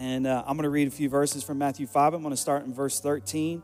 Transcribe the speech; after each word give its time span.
And 0.00 0.26
uh, 0.26 0.42
I'm 0.44 0.56
going 0.56 0.64
to 0.64 0.70
read 0.70 0.88
a 0.88 0.90
few 0.90 1.08
verses 1.08 1.44
from 1.44 1.58
Matthew 1.58 1.86
5. 1.86 2.14
I'm 2.14 2.22
going 2.22 2.34
to 2.34 2.40
start 2.40 2.64
in 2.64 2.74
verse 2.74 2.98
13. 2.98 3.62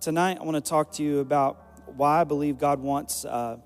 Tonight, 0.00 0.38
I 0.40 0.42
want 0.42 0.56
to 0.56 0.68
talk 0.68 0.90
to 0.94 1.04
you 1.04 1.20
about 1.20 1.62
why 1.96 2.20
I 2.20 2.24
believe 2.24 2.58
God 2.58 2.80
wants 2.80 3.24
uh, 3.24 3.58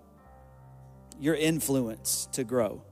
your 1.19 1.35
influence 1.35 2.29
to 2.33 2.45
grow. 2.45 2.83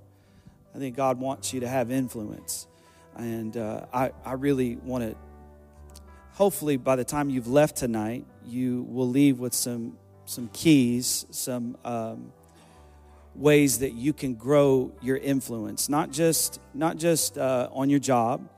I 0.74 0.78
think 0.78 0.96
God 0.96 1.20
wants 1.20 1.52
you 1.52 1.60
to 1.60 1.68
have 1.68 1.90
influence. 1.90 2.66
And 3.14 3.58
uh, 3.58 3.84
I, 3.92 4.12
I 4.24 4.32
really 4.34 4.76
want 4.76 5.04
to, 5.04 5.14
hopefully, 6.32 6.78
by 6.78 6.96
the 6.96 7.04
time 7.04 7.28
you've 7.28 7.48
left 7.48 7.76
tonight, 7.76 8.24
you 8.46 8.86
will 8.88 9.08
leave 9.08 9.38
with 9.38 9.52
some, 9.52 9.98
some 10.24 10.48
keys, 10.54 11.26
some 11.30 11.76
um, 11.84 12.32
ways 13.34 13.80
that 13.80 13.92
you 13.92 14.14
can 14.14 14.32
grow 14.32 14.92
your 15.02 15.18
influence, 15.18 15.90
not 15.90 16.10
just, 16.10 16.58
not 16.72 16.96
just 16.96 17.36
uh, 17.36 17.68
on 17.70 17.90
your 17.90 18.00
job, 18.00 18.48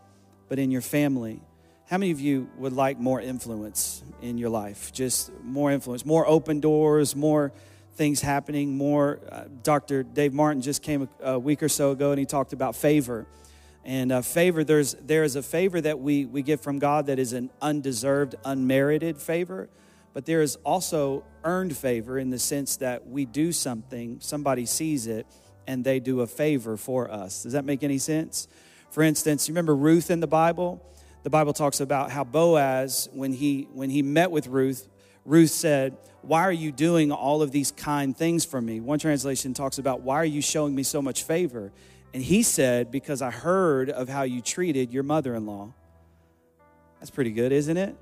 but 0.53 0.59
in 0.59 0.71
your 0.71 0.83
family. 0.83 1.41
How 1.89 1.97
many 1.97 2.11
of 2.11 2.21
you 2.21 2.47
would 2.59 2.75
like 2.75 3.01
more 3.01 3.19
influence 3.23 4.05
in 4.21 4.37
your 4.37 4.51
life? 4.51 4.93
Just 4.93 5.33
more 5.43 5.73
influence, 5.73 6.05
more 6.05 6.27
open 6.27 6.61
doors, 6.61 7.17
more 7.17 7.55
things 7.95 8.21
happening, 8.21 8.77
more. 8.77 9.19
Uh, 9.31 9.45
Dr. 9.63 10.03
Dave 10.03 10.35
Martin 10.35 10.61
just 10.61 10.83
came 10.83 11.09
a, 11.23 11.33
a, 11.33 11.39
week 11.39 11.63
or 11.63 11.71
so 11.71 11.93
ago 11.93 12.11
and 12.11 12.19
he 12.19 12.27
talked 12.27 12.53
about 12.53 12.77
favor. 12.77 13.27
And 13.83 14.13
uh, 14.13 14.21
favor, 14.21 14.63
there's, 14.63 14.93
there 14.93 15.25
is 15.25 15.37
a 15.37 15.43
favor 15.43 15.81
that 15.81 16.01
we, 16.01 16.27
we 16.27 16.43
get 16.43 16.61
from 16.61 16.79
God 16.79 17.07
that 17.07 17.19
is 17.19 17.33
an 17.33 17.49
undeserved, 17.63 18.35
unmerited 18.45 19.17
favor 19.17 19.71
but 20.15 20.27
there 20.27 20.43
is 20.43 20.57
also 20.57 21.25
earned 21.43 21.75
favor 21.75 22.19
in 22.19 22.29
the 22.29 22.39
sense 22.39 22.77
that 22.77 23.07
we 23.07 23.25
do 23.25 23.51
something, 23.51 24.19
somebody 24.21 24.67
sees 24.67 25.07
it, 25.07 25.27
and 25.67 25.85
they 25.85 26.01
do 26.01 26.21
a 26.21 26.27
favor 26.27 26.77
for 26.77 27.11
us. 27.11 27.45
Does 27.45 27.53
that 27.55 27.65
make 27.65 27.83
any 27.83 27.99
sense? 27.99 28.49
For 28.93 29.03
instance, 29.03 29.49
you 29.49 29.53
remember 29.53 29.75
Ruth 29.75 30.11
in 30.11 30.21
the 30.21 30.27
Bible? 30.27 30.87
The 31.23 31.31
Bible 31.31 31.55
talks 31.55 31.81
about 31.81 32.11
how 32.11 32.25
Boaz, 32.25 33.09
when 33.15 33.33
he 33.33 33.67
when 33.73 33.89
he 33.89 34.03
met 34.03 34.31
with 34.31 34.49
Ruth, 34.49 34.87
Ruth 35.25 35.51
said, 35.51 35.97
Why 36.21 36.43
are 36.43 36.53
you 36.53 36.73
doing 36.73 37.11
all 37.11 37.41
of 37.41 37.53
these 37.53 37.73
kind 37.73 38.15
things 38.15 38.45
for 38.45 38.61
me? 38.61 38.81
One 38.81 38.99
translation 38.99 39.55
talks 39.55 39.79
about, 39.79 40.03
Why 40.03 40.17
are 40.17 40.27
you 40.27 40.43
showing 40.43 40.75
me 40.75 40.83
so 40.83 41.01
much 41.01 41.25
favor? 41.25 41.73
And 42.13 42.23
he 42.23 42.43
said, 42.43 42.91
Because 42.91 43.23
I 43.23 43.31
heard 43.31 43.89
of 43.89 44.11
how 44.11 44.25
you 44.25 44.43
treated 44.43 44.93
your 44.93 45.05
mother 45.05 45.35
in 45.35 45.47
law. 45.47 45.73
That's 47.01 47.11
pretty 47.11 47.33
good, 47.33 47.51
isn't 47.51 47.79
it? 47.79 47.97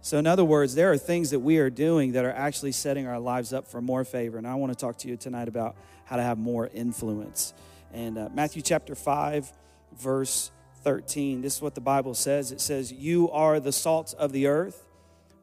So, 0.00 0.16
in 0.16 0.28
other 0.28 0.44
words, 0.44 0.76
there 0.76 0.92
are 0.92 0.96
things 0.96 1.30
that 1.30 1.40
we 1.40 1.58
are 1.58 1.70
doing 1.70 2.12
that 2.12 2.24
are 2.24 2.32
actually 2.32 2.70
setting 2.70 3.08
our 3.08 3.18
lives 3.18 3.52
up 3.52 3.66
for 3.66 3.80
more 3.80 4.04
favor. 4.04 4.38
And 4.38 4.46
I 4.46 4.54
want 4.54 4.72
to 4.72 4.78
talk 4.78 4.98
to 4.98 5.08
you 5.08 5.16
tonight 5.16 5.48
about 5.48 5.74
how 6.04 6.14
to 6.14 6.22
have 6.22 6.38
more 6.38 6.70
influence. 6.72 7.52
And 7.92 8.16
uh, 8.16 8.28
Matthew 8.32 8.62
chapter 8.62 8.94
5, 8.94 9.52
verse 9.92 10.50
13, 10.82 11.42
this 11.42 11.56
is 11.56 11.62
what 11.62 11.74
the 11.74 11.80
Bible 11.80 12.14
says 12.14 12.52
it 12.52 12.60
says, 12.60 12.92
You 12.92 13.30
are 13.30 13.60
the 13.60 13.72
salt 13.72 14.14
of 14.18 14.32
the 14.32 14.46
earth, 14.46 14.86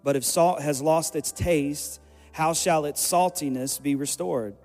but 0.04 0.16
if 0.16 0.24
salt 0.24 0.62
has 0.62 0.82
lost 0.82 1.16
its 1.16 1.32
taste, 1.32 2.00
how 2.32 2.54
shall 2.54 2.86
its 2.86 3.02
saltiness 3.06 3.82
be 3.82 3.96
restored? 3.96 4.56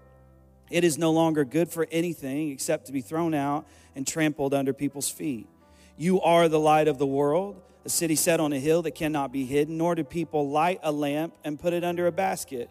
It 0.71 0.85
is 0.85 0.99
no 0.99 1.13
longer 1.13 1.45
good 1.45 1.69
for 1.69 1.87
anything 1.91 2.51
except 2.51 2.87
to 2.87 2.93
be 2.93 3.01
thrown 3.01 3.35
out 3.35 3.67
and 3.95 4.07
trampled 4.07 4.55
under 4.55 4.73
people's 4.73 5.11
feet. 5.11 5.49
You 5.97 6.21
are 6.21 6.49
the 6.49 6.61
light 6.61 6.89
of 6.89 6.99
the 6.99 7.07
world 7.07 7.63
a 7.89 7.91
city 7.91 8.17
set 8.17 8.39
on 8.39 8.53
a 8.53 8.59
hill 8.59 8.83
that 8.83 8.91
cannot 8.91 9.33
be 9.33 9.47
hidden, 9.47 9.79
nor 9.79 9.95
do 9.95 10.05
people 10.05 10.51
light 10.51 10.79
a 10.83 10.93
lamp 10.93 11.35
and 11.43 11.59
put 11.59 11.73
it 11.73 11.83
under 11.83 12.07
a 12.07 12.13
basket, 12.13 12.69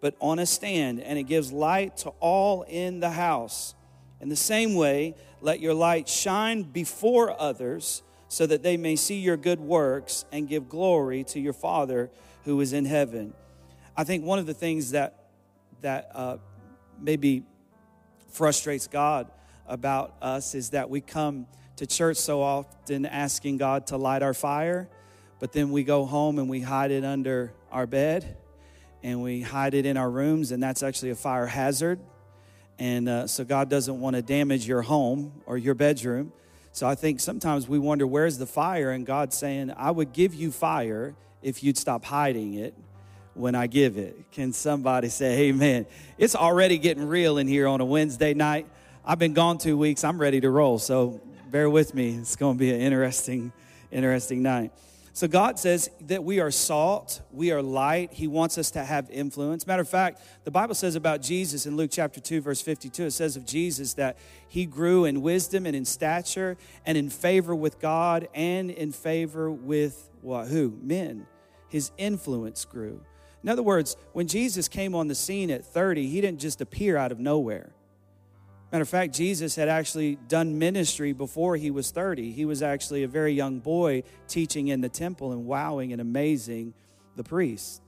but 0.00 0.14
on 0.20 0.38
a 0.38 0.46
stand, 0.46 1.00
and 1.00 1.18
it 1.18 1.24
gives 1.24 1.50
light 1.50 1.96
to 1.96 2.10
all 2.20 2.62
in 2.62 3.00
the 3.00 3.10
house. 3.10 3.74
In 4.20 4.28
the 4.28 4.36
same 4.36 4.76
way, 4.76 5.16
let 5.40 5.60
your 5.60 5.74
light 5.74 6.08
shine 6.08 6.62
before 6.62 7.40
others, 7.40 8.02
so 8.28 8.46
that 8.46 8.62
they 8.62 8.76
may 8.76 8.94
see 8.94 9.18
your 9.18 9.36
good 9.36 9.58
works 9.58 10.24
and 10.30 10.48
give 10.48 10.68
glory 10.68 11.24
to 11.24 11.40
your 11.40 11.52
Father 11.52 12.10
who 12.44 12.60
is 12.60 12.72
in 12.72 12.84
heaven. 12.84 13.34
I 13.96 14.04
think 14.04 14.24
one 14.24 14.38
of 14.38 14.46
the 14.46 14.54
things 14.54 14.92
that 14.92 15.16
that 15.82 16.10
uh, 16.14 16.36
maybe 17.00 17.42
frustrates 18.28 18.86
God 18.86 19.30
about 19.66 20.14
us 20.20 20.54
is 20.54 20.70
that 20.70 20.90
we 20.90 21.00
come 21.00 21.46
to 21.76 21.86
church 21.86 22.18
so 22.18 22.42
often 22.42 23.06
asking 23.06 23.56
God 23.56 23.86
to 23.88 23.96
light 23.96 24.22
our 24.22 24.34
fire, 24.34 24.88
but 25.38 25.52
then 25.52 25.70
we 25.70 25.82
go 25.82 26.04
home 26.04 26.38
and 26.38 26.48
we 26.48 26.60
hide 26.60 26.90
it 26.90 27.04
under 27.04 27.52
our 27.72 27.86
bed 27.86 28.36
and 29.02 29.22
we 29.22 29.40
hide 29.40 29.72
it 29.72 29.86
in 29.86 29.96
our 29.96 30.10
rooms, 30.10 30.52
and 30.52 30.62
that's 30.62 30.82
actually 30.82 31.10
a 31.10 31.14
fire 31.14 31.46
hazard. 31.46 31.98
And 32.80 33.10
uh, 33.10 33.26
so 33.26 33.44
God 33.44 33.68
doesn't 33.68 34.00
want 34.00 34.16
to 34.16 34.22
damage 34.22 34.66
your 34.66 34.80
home 34.80 35.42
or 35.44 35.58
your 35.58 35.74
bedroom. 35.74 36.32
So 36.72 36.86
I 36.86 36.94
think 36.94 37.20
sometimes 37.20 37.68
we 37.68 37.78
wonder, 37.78 38.06
where's 38.06 38.38
the 38.38 38.46
fire? 38.46 38.90
And 38.90 39.04
God's 39.04 39.36
saying, 39.36 39.72
I 39.76 39.90
would 39.90 40.14
give 40.14 40.32
you 40.32 40.50
fire 40.50 41.14
if 41.42 41.62
you'd 41.62 41.76
stop 41.76 42.06
hiding 42.06 42.54
it 42.54 42.74
when 43.34 43.54
I 43.54 43.66
give 43.66 43.98
it. 43.98 44.16
Can 44.32 44.54
somebody 44.54 45.10
say 45.10 45.48
amen? 45.48 45.84
It's 46.16 46.34
already 46.34 46.78
getting 46.78 47.06
real 47.06 47.36
in 47.36 47.46
here 47.46 47.68
on 47.68 47.82
a 47.82 47.84
Wednesday 47.84 48.32
night. 48.32 48.66
I've 49.04 49.18
been 49.18 49.34
gone 49.34 49.58
two 49.58 49.76
weeks. 49.76 50.02
I'm 50.02 50.18
ready 50.18 50.40
to 50.40 50.48
roll. 50.48 50.78
So 50.78 51.20
bear 51.50 51.68
with 51.68 51.94
me. 51.94 52.16
It's 52.16 52.36
going 52.36 52.56
to 52.56 52.58
be 52.58 52.72
an 52.72 52.80
interesting, 52.80 53.52
interesting 53.90 54.42
night. 54.42 54.72
So 55.12 55.26
God 55.26 55.58
says 55.58 55.90
that 56.02 56.22
we 56.22 56.38
are 56.38 56.50
salt, 56.50 57.20
we 57.32 57.50
are 57.50 57.62
light. 57.62 58.12
He 58.12 58.28
wants 58.28 58.58
us 58.58 58.70
to 58.72 58.84
have 58.84 59.10
influence. 59.10 59.66
Matter 59.66 59.82
of 59.82 59.88
fact, 59.88 60.22
the 60.44 60.50
Bible 60.50 60.74
says 60.74 60.94
about 60.94 61.20
Jesus 61.20 61.66
in 61.66 61.76
Luke 61.76 61.90
chapter 61.92 62.20
2 62.20 62.40
verse 62.40 62.62
52, 62.62 63.06
it 63.06 63.10
says 63.10 63.36
of 63.36 63.44
Jesus 63.44 63.94
that 63.94 64.16
he 64.48 64.66
grew 64.66 65.04
in 65.04 65.20
wisdom 65.20 65.66
and 65.66 65.74
in 65.74 65.84
stature 65.84 66.56
and 66.86 66.96
in 66.96 67.10
favor 67.10 67.54
with 67.54 67.80
God 67.80 68.28
and 68.34 68.70
in 68.70 68.92
favor 68.92 69.50
with 69.50 70.10
what 70.22 70.48
who? 70.48 70.78
Men. 70.80 71.26
His 71.68 71.90
influence 71.98 72.64
grew. 72.64 73.00
In 73.42 73.48
other 73.48 73.62
words, 73.62 73.96
when 74.12 74.28
Jesus 74.28 74.68
came 74.68 74.94
on 74.94 75.08
the 75.08 75.14
scene 75.14 75.50
at 75.50 75.64
30, 75.64 76.08
he 76.08 76.20
didn't 76.20 76.40
just 76.40 76.60
appear 76.60 76.96
out 76.96 77.10
of 77.10 77.18
nowhere. 77.18 77.72
Matter 78.72 78.82
of 78.82 78.88
fact, 78.88 79.14
Jesus 79.14 79.56
had 79.56 79.68
actually 79.68 80.16
done 80.28 80.58
ministry 80.58 81.12
before 81.12 81.56
he 81.56 81.72
was 81.72 81.90
30. 81.90 82.30
He 82.30 82.44
was 82.44 82.62
actually 82.62 83.02
a 83.02 83.08
very 83.08 83.32
young 83.32 83.58
boy 83.58 84.04
teaching 84.28 84.68
in 84.68 84.80
the 84.80 84.88
temple 84.88 85.32
and 85.32 85.44
wowing 85.44 85.92
and 85.92 86.00
amazing 86.00 86.74
the 87.16 87.24
priests. 87.24 87.80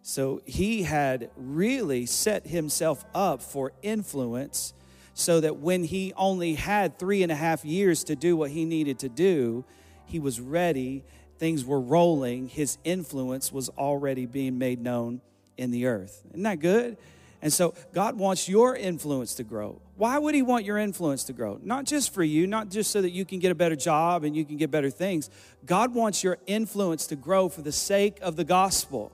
So 0.00 0.40
he 0.46 0.82
had 0.82 1.30
really 1.36 2.06
set 2.06 2.46
himself 2.46 3.04
up 3.14 3.42
for 3.42 3.72
influence 3.82 4.72
so 5.14 5.40
that 5.40 5.58
when 5.58 5.84
he 5.84 6.14
only 6.16 6.54
had 6.54 6.98
three 6.98 7.22
and 7.22 7.30
a 7.30 7.36
half 7.36 7.64
years 7.64 8.02
to 8.04 8.16
do 8.16 8.34
what 8.34 8.50
he 8.50 8.64
needed 8.64 8.98
to 9.00 9.10
do, 9.10 9.64
he 10.06 10.18
was 10.18 10.40
ready. 10.40 11.04
Things 11.38 11.64
were 11.64 11.80
rolling. 11.80 12.48
His 12.48 12.78
influence 12.84 13.52
was 13.52 13.68
already 13.70 14.24
being 14.24 14.58
made 14.58 14.80
known 14.80 15.20
in 15.58 15.70
the 15.70 15.86
earth. 15.86 16.22
Isn't 16.30 16.42
that 16.42 16.60
good? 16.60 16.96
And 17.42 17.52
so 17.52 17.74
God 17.92 18.16
wants 18.16 18.48
your 18.48 18.74
influence 18.76 19.34
to 19.34 19.44
grow. 19.44 19.80
Why 20.02 20.18
would 20.18 20.34
He 20.34 20.42
want 20.42 20.64
your 20.64 20.78
influence 20.78 21.22
to 21.24 21.32
grow? 21.32 21.60
Not 21.62 21.84
just 21.84 22.12
for 22.12 22.24
you, 22.24 22.48
not 22.48 22.70
just 22.70 22.90
so 22.90 23.02
that 23.02 23.10
you 23.10 23.24
can 23.24 23.38
get 23.38 23.52
a 23.52 23.54
better 23.54 23.76
job 23.76 24.24
and 24.24 24.34
you 24.34 24.44
can 24.44 24.56
get 24.56 24.68
better 24.68 24.90
things. 24.90 25.30
God 25.64 25.94
wants 25.94 26.24
your 26.24 26.38
influence 26.48 27.06
to 27.06 27.14
grow 27.14 27.48
for 27.48 27.62
the 27.62 27.70
sake 27.70 28.18
of 28.20 28.34
the 28.34 28.42
gospel. 28.42 29.12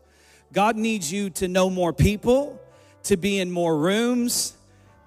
God 0.51 0.77
needs 0.77 1.13
you 1.13 1.29
to 1.29 1.47
know 1.47 1.69
more 1.69 1.93
people, 1.93 2.59
to 3.03 3.19
be 3.19 3.39
in 3.39 3.51
more 3.51 3.77
rooms, 3.77 4.57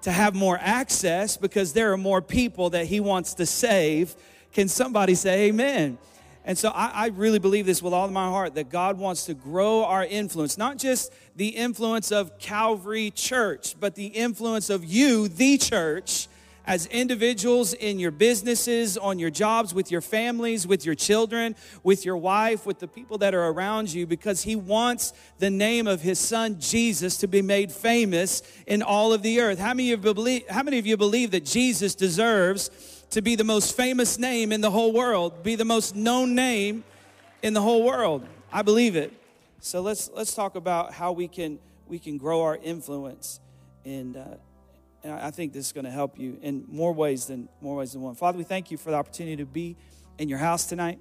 to 0.02 0.12
have 0.12 0.36
more 0.36 0.56
access 0.62 1.36
because 1.36 1.72
there 1.72 1.92
are 1.92 1.96
more 1.96 2.22
people 2.22 2.70
that 2.70 2.86
He 2.86 3.00
wants 3.00 3.34
to 3.34 3.44
save. 3.44 4.14
Can 4.52 4.68
somebody 4.68 5.16
say 5.16 5.48
amen? 5.48 5.98
And 6.44 6.58
so 6.58 6.70
I, 6.70 6.90
I, 6.92 7.06
really 7.08 7.38
believe 7.38 7.66
this 7.66 7.80
with 7.82 7.92
all 7.92 8.08
my 8.08 8.28
heart 8.28 8.56
that 8.56 8.68
God 8.68 8.98
wants 8.98 9.26
to 9.26 9.34
grow 9.34 9.84
our 9.84 10.04
influence, 10.04 10.58
not 10.58 10.76
just 10.76 11.12
the 11.36 11.48
influence 11.48 12.10
of 12.10 12.36
Calvary 12.38 13.12
Church, 13.12 13.76
but 13.78 13.94
the 13.94 14.06
influence 14.06 14.68
of 14.68 14.84
you, 14.84 15.28
the 15.28 15.56
church, 15.56 16.26
as 16.66 16.86
individuals 16.86 17.74
in 17.74 17.98
your 17.98 18.10
businesses, 18.10 18.96
on 18.96 19.18
your 19.18 19.30
jobs, 19.30 19.74
with 19.74 19.90
your 19.90 20.00
families, 20.00 20.66
with 20.66 20.86
your 20.86 20.94
children, 20.94 21.56
with 21.82 22.04
your 22.04 22.16
wife, 22.16 22.66
with 22.66 22.78
the 22.78 22.88
people 22.88 23.18
that 23.18 23.34
are 23.34 23.48
around 23.48 23.92
you, 23.92 24.06
because 24.06 24.42
He 24.42 24.56
wants 24.56 25.12
the 25.38 25.50
name 25.50 25.86
of 25.86 26.02
His 26.02 26.18
Son 26.18 26.60
Jesus 26.60 27.16
to 27.18 27.26
be 27.28 27.42
made 27.42 27.72
famous 27.72 28.42
in 28.66 28.82
all 28.82 29.12
of 29.12 29.22
the 29.22 29.40
earth. 29.40 29.58
How 29.58 29.74
many 29.74 29.92
of 29.92 30.04
you 30.04 30.14
believe, 30.14 30.48
how 30.48 30.62
many 30.62 30.78
of 30.78 30.86
you 30.86 30.96
believe 30.96 31.32
that 31.32 31.44
Jesus 31.44 31.94
deserves? 31.94 32.70
To 33.12 33.20
be 33.20 33.36
the 33.36 33.44
most 33.44 33.76
famous 33.76 34.18
name 34.18 34.52
in 34.52 34.62
the 34.62 34.70
whole 34.70 34.90
world, 34.90 35.42
be 35.42 35.54
the 35.54 35.66
most 35.66 35.94
known 35.94 36.34
name 36.34 36.82
in 37.42 37.52
the 37.52 37.60
whole 37.60 37.84
world. 37.84 38.26
I 38.50 38.62
believe 38.62 38.96
it. 38.96 39.12
So 39.60 39.80
let's 39.82 40.10
let's 40.12 40.34
talk 40.34 40.56
about 40.56 40.92
how 40.92 41.12
we 41.12 41.28
can 41.28 41.58
we 41.86 41.98
can 41.98 42.16
grow 42.16 42.42
our 42.42 42.56
influence, 42.56 43.38
and 43.84 44.16
uh, 44.16 44.24
and 45.04 45.12
I 45.12 45.30
think 45.30 45.52
this 45.52 45.66
is 45.66 45.72
going 45.72 45.84
to 45.84 45.90
help 45.90 46.18
you 46.18 46.38
in 46.42 46.64
more 46.68 46.92
ways 46.92 47.26
than 47.26 47.48
more 47.60 47.76
ways 47.76 47.92
than 47.92 48.00
one. 48.00 48.14
Father, 48.14 48.38
we 48.38 48.44
thank 48.44 48.70
you 48.70 48.78
for 48.78 48.90
the 48.90 48.96
opportunity 48.96 49.36
to 49.36 49.46
be 49.46 49.76
in 50.18 50.28
your 50.28 50.38
house 50.38 50.64
tonight. 50.64 50.98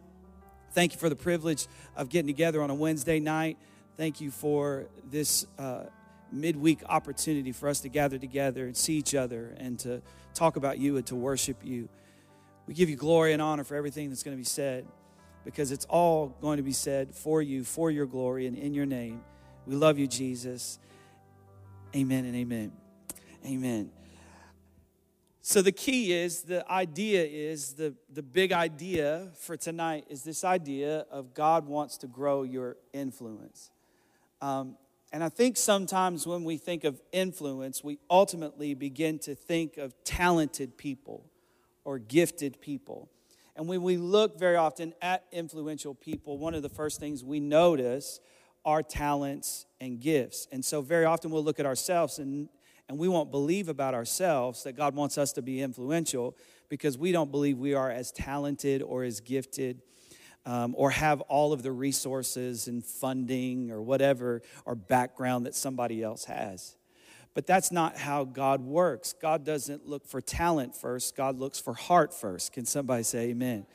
Thank 0.73 0.93
you 0.93 0.99
for 0.99 1.09
the 1.09 1.15
privilege 1.15 1.67
of 1.95 2.09
getting 2.09 2.27
together 2.27 2.61
on 2.61 2.69
a 2.69 2.75
Wednesday 2.75 3.19
night. 3.19 3.57
Thank 3.95 4.19
you 4.19 4.31
for 4.31 4.85
this 5.09 5.45
uh, 5.57 5.83
midweek 6.31 6.79
opportunity 6.87 7.51
for 7.51 7.69
us 7.69 7.79
to 7.81 7.89
gather 7.89 8.17
together 8.17 8.65
and 8.65 8.75
see 8.75 8.95
each 8.95 9.15
other 9.15 9.55
and 9.57 9.79
to 9.79 10.01
talk 10.33 10.55
about 10.55 10.77
you 10.77 10.97
and 10.97 11.05
to 11.07 11.15
worship 11.15 11.57
you. 11.63 11.89
We 12.67 12.73
give 12.73 12.89
you 12.89 12.95
glory 12.95 13.33
and 13.33 13.41
honor 13.41 13.63
for 13.63 13.75
everything 13.75 14.09
that's 14.09 14.23
going 14.23 14.35
to 14.35 14.41
be 14.41 14.45
said. 14.45 14.85
because 15.43 15.71
it's 15.71 15.85
all 15.85 16.27
going 16.39 16.57
to 16.57 16.63
be 16.63 16.71
said 16.71 17.15
for 17.15 17.41
you, 17.41 17.63
for 17.63 17.89
your 17.89 18.05
glory, 18.05 18.45
and 18.45 18.55
in 18.55 18.75
your 18.75 18.85
name. 18.85 19.21
We 19.65 19.75
love 19.75 19.97
you, 19.97 20.07
Jesus. 20.07 20.77
Amen 21.95 22.25
and 22.25 22.35
amen. 22.35 22.71
Amen. 23.45 23.89
So, 25.41 25.63
the 25.63 25.71
key 25.71 26.13
is 26.13 26.43
the 26.43 26.69
idea 26.71 27.23
is 27.23 27.73
the, 27.73 27.95
the 28.13 28.21
big 28.21 28.51
idea 28.51 29.29
for 29.39 29.57
tonight 29.57 30.05
is 30.09 30.23
this 30.23 30.43
idea 30.43 31.07
of 31.09 31.33
God 31.33 31.65
wants 31.65 31.97
to 31.97 32.07
grow 32.07 32.43
your 32.43 32.77
influence. 32.93 33.71
Um, 34.39 34.77
and 35.11 35.23
I 35.23 35.29
think 35.29 35.57
sometimes 35.57 36.27
when 36.27 36.43
we 36.43 36.57
think 36.57 36.83
of 36.83 37.01
influence, 37.11 37.83
we 37.83 37.97
ultimately 38.09 38.75
begin 38.75 39.17
to 39.19 39.33
think 39.33 39.77
of 39.77 39.95
talented 40.03 40.77
people 40.77 41.30
or 41.83 41.99
gifted 41.99 42.61
people. 42.61 43.09
And 43.55 43.67
when 43.67 43.83
we 43.83 43.97
look 43.97 44.39
very 44.39 44.55
often 44.55 44.93
at 45.01 45.25
influential 45.31 45.93
people, 45.93 46.37
one 46.37 46.53
of 46.53 46.63
the 46.63 46.69
first 46.69 46.99
things 46.99 47.23
we 47.23 47.39
notice 47.39 48.19
are 48.63 48.83
talents 48.83 49.65
and 49.79 49.99
gifts. 49.99 50.47
And 50.51 50.63
so, 50.63 50.81
very 50.81 51.05
often 51.05 51.31
we'll 51.31 51.43
look 51.43 51.59
at 51.59 51.65
ourselves 51.65 52.19
and, 52.19 52.49
and 52.87 52.97
we 52.97 53.07
won't 53.07 53.31
believe 53.31 53.69
about 53.69 53.93
ourselves 53.93 54.63
that 54.63 54.73
God 54.73 54.95
wants 54.95 55.17
us 55.17 55.33
to 55.33 55.41
be 55.41 55.61
influential 55.61 56.37
because 56.69 56.97
we 56.97 57.11
don't 57.11 57.31
believe 57.31 57.57
we 57.57 57.73
are 57.73 57.89
as 57.91 58.11
talented 58.11 58.81
or 58.81 59.03
as 59.03 59.19
gifted. 59.19 59.81
Um, 60.43 60.73
or 60.75 60.89
have 60.89 61.21
all 61.21 61.53
of 61.53 61.61
the 61.61 61.71
resources 61.71 62.67
and 62.67 62.83
funding 62.83 63.69
or 63.69 63.79
whatever 63.79 64.41
or 64.65 64.73
background 64.73 65.45
that 65.45 65.53
somebody 65.53 66.01
else 66.01 66.25
has. 66.25 66.77
But 67.33 67.47
that's 67.47 67.71
not 67.71 67.97
how 67.97 68.25
God 68.25 68.61
works. 68.61 69.13
God 69.13 69.45
doesn't 69.45 69.87
look 69.87 70.05
for 70.05 70.21
talent 70.21 70.75
first, 70.75 71.15
God 71.15 71.37
looks 71.37 71.59
for 71.59 71.73
heart 71.73 72.13
first. 72.13 72.53
Can 72.53 72.65
somebody 72.65 73.03
say 73.03 73.29
amen? 73.29 73.65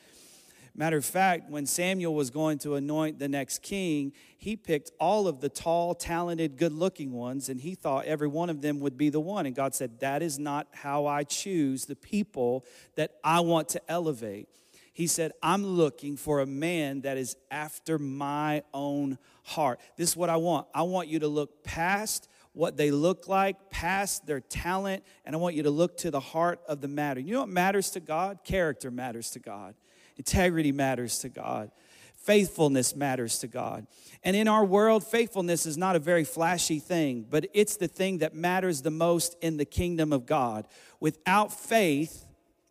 Matter 0.79 0.99
of 0.99 1.06
fact, 1.06 1.49
when 1.49 1.64
Samuel 1.64 2.14
was 2.14 2.29
going 2.29 2.58
to 2.58 2.75
anoint 2.75 3.19
the 3.19 3.29
next 3.29 3.62
king, 3.62 4.12
he 4.37 4.56
picked 4.56 4.91
all 5.00 5.26
of 5.26 5.41
the 5.41 5.49
tall, 5.49 5.94
talented, 5.94 6.58
good 6.58 6.73
looking 6.73 7.12
ones, 7.12 7.49
and 7.49 7.58
he 7.58 7.75
thought 7.75 8.05
every 8.05 8.29
one 8.29 8.50
of 8.50 8.61
them 8.61 8.81
would 8.81 8.99
be 8.99 9.08
the 9.08 9.19
one. 9.19 9.47
And 9.47 9.55
God 9.55 9.75
said, 9.75 10.00
That 10.00 10.23
is 10.23 10.38
not 10.38 10.67
how 10.73 11.06
I 11.06 11.25
choose 11.25 11.87
the 11.87 11.97
people 11.97 12.67
that 12.97 13.12
I 13.25 13.41
want 13.41 13.70
to 13.70 13.91
elevate. 13.91 14.50
He 14.93 15.06
said, 15.06 15.32
I'm 15.43 15.64
looking 15.64 16.19
for 16.19 16.41
a 16.41 16.47
man 16.47 17.03
that 17.03 17.17
is 17.17 17.37
after 17.50 17.99
my 17.99 18.62
own 18.75 19.17
heart. 19.44 19.81
This 19.97 20.11
is 20.11 20.17
what 20.17 20.29
I 20.29 20.37
want. 20.37 20.67
I 20.75 20.82
want 20.82 21.08
you 21.08 21.20
to 21.20 21.29
look 21.29 21.64
past 21.64 22.29
what 22.56 22.79
they 22.79 22.91
look 22.91 23.29
like, 23.29 23.69
past 23.69 24.26
their 24.26 24.41
talent, 24.41 25.05
and 25.26 25.37
I 25.37 25.38
want 25.38 25.55
you 25.56 25.64
to 25.64 25.70
look 25.70 25.99
to 25.99 26.11
the 26.11 26.20
heart 26.20 26.58
of 26.67 26.81
the 26.81 26.88
matter. 26.88 27.20
You 27.20 27.35
know 27.35 27.41
what 27.41 27.50
matters 27.50 27.91
to 27.91 28.00
God? 28.00 28.38
Character 28.44 28.91
matters 28.91 29.31
to 29.32 29.38
God. 29.38 29.75
Integrity 30.17 30.73
matters 30.73 31.19
to 31.19 31.29
God. 31.29 31.70
Faithfulness 32.17 32.97
matters 32.97 33.41
to 33.41 33.47
God. 33.47 33.87
And 34.25 34.35
in 34.35 34.49
our 34.49 34.64
world, 34.64 35.06
faithfulness 35.06 35.67
is 35.67 35.76
not 35.76 35.97
a 35.97 35.99
very 35.99 36.25
flashy 36.25 36.79
thing, 36.79 37.26
but 37.29 37.47
it's 37.53 37.76
the 37.76 37.88
thing 37.88 38.19
that 38.19 38.35
matters 38.35 38.81
the 38.81 38.91
most 38.91 39.37
in 39.43 39.58
the 39.58 39.67
kingdom 39.67 40.11
of 40.11 40.25
God. 40.25 40.67
Without 40.99 41.53
faith, 41.53 42.25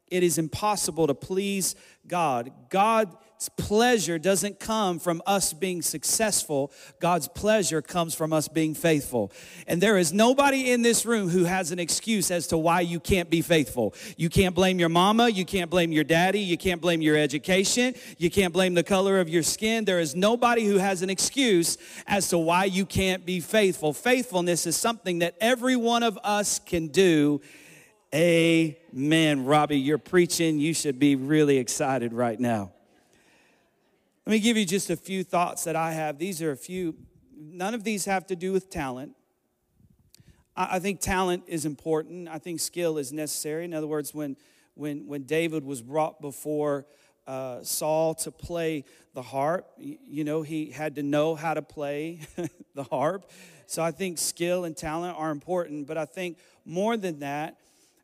it 0.08 0.24
is 0.24 0.40
impossible 0.40 1.06
to 1.06 1.14
please 1.14 1.76
God. 2.08 2.52
God 2.72 3.16
God's 3.36 3.50
pleasure 3.58 4.18
doesn't 4.18 4.62
come 4.62 4.98
from 4.98 5.22
us 5.26 5.52
being 5.52 5.82
successful. 5.82 6.72
God's 7.02 7.28
pleasure 7.28 7.82
comes 7.82 8.16
from 8.16 8.32
us 8.32 8.48
being 8.48 8.74
faithful. 8.74 9.30
And 9.68 9.82
there 9.82 9.98
is 9.98 10.14
nobody 10.14 10.72
in 10.72 10.84
this 10.84 11.06
room 11.06 11.28
who 11.28 11.44
has 11.44 11.72
an 11.72 11.78
excuse 11.78 12.32
as 12.32 12.48
to 12.48 12.58
why 12.58 12.80
you 12.80 13.02
can't 13.02 13.30
be 13.30 13.42
faithful. 13.42 13.94
You 14.16 14.30
can't 14.30 14.56
blame 14.56 14.80
your 14.80 14.88
mama. 14.88 15.28
You 15.28 15.44
can't 15.44 15.70
blame 15.70 15.92
your 15.92 16.06
daddy. 16.06 16.40
You 16.40 16.58
can't 16.58 16.80
blame 16.80 17.02
your 17.02 17.18
education. 17.18 17.96
You 18.18 18.32
can't 18.32 18.54
blame 18.54 18.74
the 18.74 18.84
color 18.84 19.20
of 19.20 19.28
your 19.28 19.44
skin. 19.44 19.84
There 19.84 20.00
is 20.00 20.16
nobody 20.16 20.66
who 20.66 20.78
has 20.78 21.02
an 21.02 21.10
excuse 21.10 21.78
as 22.08 22.30
to 22.30 22.38
why 22.38 22.64
you 22.64 22.86
can't 22.86 23.26
be 23.26 23.42
faithful. 23.42 23.92
Faithfulness 23.92 24.66
is 24.66 24.78
something 24.78 25.20
that 25.20 25.36
every 25.42 25.76
one 25.76 26.04
of 26.04 26.18
us 26.24 26.60
can 26.60 26.88
do. 26.88 27.42
Amen. 28.14 29.44
Robbie, 29.44 29.80
you're 29.80 29.98
preaching. 29.98 30.58
You 30.58 30.74
should 30.74 31.00
be 31.00 31.18
really 31.18 31.58
excited 31.58 32.14
right 32.14 32.40
now. 32.40 32.72
Let 34.26 34.32
me 34.32 34.40
give 34.40 34.58
you 34.58 34.66
just 34.66 34.90
a 34.90 34.96
few 34.96 35.24
thoughts 35.24 35.66
that 35.66 35.76
I 35.76 35.92
have. 35.92 36.18
These 36.18 36.42
are 36.42 36.52
a 36.52 36.58
few, 36.58 36.96
none 37.38 37.76
of 37.76 37.84
these 37.84 38.06
have 38.06 38.26
to 38.28 38.36
do 38.36 38.54
with 38.54 38.72
talent. 38.72 39.12
I, 40.56 40.80
think 40.80 41.00
talent 41.00 41.44
is 41.46 41.64
important. 41.64 42.28
I 42.28 42.40
think 42.40 42.60
skill 42.60 42.98
is 42.98 43.14
necessary. 43.14 43.66
In 43.66 43.74
other 43.74 43.86
words, 43.86 44.16
when, 44.16 44.36
when, 44.74 45.06
when 45.06 45.24
David 45.24 45.64
was 45.64 45.84
brought 45.84 46.22
before 46.22 46.88
uh, 47.28 47.62
Saul 47.62 48.16
to 48.16 48.32
play 48.32 48.86
the 49.14 49.22
harp, 49.22 49.68
you 49.78 50.24
know, 50.24 50.42
he 50.42 50.72
had 50.72 50.96
to 50.96 51.04
know 51.04 51.36
how 51.36 51.54
to 51.54 51.62
play 51.62 52.22
the 52.74 52.84
harp. 52.84 53.30
So 53.68 53.84
I 53.84 53.92
think 53.92 54.18
skill 54.18 54.66
and 54.66 54.76
talent 54.76 55.20
are 55.20 55.30
important. 55.30 55.86
But 55.86 56.00
I 56.00 56.06
think 56.06 56.40
more 56.66 56.98
than 56.98 57.20
that, 57.20 57.58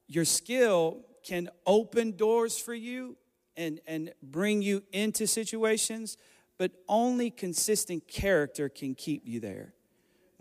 your 0.07 0.25
skill 0.25 1.03
can 1.23 1.50
open 1.65 2.15
doors 2.15 2.59
for 2.59 2.75
you 2.75 3.18
and, 3.62 3.80
and 3.88 4.12
bring 4.22 4.62
you 4.62 4.84
into 4.92 5.28
situations, 5.28 6.18
but 6.58 6.72
only 6.88 7.30
consistent 7.30 8.08
character 8.08 8.69
can 8.69 8.96
keep 8.96 9.28
you 9.28 9.40
there. 9.40 9.74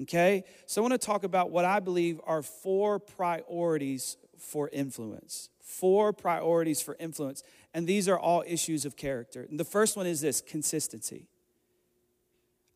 Okay? 0.03 0.45
So 0.67 0.81
I 0.81 0.89
want 0.89 1.01
to 1.01 1.07
talk 1.07 1.25
about 1.25 1.51
what 1.51 1.65
I 1.65 1.81
believe 1.81 2.21
are 2.25 2.43
four 2.43 2.99
priorities 2.99 4.17
for 4.39 4.71
influence. 4.73 5.51
Four 5.61 6.13
priorities 6.13 6.81
for 6.81 6.97
influence. 6.99 7.43
And 7.75 7.87
these 7.87 8.09
are 8.09 8.19
all 8.19 8.43
issues 8.47 8.85
of 8.85 8.97
character. 8.97 9.47
And 9.49 9.61
the 9.61 9.65
first 9.65 9.97
one 9.97 10.07
is 10.07 10.21
this 10.21 10.41
consistency. 10.41 11.27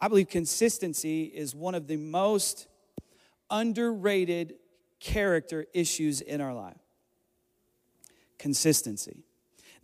I 0.00 0.08
believe 0.08 0.28
consistency 0.28 1.24
is 1.24 1.54
one 1.54 1.74
of 1.74 1.86
the 1.86 1.96
most 1.96 2.68
underrated 3.50 4.54
character 5.00 5.66
issues 5.72 6.20
in 6.20 6.40
our 6.40 6.54
life. 6.54 6.76
Consistency. 8.38 9.24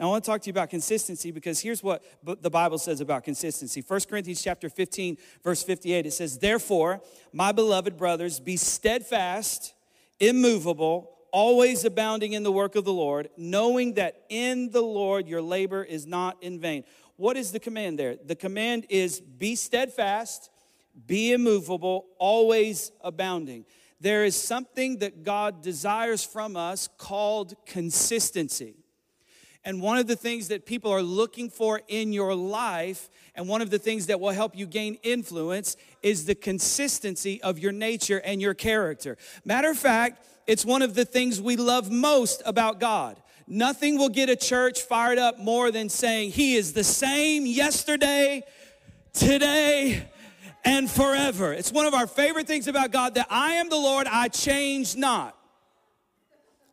Now, 0.00 0.06
I 0.06 0.11
want 0.12 0.25
to 0.25 0.31
talk 0.31 0.41
to 0.41 0.47
you 0.47 0.52
about 0.52 0.70
consistency 0.70 1.31
because 1.31 1.61
here's 1.61 1.82
what 1.82 2.02
the 2.25 2.49
Bible 2.49 2.79
says 2.79 3.02
about 3.02 3.23
consistency. 3.23 3.85
1 3.87 4.00
Corinthians 4.08 4.43
chapter 4.43 4.70
15, 4.70 5.19
verse 5.44 5.62
58, 5.62 6.06
it 6.06 6.12
says, 6.12 6.38
Therefore, 6.38 7.02
my 7.35 7.52
beloved 7.52 7.99
brothers, 7.99 8.41
be 8.41 8.56
steadfast, 8.56 9.75
immovable, 10.19 11.19
always 11.32 11.85
abounding 11.85 12.32
in 12.32 12.44
the 12.44 12.50
work 12.50 12.76
of 12.76 12.87
the 12.87 12.93
Lord, 12.94 13.29
knowing 13.37 13.93
that 13.94 14.25
in 14.31 14.70
the 14.70 14.81
Lord 14.81 15.29
your 15.29 15.43
labor 15.43 15.85
is 15.85 16.06
not 16.06 16.43
in 16.43 16.58
vain. 16.58 16.85
What 17.17 17.37
is 17.37 17.53
the 17.53 17.61
command 17.61 17.99
there? 17.99 18.17
The 18.25 18.37
command 18.37 18.87
is 18.88 19.20
be 19.20 19.55
steadfast, 19.55 20.48
be 21.06 21.32
immovable, 21.32 22.06
always 22.19 22.91
abounding. 23.05 23.67
There 24.01 24.25
is 24.25 24.34
something 24.34 25.01
that 25.01 25.25
God 25.25 25.60
desires 25.60 26.25
from 26.25 26.56
us 26.56 26.89
called 26.96 27.55
consistency. 27.67 28.80
And 29.64 29.82
one 29.82 29.98
of 29.98 30.06
the 30.06 30.17
things 30.17 30.48
that 30.48 30.64
people 30.64 30.90
are 30.90 31.02
looking 31.02 31.50
for 31.50 31.82
in 31.86 32.12
your 32.12 32.34
life, 32.34 33.10
and 33.34 33.46
one 33.46 33.60
of 33.60 33.70
the 33.70 33.79
things 33.79 34.06
that 34.06 34.19
will 34.19 34.31
help 34.31 34.56
you 34.56 34.67
gain 34.67 34.96
influence, 35.02 35.76
is 36.02 36.24
the 36.24 36.34
consistency 36.34 37.43
of 37.43 37.58
your 37.58 37.72
nature 37.72 38.22
and 38.24 38.40
your 38.40 38.55
character. 38.55 39.19
Matter 39.44 39.70
of 39.70 39.79
fact, 39.79 40.26
it's 40.46 40.64
one 40.64 40.81
of 40.81 40.94
the 40.94 41.05
things 41.05 41.40
we 41.40 41.56
love 41.56 41.90
most 41.90 42.43
about 42.46 42.81
God. 42.81 43.20
Nothing 43.46 43.98
will 43.98 44.08
get 44.08 44.31
a 44.31 44.36
church 44.36 44.81
fired 44.81 45.19
up 45.19 45.38
more 45.38 45.70
than 45.70 45.88
saying, 45.88 46.31
He 46.31 46.56
is 46.56 46.72
the 46.72 46.84
same 46.84 47.44
yesterday, 47.44 48.43
today, 49.12 50.08
and 50.64 50.90
forever. 50.90 51.52
It's 51.52 51.72
one 51.72 51.86
of 51.86 51.93
our 51.93 52.06
favorite 52.06 52.46
things 52.46 52.67
about 52.67 52.93
God 52.93 53.14
that 53.14 53.26
I 53.29 53.55
am 53.55 53.69
the 53.69 53.76
Lord, 53.76 54.06
I 54.06 54.29
change 54.29 54.96
not. 54.96 55.36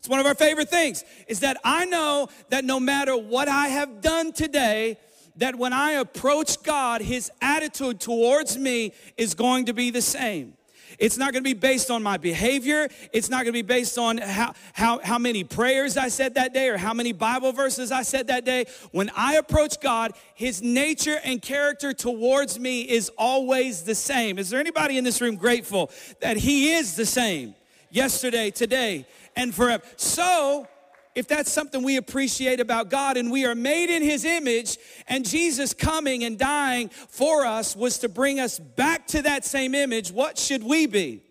It's 0.08 0.10
one 0.10 0.22
of 0.22 0.26
our 0.26 0.36
favorite 0.36 0.70
things 0.70 1.04
is 1.28 1.42
that 1.42 1.58
I 1.66 1.84
know 1.84 2.30
that 2.48 2.64
no 2.64 2.80
matter 2.80 3.18
what 3.18 3.50
I 3.50 3.68
have 3.68 4.00
done 4.00 4.32
today, 4.32 4.98
that 5.36 5.58
when 5.58 5.74
I 5.74 5.92
approach 6.00 6.64
God, 6.64 7.02
his 7.02 7.30
attitude 7.42 8.00
towards 8.00 8.58
me 8.58 8.94
is 9.18 9.34
going 9.34 9.66
to 9.66 9.74
be 9.74 9.92
the 9.92 10.02
same. 10.02 10.54
It's 10.98 11.18
not 11.18 11.34
going 11.34 11.44
to 11.44 11.50
be 11.50 11.54
based 11.54 11.92
on 11.92 12.04
my 12.04 12.16
behavior. 12.16 12.88
It's 13.12 13.30
not 13.30 13.40
going 13.40 13.48
to 13.48 13.52
be 13.52 13.64
based 13.64 13.98
on 13.98 14.20
how, 14.20 14.54
how, 14.72 15.00
how 15.00 15.20
many 15.20 15.44
prayers 15.44 15.98
I 15.98 16.08
said 16.08 16.36
that 16.36 16.54
day 16.54 16.70
or 16.70 16.78
how 16.78 16.94
many 16.94 17.12
Bible 17.12 17.52
verses 17.52 17.92
I 17.92 18.04
said 18.04 18.28
that 18.28 18.46
day. 18.46 18.68
When 18.92 19.12
I 19.14 19.34
approach 19.34 19.82
God, 19.82 20.14
His 20.36 20.62
nature 20.62 21.20
and 21.22 21.42
character 21.42 21.92
towards 21.92 22.58
me 22.58 22.84
is 22.84 23.12
always 23.18 23.84
the 23.84 23.94
same. 23.94 24.40
Is 24.40 24.52
there 24.52 24.62
anybody 24.62 24.98
in 24.98 25.04
this 25.04 25.20
room 25.20 25.36
grateful 25.36 25.92
that 26.22 26.38
He 26.38 26.72
is 26.72 26.96
the 26.96 27.06
same 27.06 27.56
yesterday, 27.90 28.52
today, 28.52 29.06
and 29.38 29.56
forever. 29.56 29.84
So, 29.96 30.67
if 31.15 31.27
that's 31.27 31.51
something 31.51 31.84
we 31.84 31.96
appreciate 31.96 32.60
about 32.60 32.89
God 32.89 33.15
and 33.15 33.32
we 33.32 33.46
are 33.46 33.56
made 33.56 33.89
in 33.89 34.03
His 34.03 34.25
image, 34.25 34.77
and 35.08 35.25
Jesus 35.25 35.74
coming 35.74 36.25
and 36.25 36.38
dying 36.38 36.89
for 36.89 37.46
us 37.46 37.75
was 37.75 38.00
to 38.00 38.10
bring 38.10 38.39
us 38.39 38.60
back 38.60 39.08
to 39.08 39.22
that 39.22 39.46
same 39.46 39.74
image, 39.74 40.12
what 40.12 40.38
should 40.38 40.63
we 40.63 40.86
be? 40.86 41.24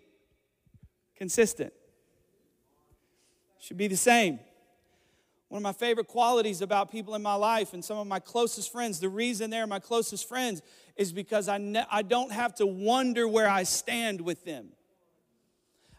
Consistent. 1.17 1.73
Should 3.61 3.77
be 3.77 3.89
the 3.89 3.97
same. 3.97 4.39
One 5.49 5.59
of 5.59 5.63
my 5.63 5.73
favorite 5.73 6.09
qualities 6.09 6.63
about 6.63 6.91
people 6.91 7.15
in 7.15 7.23
my 7.23 7.35
life 7.35 7.73
and 7.73 7.85
some 7.85 7.99
of 7.99 8.07
my 8.07 8.19
closest 8.19 8.73
friends, 8.73 8.99
the 8.99 9.09
reason 9.09 9.51
they're 9.51 9.67
my 9.67 9.79
closest 9.79 10.29
friends 10.29 10.63
is 10.97 11.13
because 11.13 11.49
I, 11.49 11.59
ne- 11.59 11.87
I 11.91 12.03
don't 12.03 12.33
have 12.33 12.55
to 12.57 12.67
wonder 12.67 13.29
where 13.29 13.49
I 13.49 13.63
stand 13.63 14.21
with 14.21 14.45
them. 14.45 14.69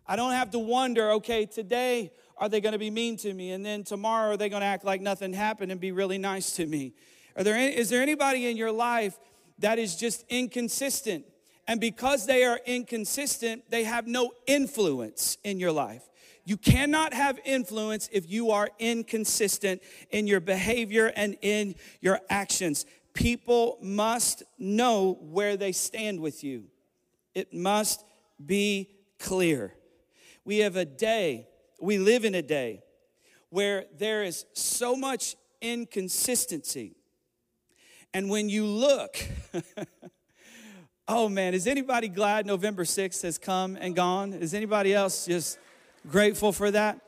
I 0.08 0.16
don't 0.16 0.32
have 0.32 0.52
to 0.52 0.60
wonder, 0.60 1.12
okay, 1.14 1.46
today 1.46 2.12
are 2.38 2.48
they 2.48 2.62
going 2.62 2.74
to 2.74 2.80
be 2.80 2.90
mean 2.90 3.18
to 3.18 3.34
me? 3.34 3.52
And 3.52 3.66
then 3.66 3.84
tomorrow 3.84 4.32
are 4.32 4.38
they 4.38 4.50
going 4.50 4.62
to 4.62 4.68
act 4.68 4.86
like 4.86 5.02
nothing 5.02 5.34
happened 5.34 5.72
and 5.72 5.82
be 5.82 5.92
really 5.92 6.18
nice 6.18 6.52
to 6.54 6.66
me? 6.66 6.94
Are 7.36 7.44
there 7.44 7.56
any, 7.56 7.76
is 7.76 7.90
there 7.90 8.02
anybody 8.02 8.48
in 8.48 8.58
your 8.58 8.72
life 8.72 9.18
that 9.60 9.80
is 9.80 9.96
just 9.96 10.24
inconsistent? 10.30 11.26
And 11.68 11.82
because 11.82 12.26
they 12.26 12.44
are 12.46 12.60
inconsistent, 12.66 13.70
they 13.70 13.84
have 13.84 14.08
no 14.08 14.32
influence 14.46 15.38
in 15.44 15.60
your 15.60 15.72
life. 15.72 16.04
You 16.46 16.56
cannot 16.56 17.14
have 17.14 17.40
influence 17.44 18.08
if 18.14 18.30
you 18.30 18.52
are 18.52 18.70
inconsistent 18.80 19.82
in 20.12 20.28
your 20.28 20.40
behavior 20.40 21.12
and 21.14 21.36
in 21.42 21.76
your 22.00 22.22
actions. 22.30 22.86
People 23.14 23.78
must 23.82 24.44
know 24.58 25.18
where 25.20 25.58
they 25.58 25.74
stand 25.74 26.22
with 26.22 26.46
you. 26.46 26.66
It 27.36 27.54
must 27.54 28.06
be 28.44 28.90
clear. 29.20 29.74
We 30.48 30.60
have 30.60 30.78
a 30.78 30.86
day, 30.86 31.50
we 31.82 31.98
live 31.98 32.24
in 32.24 32.34
a 32.34 32.42
day 32.42 32.82
where 33.50 33.84
there 33.98 34.24
is 34.24 34.46
so 34.54 34.96
much 34.96 35.36
inconsistency. 35.60 36.96
And 38.14 38.30
when 38.30 38.48
you 38.48 38.66
look, 38.66 39.18
oh 41.10 41.28
man, 41.28 41.54
is 41.54 41.68
anybody 41.68 42.08
glad 42.08 42.46
November 42.46 42.86
6th 42.86 43.24
has 43.24 43.38
come 43.38 43.78
and 43.82 43.94
gone? 43.94 44.32
Is 44.32 44.54
anybody 44.54 44.94
else 44.94 45.26
just 45.26 45.60
grateful 46.10 46.54
for 46.54 46.72
that? 46.72 47.02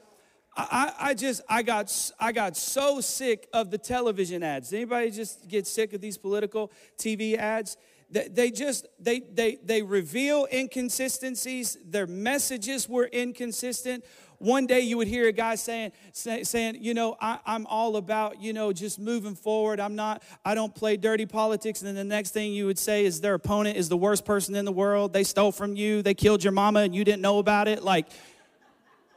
I, 0.57 0.93
I 0.99 1.13
just 1.13 1.41
I 1.47 1.63
got 1.63 2.11
I 2.19 2.33
got 2.33 2.57
so 2.57 2.99
sick 2.99 3.47
of 3.53 3.71
the 3.71 3.77
television 3.77 4.43
ads. 4.43 4.73
Anybody 4.73 5.11
just 5.11 5.47
get 5.47 5.65
sick 5.65 5.93
of 5.93 6.01
these 6.01 6.17
political 6.17 6.73
TV 6.97 7.37
ads? 7.37 7.77
They, 8.11 8.49
just 8.49 8.87
they 8.99 9.19
they 9.19 9.59
they 9.63 9.83
reveal 9.83 10.47
inconsistencies. 10.51 11.77
Their 11.85 12.07
messages 12.07 12.89
were 12.89 13.05
inconsistent. 13.05 14.03
One 14.39 14.65
day 14.65 14.79
you 14.79 14.97
would 14.97 15.09
hear 15.09 15.27
a 15.27 15.33
guy 15.33 15.55
saying, 15.55 15.91
say, 16.13 16.43
saying, 16.43 16.77
you 16.81 16.93
know, 16.93 17.17
I, 17.19 17.39
I'm 17.45 17.67
all 17.67 17.97
about, 17.97 18.41
you 18.41 18.53
know, 18.53 18.71
just 18.71 18.97
moving 18.97 19.35
forward. 19.35 19.81
I'm 19.81 19.95
not, 19.97 20.23
I 20.45 20.55
don't 20.55 20.73
play 20.73 20.95
dirty 20.95 21.25
politics. 21.25 21.81
And 21.81 21.89
then 21.89 21.95
the 21.95 22.15
next 22.15 22.31
thing 22.31 22.53
you 22.53 22.65
would 22.65 22.79
say 22.79 23.03
is 23.03 23.19
their 23.19 23.33
opponent 23.33 23.75
is 23.75 23.89
the 23.89 23.97
worst 23.97 24.23
person 24.23 24.55
in 24.55 24.63
the 24.63 24.71
world. 24.71 25.11
They 25.11 25.25
stole 25.25 25.51
from 25.51 25.75
you. 25.75 26.01
They 26.01 26.13
killed 26.13 26.41
your 26.41 26.53
mama 26.53 26.79
and 26.79 26.95
you 26.95 27.03
didn't 27.03 27.21
know 27.21 27.39
about 27.39 27.67
it. 27.67 27.83
Like, 27.83 28.07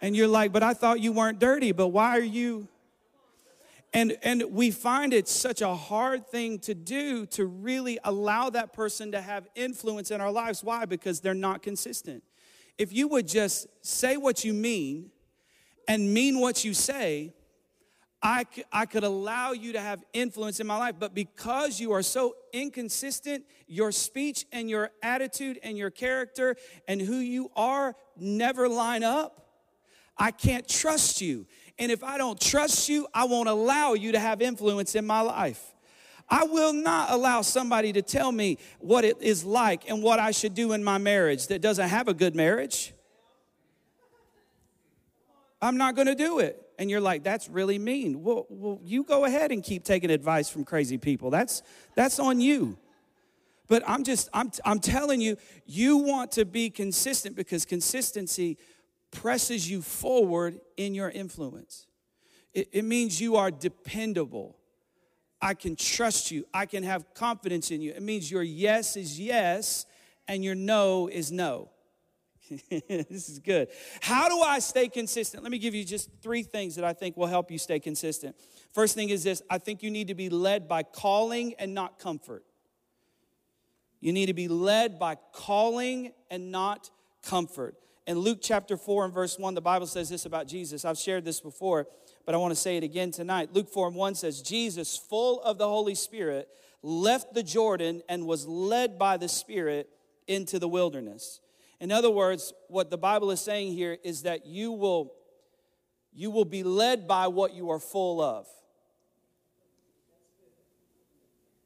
and 0.01 0.17
you're 0.17 0.27
like, 0.27 0.53
but 0.53 0.65
I 0.65 0.75
thought 0.75 0.99
you 0.99 1.13
weren't 1.13 1.39
dirty, 1.39 1.71
but 1.71 1.89
why 1.89 2.19
are 2.19 2.21
you? 2.21 2.67
And, 3.95 4.17
and 4.23 4.45
we 4.51 4.71
find 4.71 5.13
it 5.13 5.29
such 5.29 5.61
a 5.61 5.75
hard 5.75 6.27
thing 6.27 6.59
to 6.61 6.75
do 6.75 7.27
to 7.27 7.45
really 7.45 7.99
allow 8.05 8.49
that 8.51 8.73
person 8.73 9.13
to 9.13 9.21
have 9.21 9.47
influence 9.55 10.11
in 10.11 10.21
our 10.21 10.33
lives. 10.33 10.65
Why? 10.65 10.87
Because 10.87 11.21
they're 11.21 11.35
not 11.35 11.63
consistent. 11.63 12.23
If 12.79 12.93
you 12.93 13.07
would 13.09 13.29
just 13.29 13.67
say 13.83 14.17
what 14.17 14.45
you 14.45 14.55
mean 14.55 15.11
and 15.87 16.15
mean 16.15 16.41
what 16.41 16.65
you 16.65 16.73
say, 16.73 17.35
I, 18.23 18.47
I 18.73 18.87
could 18.87 19.03
allow 19.03 19.53
you 19.53 19.73
to 19.73 19.81
have 19.81 20.03
influence 20.13 20.61
in 20.61 20.67
my 20.67 20.79
life. 20.79 20.95
But 20.99 21.13
because 21.13 21.81
you 21.81 21.93
are 21.93 22.03
so 22.03 22.37
inconsistent, 22.53 23.45
your 23.67 23.91
speech 23.93 24.47
and 24.53 24.71
your 24.71 24.91
attitude 25.03 25.59
and 25.63 25.77
your 25.77 25.91
character 25.91 26.57
and 26.87 27.01
who 27.01 27.17
you 27.17 27.51
are 27.57 27.97
never 28.17 28.69
line 28.69 29.03
up, 29.03 29.43
I 30.17 30.31
can't 30.31 30.69
trust 30.69 31.21
you. 31.21 31.47
And 31.79 31.91
if 31.91 32.05
I 32.05 32.19
don't 32.19 32.41
trust 32.41 32.89
you, 32.89 33.07
I 33.15 33.25
won't 33.25 33.49
allow 33.49 33.95
you 33.95 34.13
to 34.13 34.19
have 34.19 34.43
influence 34.43 34.95
in 34.95 35.07
my 35.07 35.21
life. 35.21 35.73
I 36.29 36.45
will 36.45 36.73
not 36.73 37.11
allow 37.11 37.43
somebody 37.43 37.93
to 37.93 38.03
tell 38.03 38.33
me 38.33 38.59
what 38.79 39.05
it 39.05 39.21
is 39.21 39.45
like 39.45 39.89
and 39.91 40.03
what 40.03 40.19
I 40.19 40.31
should 40.31 40.55
do 40.55 40.73
in 40.73 40.83
my 40.83 40.99
marriage 40.99 41.49
that 41.49 41.61
doesn't 41.61 41.89
have 41.89 42.09
a 42.09 42.15
good 42.15 42.35
marriage. 42.35 42.95
I'm 45.61 45.77
not 45.77 45.95
going 45.95 46.09
to 46.09 46.15
do 46.15 46.39
it. 46.41 46.59
And 46.79 46.91
you're 46.91 47.01
like, 47.01 47.23
that's 47.23 47.49
really 47.49 47.79
mean. 47.79 48.23
Well, 48.23 48.47
well, 48.49 48.81
you 48.83 49.05
go 49.05 49.25
ahead 49.25 49.53
and 49.53 49.63
keep 49.63 49.85
taking 49.85 50.11
advice 50.11 50.49
from 50.49 50.65
crazy 50.65 50.99
people. 50.99 51.31
That's 51.31 51.63
that's 51.95 52.19
on 52.19 52.41
you. 52.41 52.79
But 53.69 53.85
I'm 53.87 54.03
just 54.03 54.29
I'm 54.33 54.51
I'm 54.65 54.81
telling 54.81 55.21
you, 55.21 55.37
you 55.67 55.99
want 55.99 56.33
to 56.33 56.45
be 56.45 56.71
consistent 56.71 57.37
because 57.37 57.65
consistency 57.65 58.59
presses 59.13 59.71
you 59.71 59.83
forward 59.83 60.61
in 60.77 60.95
your 60.95 61.11
influence. 61.11 61.87
It, 62.53 62.69
it 62.73 62.85
means 62.85 63.21
you 63.21 63.37
are 63.37 63.51
dependable. 63.51 64.57
I 65.41 65.55
can 65.55 65.77
trust 65.77 66.31
you. 66.31 66.45
I 66.53 66.67
can 66.67 66.83
have 66.83 67.15
confidence 67.15 67.71
in 67.71 67.81
you. 67.81 67.93
It 67.93 68.03
means 68.03 68.31
your 68.31 68.43
yes 68.43 68.97
is 68.97 69.21
yes 69.21 69.87
and 70.27 70.43
your 70.43 70.55
no 70.55 71.09
is 71.09 71.31
no. 71.31 71.71
this 72.71 73.29
is 73.29 73.39
good. 73.39 73.69
How 74.01 74.29
do 74.29 74.41
I 74.41 74.59
stay 74.59 74.89
consistent? 74.89 75.43
Let 75.43 75.53
me 75.53 75.59
give 75.59 75.75
you 75.75 75.85
just 75.85 76.11
three 76.23 76.43
things 76.43 76.75
that 76.77 76.85
I 76.85 76.93
think 76.93 77.17
will 77.17 77.27
help 77.27 77.51
you 77.51 77.59
stay 77.59 77.81
consistent. 77.81 78.37
First 78.73 78.95
thing 78.95 79.11
is 79.11 79.23
this 79.23 79.43
I 79.51 79.59
think 79.59 79.83
you 79.83 79.91
need 79.91 80.09
to 80.09 80.15
be 80.15 80.29
led 80.29 80.69
by 80.69 80.83
calling 80.83 81.55
and 81.59 81.75
not 81.75 81.99
comfort. 81.99 82.45
You 84.01 84.13
need 84.13 84.27
to 84.27 84.35
be 84.35 84.49
led 84.49 84.99
by 84.99 85.17
calling 85.33 86.13
and 86.31 86.51
not 86.51 86.91
comfort. 87.23 87.77
In 88.07 88.19
Luke 88.19 88.39
chapter 88.43 88.77
4 88.77 89.05
and 89.05 89.15
verse 89.15 89.39
1, 89.39 89.55
the 89.55 89.61
Bible 89.61 89.87
says 89.87 90.09
this 90.09 90.27
about 90.27 90.49
Jesus. 90.49 90.85
I've 90.85 90.99
shared 90.99 91.25
this 91.25 91.41
before, 91.41 91.87
but 92.27 92.35
I 92.35 92.39
want 92.39 92.53
to 92.53 92.61
say 92.61 92.77
it 92.77 92.83
again 92.83 93.13
tonight. 93.13 93.51
Luke 93.53 93.69
4 93.69 93.89
and 93.89 93.97
1 93.97 94.17
says, 94.17 94.43
Jesus, 94.43 94.97
full 94.97 95.41
of 95.43 95.59
the 95.59 95.69
Holy 95.69 95.95
Spirit, 95.95 96.49
left 96.83 97.33
the 97.33 97.45
Jordan 97.45 98.03
and 98.09 98.27
was 98.27 98.47
led 98.47 98.99
by 98.99 99.17
the 99.17 99.29
Spirit 99.29 99.89
into 100.27 100.59
the 100.59 100.69
wilderness. 100.69 101.41
In 101.79 101.93
other 101.93 102.11
words, 102.11 102.53
what 102.69 102.91
the 102.91 102.99
Bible 102.99 103.31
is 103.31 103.41
saying 103.41 103.73
here 103.73 103.97
is 104.03 104.23
that 104.23 104.47
you 104.47 104.73
will, 104.73 105.13
you 106.13 106.31
will 106.31 106.45
be 106.45 106.65
led 106.65 107.07
by 107.07 107.29
what 107.29 107.55
you 107.55 107.71
are 107.71 107.79
full 107.79 108.21
of. 108.21 108.47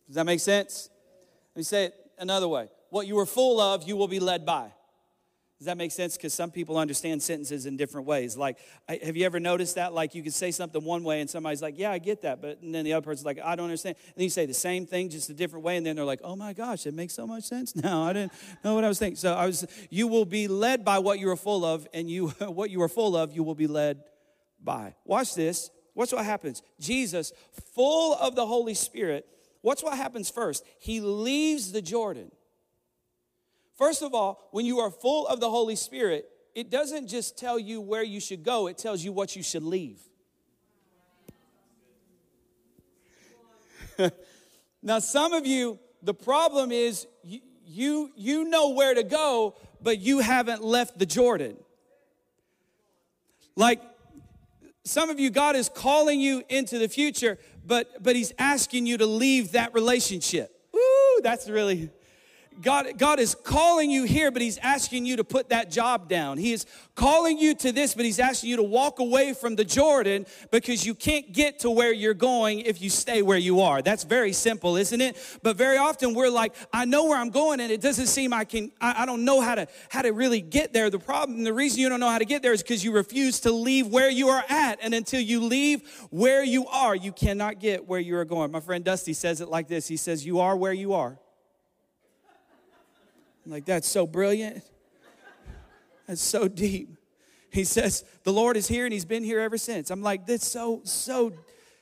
Does 0.07 0.16
that 0.16 0.26
make 0.26 0.40
sense? 0.40 0.90
Let 1.55 1.61
me 1.61 1.64
say 1.64 1.85
it 1.87 1.95
another 2.19 2.47
way. 2.47 2.69
What 2.90 3.07
you 3.07 3.19
are 3.19 3.26
full 3.26 3.59
of, 3.59 3.88
you 3.88 3.97
will 3.97 4.09
be 4.09 4.21
led 4.21 4.45
by. 4.45 4.73
Does 5.59 5.67
that 5.67 5.79
make 5.79 5.91
sense? 5.91 6.19
Because 6.19 6.35
some 6.35 6.51
people 6.51 6.77
understand 6.77 7.23
sentences 7.23 7.65
in 7.65 7.79
different 7.79 8.07
ways. 8.07 8.37
Like, 8.37 8.59
have 9.03 9.17
you 9.17 9.25
ever 9.25 9.41
noticed 9.41 9.77
that? 9.77 9.95
Like, 9.95 10.15
you 10.15 10.23
can 10.23 10.33
say 10.33 10.51
something 10.51 10.85
one 10.85 11.03
way, 11.03 11.23
and 11.23 11.31
somebody's 11.31 11.63
like, 11.63 11.79
"Yeah, 11.79 11.91
I 11.91 11.99
get 11.99 12.21
that," 12.23 12.43
but 12.43 12.61
and 12.61 12.75
then 12.75 12.85
the 12.85 12.93
other 12.93 13.05
person's 13.05 13.25
like, 13.25 13.39
"I 13.43 13.57
don't 13.57 13.65
understand." 13.65 13.97
And 14.09 14.15
then 14.17 14.25
you 14.25 14.31
say 14.31 14.45
the 14.45 14.53
same 14.53 14.85
thing, 14.85 15.09
just 15.09 15.31
a 15.31 15.35
different 15.35 15.65
way, 15.65 15.79
and 15.79 15.87
then 15.87 15.97
they're 15.97 16.05
like, 16.05 16.21
"Oh 16.23 16.37
my 16.37 16.53
gosh, 16.53 16.87
it 16.87 16.93
makes 16.93 17.15
so 17.15 17.27
much 17.27 17.45
sense 17.45 17.75
now." 17.83 18.03
I 18.03 18.13
didn't 18.13 18.33
know 18.63 18.75
what 18.75 18.85
I 18.85 18.89
was 18.89 18.99
thinking. 18.99 19.17
So 19.17 19.33
I 19.33 19.47
was. 19.47 19.67
You 19.89 20.09
will 20.09 20.27
be 20.27 20.47
led 20.47 20.85
by 20.85 20.99
what 20.99 21.19
you 21.19 21.31
are 21.31 21.37
full 21.37 21.65
of, 21.65 21.89
and 21.95 22.11
you 22.11 22.29
what 22.41 22.69
you 22.69 22.83
are 22.83 22.89
full 22.89 23.17
of, 23.17 23.33
you 23.33 23.43
will 23.43 23.55
be 23.55 23.67
led 23.67 24.03
by. 24.63 24.95
Watch 25.07 25.35
this. 25.35 25.71
Watch 25.95 26.13
what 26.13 26.27
happens. 26.27 26.63
Jesus, 26.79 27.33
full 27.75 28.15
of 28.17 28.35
the 28.35 28.45
Holy 28.45 28.75
Spirit. 28.75 29.27
Watch 29.63 29.83
what 29.83 29.97
happens 29.97 30.29
first. 30.29 30.65
He 30.79 31.01
leaves 31.01 31.73
the 31.73 31.81
Jordan. 31.81 32.31
First 33.76 34.02
of 34.02 34.14
all, 34.14 34.49
when 34.52 34.64
you 34.64 34.78
are 34.78 34.90
full 34.90 35.26
of 35.26 35.40
the 35.40 35.50
Holy 35.50 35.76
Spirit, 35.76 36.28
it 36.54 36.71
doesn't 36.71 37.09
just 37.09 37.37
tell 37.37 37.59
you 37.59 37.80
where 37.80 38.02
you 38.02 38.21
should 38.21 38.42
go, 38.42 38.66
it 38.66 38.78
tells 38.78 39.04
you 39.04 39.12
what 39.12 39.37
you 39.37 39.42
should 39.42 39.62
leave. 39.62 40.00
now, 44.83 44.99
some 44.99 45.33
of 45.33 45.47
you, 45.47 45.78
the 46.02 46.14
problem 46.14 46.73
is 46.73 47.06
you, 47.23 48.11
you, 48.16 48.45
know 48.45 48.71
where 48.71 48.95
to 48.95 49.02
go, 49.02 49.56
but 49.83 49.99
you 49.99 50.21
haven't 50.21 50.62
left 50.64 50.99
the 50.99 51.06
Jordan. 51.06 51.56
Like 53.56 53.83
some 54.85 55.11
of 55.11 55.18
you, 55.18 55.30
God 55.30 55.56
is 55.56 55.68
calling 55.68 56.21
you 56.21 56.42
into 56.49 56.78
the 56.78 56.88
future, 56.88 57.38
but 57.64 58.02
but 58.02 58.14
He's 58.14 58.33
asking 58.38 58.87
you 58.87 58.99
to 58.99 59.06
leave 59.06 59.52
that 59.52 59.75
relationship. 59.75 60.50
Ooh, 60.75 61.21
that's 61.23 61.49
really 61.49 61.90
God, 62.63 62.99
God 62.99 63.19
is 63.19 63.35
calling 63.35 63.91
you 63.91 64.05
here, 64.05 64.31
but 64.31 64.43
He's 64.43 64.59
asking 64.59 65.07
you 65.07 65.17
to 65.17 65.25
put 65.25 65.51
that 65.51 65.71
job 65.71 66.09
down. 66.09 66.39
He 66.39 66.53
is 66.53 66.67
calling 66.95 67.39
you 67.39 67.55
to 67.57 67.73
this, 67.73 67.95
but 67.95 68.05
He's 68.05 68.19
asking 68.19 68.51
you 68.51 68.57
to 68.57 68.63
walk 68.63 68.99
away 68.99 69.35
from 69.35 69.57
the 69.57 69.65
Jordan 69.65 70.27
because 70.51 70.87
you 70.87 70.95
can't 70.95 71.33
get 71.33 71.61
to 71.61 71.71
where 71.71 71.93
you're 71.93 72.15
going 72.15 72.61
if 72.61 72.81
you 72.81 72.91
stay 72.91 73.23
where 73.23 73.39
you 73.39 73.61
are. 73.61 73.83
That's 73.83 74.05
very 74.05 74.33
simple, 74.33 74.77
isn't 74.77 75.01
it? 75.01 75.17
But 75.43 75.57
very 75.57 75.77
often 75.77 76.15
we're 76.15 76.31
like, 76.31 76.55
I 76.73 76.85
know 76.85 77.05
where 77.05 77.19
I'm 77.19 77.31
going, 77.31 77.61
and 77.61 77.71
it 77.71 77.81
doesn't 77.81 78.07
seem 78.07 78.33
I 78.33 78.45
can, 78.45 78.73
I, 78.81 79.03
I 79.03 79.07
don't 79.07 79.25
know 79.25 79.41
how 79.41 79.55
to 79.55 79.69
how 79.89 80.03
to 80.03 80.11
really 80.11 80.41
get 80.41 80.73
there. 80.73 80.91
The 80.91 80.99
problem, 80.99 81.45
the 81.45 81.53
reason 81.53 81.81
you 81.81 81.89
don't 81.89 82.01
know 82.01 82.11
how 82.11 82.19
to 82.19 82.25
get 82.25 82.43
there 82.43 82.53
is 82.53 82.63
because 82.63 82.85
you 82.85 82.93
refuse 82.93 83.41
to 83.41 83.53
leave 83.53 83.89
where 83.89 84.11
you 84.11 84.29
are 84.29 84.45
at. 84.49 84.79
And 84.83 84.95
until 84.95 85.21
you 85.21 85.41
leave 85.41 85.83
where 86.11 86.43
you 86.43 86.67
are, 86.69 86.95
you 86.95 87.13
cannot 87.13 87.61
get 87.61 87.87
where 87.87 88.01
you 88.01 88.17
are 88.17 88.25
going. 88.25 88.51
My 88.51 88.61
friend 88.61 88.85
Dusty 88.85 89.13
says 89.13 89.41
it 89.41 89.49
like 89.49 89.69
this: 89.69 89.89
He 89.89 89.97
says, 89.97 90.25
You 90.25 90.41
are 90.41 90.57
where 90.57 90.73
you 90.73 90.95
are. 90.95 91.19
I'm 93.47 93.53
like, 93.53 93.65
that's 93.65 93.88
so 93.88 94.09
brilliant. 94.09 94.65
That's 96.09 96.21
so 96.21 96.49
deep. 96.49 96.97
He 97.50 97.62
says, 97.62 98.05
The 98.25 98.33
Lord 98.33 98.57
is 98.57 98.67
here 98.67 98.85
and 98.85 98.93
he's 98.93 99.05
been 99.05 99.23
here 99.23 99.38
ever 99.38 99.57
since. 99.57 99.91
I'm 99.91 100.03
like, 100.03 100.26
That's 100.26 100.47
so, 100.47 100.81
so, 100.83 101.33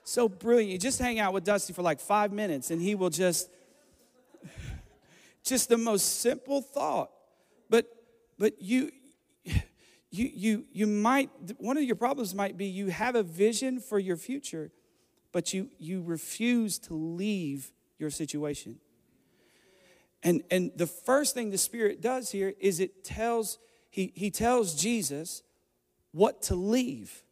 so 0.05 0.29
brilliant. 0.29 0.71
You 0.73 0.79
just 0.79 0.99
hang 0.99 1.19
out 1.19 1.33
with 1.33 1.45
Dusty 1.45 1.73
for 1.73 1.81
like 1.81 2.01
five 2.01 2.33
minutes 2.33 2.71
and 2.71 2.83
he 2.83 2.95
will 2.95 3.09
just, 3.09 3.49
just 5.43 5.71
the 5.71 5.79
most 5.79 6.21
simple 6.21 6.61
thought. 6.61 7.11
But, 7.71 7.87
but 8.39 8.61
you, 8.61 8.91
you, 10.11 10.31
you, 10.35 10.65
you 10.71 10.87
might, 10.87 11.31
one 11.57 11.79
of 11.79 11.83
your 11.83 11.97
problems 11.97 12.35
might 12.35 12.59
be 12.59 12.67
you 12.67 12.89
have 12.89 13.15
a 13.15 13.23
vision 13.23 13.81
for 13.81 13.99
your 13.99 14.19
future, 14.19 14.71
but 15.33 15.55
you, 15.55 15.71
you 15.79 16.03
refuse 16.03 16.79
to 16.81 16.95
leave 16.95 17.73
your 17.99 18.11
situation. 18.11 18.77
And, 20.25 20.43
and 20.51 20.73
the 20.75 20.87
first 20.87 21.35
thing 21.35 21.51
the 21.51 21.59
Spirit 21.59 22.01
does 22.01 22.31
here 22.31 22.55
is 22.59 22.81
it 22.81 23.05
tells, 23.05 23.59
he, 23.91 24.11
he 24.17 24.31
tells 24.31 24.75
Jesus 24.75 25.43
what 26.13 26.41
to 26.43 26.55
leave. 26.55 27.23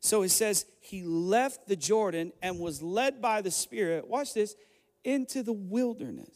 So 0.00 0.22
it 0.22 0.30
says 0.30 0.64
he 0.80 1.02
left 1.02 1.68
the 1.68 1.76
Jordan 1.76 2.32
and 2.42 2.58
was 2.58 2.82
led 2.82 3.20
by 3.20 3.42
the 3.42 3.50
Spirit, 3.50 4.08
watch 4.08 4.32
this, 4.32 4.56
into 5.04 5.42
the 5.42 5.52
wilderness. 5.52 6.34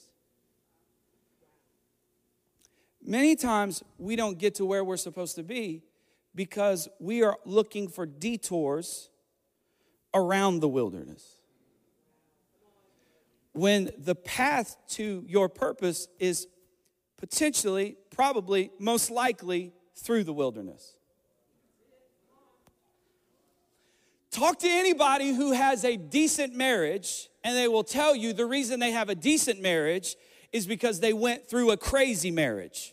Many 3.03 3.37
times 3.37 3.83
we 3.97 4.17
don't 4.17 4.39
get 4.39 4.57
to 4.57 4.67
where 4.67 4.85
we're 4.85 4.99
supposed 4.99 5.37
to 5.37 5.43
be 5.43 5.83
because 6.35 6.91
we 7.01 7.23
are 7.23 7.39
looking 7.47 7.89
for 7.89 8.05
detours 8.05 9.09
around 10.13 10.61
the 10.61 10.69
wilderness 10.69 11.38
when 13.59 13.91
the 13.99 14.15
path 14.15 14.77
to 14.89 15.25
your 15.27 15.49
purpose 15.49 16.09
is 16.19 16.47
potentially, 17.17 17.97
probably, 18.11 18.71
most 18.79 19.11
likely 19.11 19.73
through 19.97 20.25
the 20.25 20.33
wilderness. 20.33 20.95
Talk 24.31 24.61
to 24.61 24.69
anybody 24.69 25.35
who 25.35 25.53
has 25.53 25.85
a 25.85 25.97
decent 25.97 26.55
marriage, 26.55 27.29
and 27.43 27.57
they 27.57 27.67
will 27.67 27.83
tell 27.83 28.15
you 28.15 28.33
the 28.33 28.47
reason 28.47 28.79
they 28.79 28.93
have 28.93 29.09
a 29.09 29.15
decent 29.15 29.61
marriage 29.61 30.17
is 30.53 30.67
because 30.67 31.01
they 31.01 31.13
went 31.13 31.49
through 31.49 31.73
a 31.73 31.77
crazy 31.77 32.31
marriage. 32.31 32.93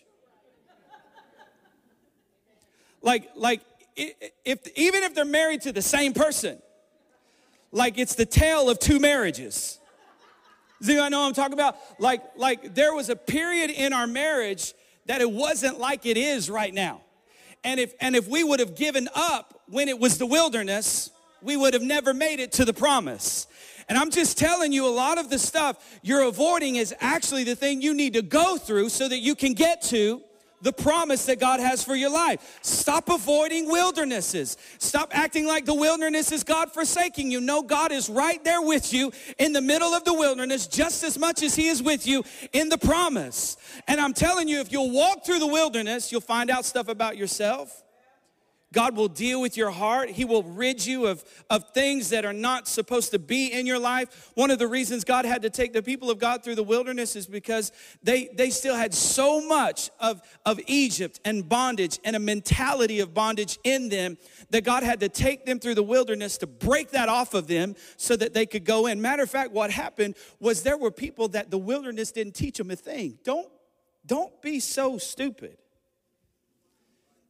like, 3.02 3.30
like 3.36 3.62
if 3.96 4.68
even 4.76 5.04
if 5.04 5.14
they're 5.14 5.26
married 5.26 5.62
to 5.62 5.72
the 5.72 5.82
same 5.82 6.14
person, 6.14 6.62
like 7.72 7.98
it's 8.00 8.16
the 8.16 8.26
tale 8.26 8.70
of 8.70 8.80
two 8.80 9.00
marriages. 9.00 9.80
Do 10.82 10.94
you 10.94 11.10
know 11.10 11.22
I'm 11.24 11.34
talking 11.34 11.54
about? 11.54 11.78
Like, 12.00 12.22
like 12.36 12.76
there 12.76 12.94
was 12.94 13.10
a 13.10 13.16
period 13.16 13.70
in 13.70 13.94
our 13.94 14.08
marriage 14.08 14.74
that 15.06 15.22
it 15.22 15.32
wasn't 15.32 15.80
like 15.80 16.06
it 16.06 16.18
is 16.18 16.50
right 16.50 16.74
now. 16.74 17.02
And 17.64 17.80
if 17.80 17.94
and 18.00 18.16
if 18.16 18.28
we 18.28 18.44
would 18.44 18.60
have 18.60 18.76
given 18.76 19.10
up 19.16 19.62
when 19.68 19.90
it 19.90 20.00
was 20.00 20.18
the 20.18 20.26
wilderness, 20.26 21.10
we 21.42 21.58
would 21.58 21.74
have 21.74 21.84
never 21.84 22.14
made 22.14 22.40
it 22.40 22.52
to 22.54 22.66
the 22.66 22.74
promise. 22.74 23.48
And 23.88 23.98
I'm 23.98 24.10
just 24.10 24.38
telling 24.38 24.72
you, 24.72 24.88
a 24.88 24.90
lot 24.90 25.18
of 25.18 25.30
the 25.30 25.40
stuff 25.40 26.00
you're 26.02 26.24
avoiding 26.24 26.76
is 26.76 26.94
actually 27.00 27.44
the 27.44 27.56
thing 27.56 27.82
you 27.82 27.94
need 27.94 28.14
to 28.14 28.22
go 28.22 28.58
through 28.58 28.90
so 28.90 29.08
that 29.08 29.20
you 29.20 29.36
can 29.36 29.54
get 29.54 29.82
to 29.84 30.22
the 30.62 30.74
promise 30.74 31.26
that 31.26 31.40
God 31.40 31.60
has 31.60 31.84
for 31.84 31.96
your 31.96 32.10
life. 32.10 32.60
Stop 32.62 33.10
avoiding 33.10 33.70
wildernesses. 33.70 34.58
Stop 34.80 35.10
acting 35.16 35.46
like 35.46 35.66
the 35.66 35.74
wilderness 35.74 36.32
is 36.32 36.44
God 36.44 36.72
forsaking 36.72 37.32
you. 37.32 37.40
No, 37.40 37.62
God 37.62 37.92
is 37.92 38.10
right 38.10 38.44
there 38.44 38.62
with 38.62 38.94
you 38.94 39.12
in 39.38 39.54
the 39.54 39.62
middle 39.62 39.94
of 39.94 40.04
the 40.04 40.14
wilderness 40.14 40.68
just 40.68 41.04
as 41.04 41.18
much 41.18 41.44
as 41.44 41.56
He 41.56 41.68
is 41.68 41.84
with 41.84 42.08
you 42.08 42.24
in 42.54 42.70
the 42.70 42.78
promise. 42.78 43.58
And 43.88 44.02
I'm 44.02 44.14
telling 44.14 44.48
you, 44.48 44.60
if 44.60 44.72
you'll 44.72 44.92
walk 44.92 45.26
through 45.26 45.40
the 45.40 45.48
wilderness, 45.48 46.12
you'll 46.12 46.22
find 46.22 46.50
out 46.50 46.66
stuff 46.66 46.88
about 46.88 47.18
yourself. 47.18 47.85
God 48.76 48.98
will 48.98 49.08
deal 49.08 49.40
with 49.40 49.56
your 49.56 49.72
heart. 49.72 50.10
He 50.10 50.26
will 50.26 50.44
rid 50.44 50.86
you 50.86 51.06
of, 51.08 51.24
of 51.50 51.70
things 51.70 52.10
that 52.10 52.26
are 52.26 52.34
not 52.34 52.68
supposed 52.68 53.12
to 53.12 53.20
be 53.20 53.48
in 53.48 53.66
your 53.66 53.80
life. 53.80 54.32
One 54.34 54.52
of 54.52 54.60
the 54.60 54.68
reasons 54.68 55.06
God 55.06 55.24
had 55.24 55.44
to 55.44 55.50
take 55.50 55.72
the 55.72 55.82
people 55.82 56.12
of 56.12 56.20
God 56.20 56.44
through 56.44 56.56
the 56.56 56.64
wilderness 56.64 57.16
is 57.16 57.26
because 57.26 57.72
they, 58.04 58.28
they 58.34 58.50
still 58.50 58.76
had 58.76 58.94
so 58.94 59.40
much 59.48 59.92
of, 60.02 60.22
of 60.46 60.60
Egypt 60.68 61.22
and 61.24 61.48
bondage 61.48 62.00
and 62.04 62.18
a 62.18 62.20
mentality 62.20 63.00
of 63.00 63.14
bondage 63.14 63.60
in 63.64 63.88
them 63.88 64.18
that 64.50 64.66
God 64.66 64.84
had 64.84 65.00
to 65.00 65.08
take 65.08 65.46
them 65.46 65.58
through 65.58 65.76
the 65.76 65.82
wilderness 65.82 66.38
to 66.40 66.48
break 66.48 66.92
that 66.92 67.08
off 67.08 67.34
of 67.34 67.48
them 67.48 67.78
so 67.96 68.18
that 68.18 68.34
they 68.34 68.46
could 68.46 68.66
go 68.66 68.88
in. 68.88 69.02
Matter 69.02 69.24
of 69.24 69.30
fact, 69.30 69.54
what 69.54 69.72
happened 69.72 70.16
was 70.42 70.64
there 70.64 70.78
were 70.78 70.92
people 70.92 71.30
that 71.30 71.50
the 71.50 71.58
wilderness 71.58 72.12
didn't 72.12 72.36
teach 72.36 72.58
them 72.58 72.70
a 72.72 72.76
thing. 72.76 73.20
Don't, 73.24 73.48
don't 74.06 74.42
be 74.42 74.60
so 74.60 74.98
stupid 74.98 75.60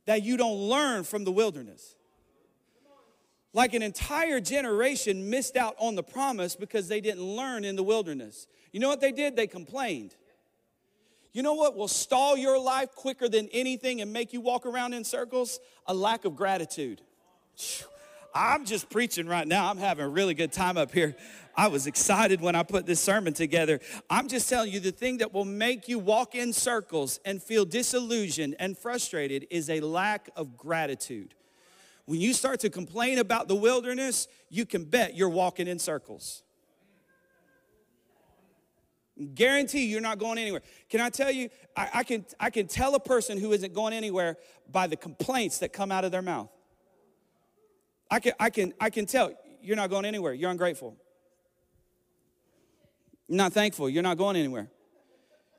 that 0.06 0.24
you 0.24 0.38
don't 0.38 0.58
learn 0.58 1.04
from 1.04 1.24
the 1.24 1.32
wilderness. 1.32 1.96
Like 3.54 3.74
an 3.74 3.82
entire 3.82 4.42
generation 4.42 5.30
missed 5.30 5.56
out 5.56 5.76
on 5.80 5.96
the 5.96 6.04
promise 6.04 6.56
because 6.56 6.88
they 6.88 7.00
didn't 7.00 7.24
learn 7.24 7.64
in 7.64 7.76
the 7.76 7.84
wilderness. 7.84 8.48
You 8.72 8.80
know 8.82 8.90
what 8.90 9.00
they 9.00 9.14
did? 9.14 9.36
They 9.36 9.48
complained. 9.48 10.14
You 11.32 11.44
know 11.44 11.54
what 11.54 11.76
will 11.76 11.88
stall 11.88 12.38
your 12.38 12.60
life 12.60 12.96
quicker 12.96 13.28
than 13.28 13.50
anything 13.52 14.02
and 14.02 14.12
make 14.12 14.34
you 14.34 14.42
walk 14.42 14.66
around 14.66 14.94
in 14.94 15.04
circles? 15.04 15.60
A 15.86 15.94
lack 15.94 16.26
of 16.26 16.36
gratitude. 16.36 17.02
I'm 18.38 18.66
just 18.66 18.90
preaching 18.90 19.28
right 19.28 19.48
now. 19.48 19.70
I'm 19.70 19.78
having 19.78 20.04
a 20.04 20.10
really 20.10 20.34
good 20.34 20.52
time 20.52 20.78
up 20.78 20.92
here. 20.92 21.16
I 21.56 21.68
was 21.68 21.88
excited 21.88 22.42
when 22.42 22.54
I 22.54 22.64
put 22.64 22.86
this 22.86 23.00
sermon 23.00 23.34
together. 23.34 23.80
I'm 24.10 24.28
just 24.28 24.50
telling 24.50 24.74
you 24.74 24.82
the 24.82 24.92
thing 24.92 25.20
that 25.20 25.34
will 25.34 25.46
make 25.46 25.88
you 25.88 26.00
walk 26.00 26.36
in 26.36 26.52
circles 26.52 27.18
and 27.24 27.42
feel 27.42 27.64
disillusioned 27.64 28.58
and 28.60 28.78
frustrated 28.78 29.48
is 29.50 29.70
a 29.70 29.80
lack 29.80 30.30
of 30.36 30.58
gratitude. 30.58 31.34
When 32.04 32.20
you 32.20 32.34
start 32.34 32.60
to 32.60 32.70
complain 32.70 33.20
about 33.20 33.48
the 33.48 33.56
wilderness, 33.56 34.28
you 34.50 34.66
can 34.66 34.84
bet 34.84 35.16
you're 35.16 35.30
walking 35.30 35.68
in 35.68 35.80
circles. 35.80 36.44
Guarantee 39.34 39.86
you're 39.86 40.02
not 40.02 40.20
going 40.20 40.38
anywhere. 40.38 40.62
Can 40.90 41.00
I 41.00 41.10
tell 41.10 41.32
you, 41.32 41.50
I, 41.78 41.90
I, 41.94 42.04
can, 42.04 42.26
I 42.38 42.50
can 42.50 42.68
tell 42.68 42.96
a 42.96 43.00
person 43.00 43.40
who 43.40 43.54
isn't 43.54 43.74
going 43.74 43.94
anywhere 43.94 44.36
by 44.70 44.88
the 44.88 44.98
complaints 44.98 45.60
that 45.60 45.72
come 45.72 45.90
out 45.90 46.04
of 46.04 46.12
their 46.12 46.22
mouth. 46.22 46.50
I 48.16 48.20
can, 48.22 48.34
I 48.40 48.50
can, 48.50 48.74
I 48.80 48.90
can 48.90 49.06
tell 49.06 49.34
you're 49.62 49.76
not 49.76 49.90
going 49.90 50.06
anywhere. 50.06 50.32
You're 50.34 50.50
ungrateful. 50.50 50.96
You're 53.28 53.36
not 53.36 53.52
thankful. 53.52 53.90
You're 53.90 54.04
not 54.04 54.18
going 54.18 54.38
anywhere. 54.38 54.70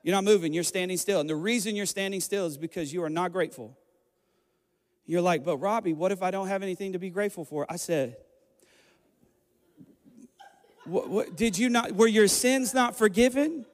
You're 0.03 0.14
not 0.14 0.25
moving. 0.25 0.55
You're 0.55 0.64
standing 0.64 0.97
still. 0.97 1.21
And 1.21 1.29
the 1.29 1.37
reason 1.37 1.77
you're 1.77 1.85
standing 1.85 2.23
still 2.23 2.47
is 2.47 2.57
because 2.57 2.95
you 2.95 3.05
are 3.05 3.11
not 3.11 3.31
grateful. 3.31 3.77
You're 5.05 5.21
like, 5.21 5.45
but 5.45 5.59
Robbie, 5.59 5.92
what 5.92 6.12
if 6.12 6.23
I 6.23 6.31
don't 6.31 6.49
have 6.49 6.62
anything 6.62 6.95
to 6.95 6.99
be 6.99 7.11
grateful 7.11 7.45
for? 7.45 7.66
I 7.69 7.77
said, 7.77 8.16
what, 10.87 11.11
what, 11.11 11.37
did 11.37 11.59
you 11.59 11.69
not, 11.69 11.92
were 11.92 12.07
your 12.07 12.27
sins 12.27 12.73
not 12.73 12.97
forgiven? 12.97 13.66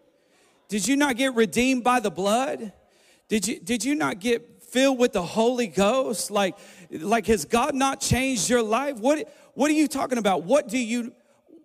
Did 0.68 0.88
you 0.88 0.96
not 0.96 1.16
get 1.16 1.36
redeemed 1.36 1.84
by 1.84 2.00
the 2.00 2.10
blood? 2.10 2.72
Did 3.28 3.46
you, 3.46 3.60
did 3.60 3.84
you 3.84 3.94
not 3.94 4.18
get 4.18 4.64
filled 4.72 4.98
with 4.98 5.12
the 5.12 5.22
Holy 5.22 5.68
Ghost? 5.68 6.30
Like, 6.30 6.56
like 6.92 7.26
has 7.26 7.44
God 7.44 7.74
not 7.74 8.00
changed 8.00 8.48
your 8.50 8.62
life? 8.62 8.98
What, 8.98 9.32
what 9.54 9.70
are 9.70 9.74
you 9.74 9.88
talking 9.88 10.18
about? 10.18 10.44
What 10.44 10.68
do 10.68 10.78
you, 10.78 11.12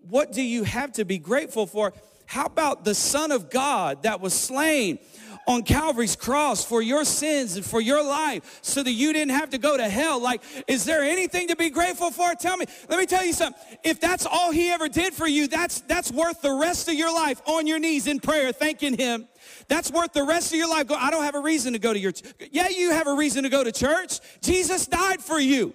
what 0.10 0.32
do 0.32 0.42
you 0.42 0.63
have 0.63 0.94
to 0.94 1.06
be 1.06 1.18
grateful 1.18 1.66
for? 1.66 1.94
How 2.26 2.46
about 2.46 2.84
the 2.84 2.96
Son 2.96 3.32
of 3.32 3.50
God 3.50 4.04
that 4.04 4.20
was 4.20 4.34
slain 4.34 5.00
on 5.48 5.63
Calvary's 5.63 6.18
cross 6.18 6.63
for 6.63 6.82
your 6.82 7.06
sins 7.06 7.56
and 7.56 7.66
for 7.66 7.80
your 7.80 8.04
life 8.04 8.60
so 8.62 8.84
that 8.84 8.92
you 8.92 9.13
didn't 9.13 9.32
have 9.32 9.50
to 9.52 9.58
go 9.58 9.78
to 9.78 9.88
hell? 9.88 10.22
Like, 10.22 10.42
is 10.68 10.84
there 10.84 11.04
anything 11.04 11.48
to 11.48 11.56
be 11.56 11.70
grateful 11.70 12.12
for? 12.12 12.34
Tell 12.36 12.58
me. 12.58 12.66
Let 12.90 13.00
me 13.00 13.06
tell 13.06 13.26
you 13.26 13.32
something. 13.32 13.62
If 13.84 14.02
that's 14.02 14.26
all 14.26 14.52
he 14.52 14.70
ever 14.70 14.90
did 14.90 15.13
for 15.13 15.28
you, 15.28 15.48
that's 15.48 15.82
that's 15.82 16.12
worth 16.12 16.42
the 16.42 16.54
rest 16.54 16.90
of 16.90 16.96
your 16.96 17.13
life 17.13 17.42
on 17.46 17.66
your 17.66 17.80
knees 17.80 18.08
in 18.08 18.20
prayer, 18.20 18.52
thanking 18.52 18.98
him. 18.98 19.28
That's 19.68 19.92
worth 19.92 20.14
the 20.14 20.24
rest 20.24 20.52
of 20.52 20.58
your 20.58 20.70
life. 20.70 20.88
Go, 20.88 20.96
I 20.96 21.12
don't 21.12 21.24
have 21.24 21.36
a 21.36 21.42
reason 21.42 21.74
to 21.74 21.80
go 21.80 21.94
to 21.94 22.00
your 22.00 22.12
ch-. 22.12 22.24
Yeah, 22.52 22.70
you 22.70 22.92
have 22.92 23.08
a 23.08 23.14
reason 23.14 23.44
to 23.44 23.50
go 23.50 23.64
to 23.64 23.72
church. 23.72 24.20
Jesus 24.42 24.86
died 24.88 25.22
for 25.22 25.40
you. 25.40 25.74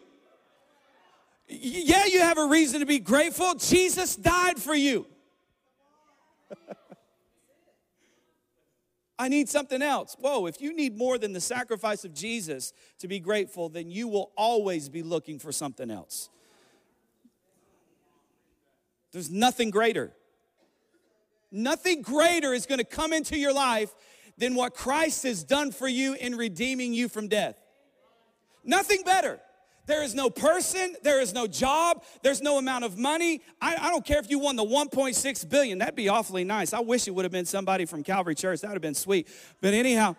Yeah, 1.49 2.07
you 2.07 2.21
have 2.21 2.39
a 2.39 2.47
reason 2.47 2.81
to 2.81 2.87
be 2.87 2.99
grateful. 2.99 3.55
Jesus 3.55 4.17
died 4.17 4.59
for 4.59 4.75
you. 4.75 5.07
I 9.19 9.29
need 9.29 9.49
something 9.49 9.83
else. 9.83 10.17
Whoa, 10.19 10.47
if 10.47 10.61
you 10.61 10.75
need 10.75 10.97
more 10.97 11.19
than 11.19 11.33
the 11.33 11.41
sacrifice 11.41 12.05
of 12.05 12.15
Jesus 12.15 12.73
to 12.99 13.09
be 13.09 13.21
grateful, 13.21 13.69
then 13.69 13.91
you 13.91 14.09
will 14.09 14.33
always 14.37 14.89
be 14.89 15.03
looking 15.03 15.39
for 15.39 15.53
something 15.53 15.91
else. 15.91 16.31
There's 19.13 19.31
nothing 19.31 19.71
greater. 19.71 20.13
Nothing 21.53 22.03
greater 22.03 22.55
is 22.55 22.67
going 22.67 22.79
to 22.79 22.85
come 22.85 23.13
into 23.13 23.39
your 23.39 23.53
life 23.53 23.95
than 24.39 24.55
what 24.55 24.75
Christ 24.75 25.23
has 25.25 25.45
done 25.45 25.71
for 25.71 25.87
you 25.87 26.15
in 26.15 26.35
redeeming 26.35 26.95
you 26.95 27.09
from 27.09 27.29
death. 27.29 27.57
Nothing 28.65 29.03
better. 29.05 29.39
There 29.87 30.03
is 30.03 30.15
no 30.15 30.31
person, 30.31 30.95
there 31.03 31.21
is 31.21 31.35
no 31.35 31.47
job, 31.49 32.05
there's 32.23 32.41
no 32.41 32.57
amount 32.57 32.85
of 32.85 32.97
money. 32.97 33.43
I, 33.61 33.75
I, 33.75 33.91
don't 33.91 34.05
care 34.05 34.21
if 34.21 34.31
you 34.31 34.39
won 34.39 34.55
the 34.55 34.65
1.6 34.65 35.51
billion, 35.51 35.79
that'd 35.79 35.97
be 35.97 36.09
awfully 36.09 36.45
nice. 36.45 36.73
I 36.73 36.81
wish 36.81 37.09
it 37.09 37.11
would 37.11 37.25
have 37.25 37.33
been 37.33 37.47
somebody 37.47 37.85
from 37.85 38.05
Calvary 38.05 38.37
Church, 38.37 38.61
that 38.61 38.69
would 38.69 38.77
have 38.77 38.83
been 38.83 38.95
sweet. 38.95 39.29
But 39.61 39.75
anyhow, 39.75 40.15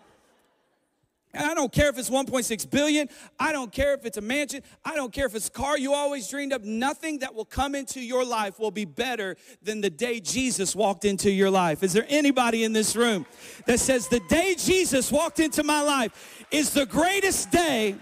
And 1.35 1.49
I 1.49 1.55
don't 1.55 1.71
care 1.71 1.89
if 1.89 1.97
it's 1.97 2.11
1.6 2.11 2.69
billion. 2.69 3.09
I 3.39 3.51
don't 3.51 3.71
care 3.71 3.95
if 3.95 4.05
it's 4.05 4.17
a 4.17 4.21
mansion. 4.21 4.61
I 4.85 4.95
don't 4.95 5.11
care 5.11 5.25
if 5.25 5.33
it's 5.33 5.47
a 5.47 5.51
car 5.51 5.77
you 5.77 5.93
always 5.93 6.27
dreamed 6.27 6.53
of. 6.53 6.63
Nothing 6.63 7.19
that 7.19 7.33
will 7.33 7.45
come 7.45 7.73
into 7.73 7.99
your 7.99 8.23
life 8.23 8.59
will 8.59 8.71
be 8.71 8.85
better 8.85 9.35
than 9.63 9.81
the 9.81 9.89
day 9.89 10.19
Jesus 10.19 10.75
walked 10.75 11.05
into 11.05 11.31
your 11.31 11.49
life. 11.49 11.81
Is 11.81 11.93
there 11.93 12.05
anybody 12.07 12.63
in 12.63 12.71
this 12.71 12.95
room 12.95 13.25
that 13.65 13.79
says 13.79 14.07
the 14.07 14.19
day 14.29 14.55
Jesus 14.57 15.11
walked 15.11 15.39
into 15.39 15.63
my 15.63 15.81
life 15.81 16.45
is 16.51 16.71
the 16.71 16.85
greatest 16.85 17.49
day? 17.49 17.95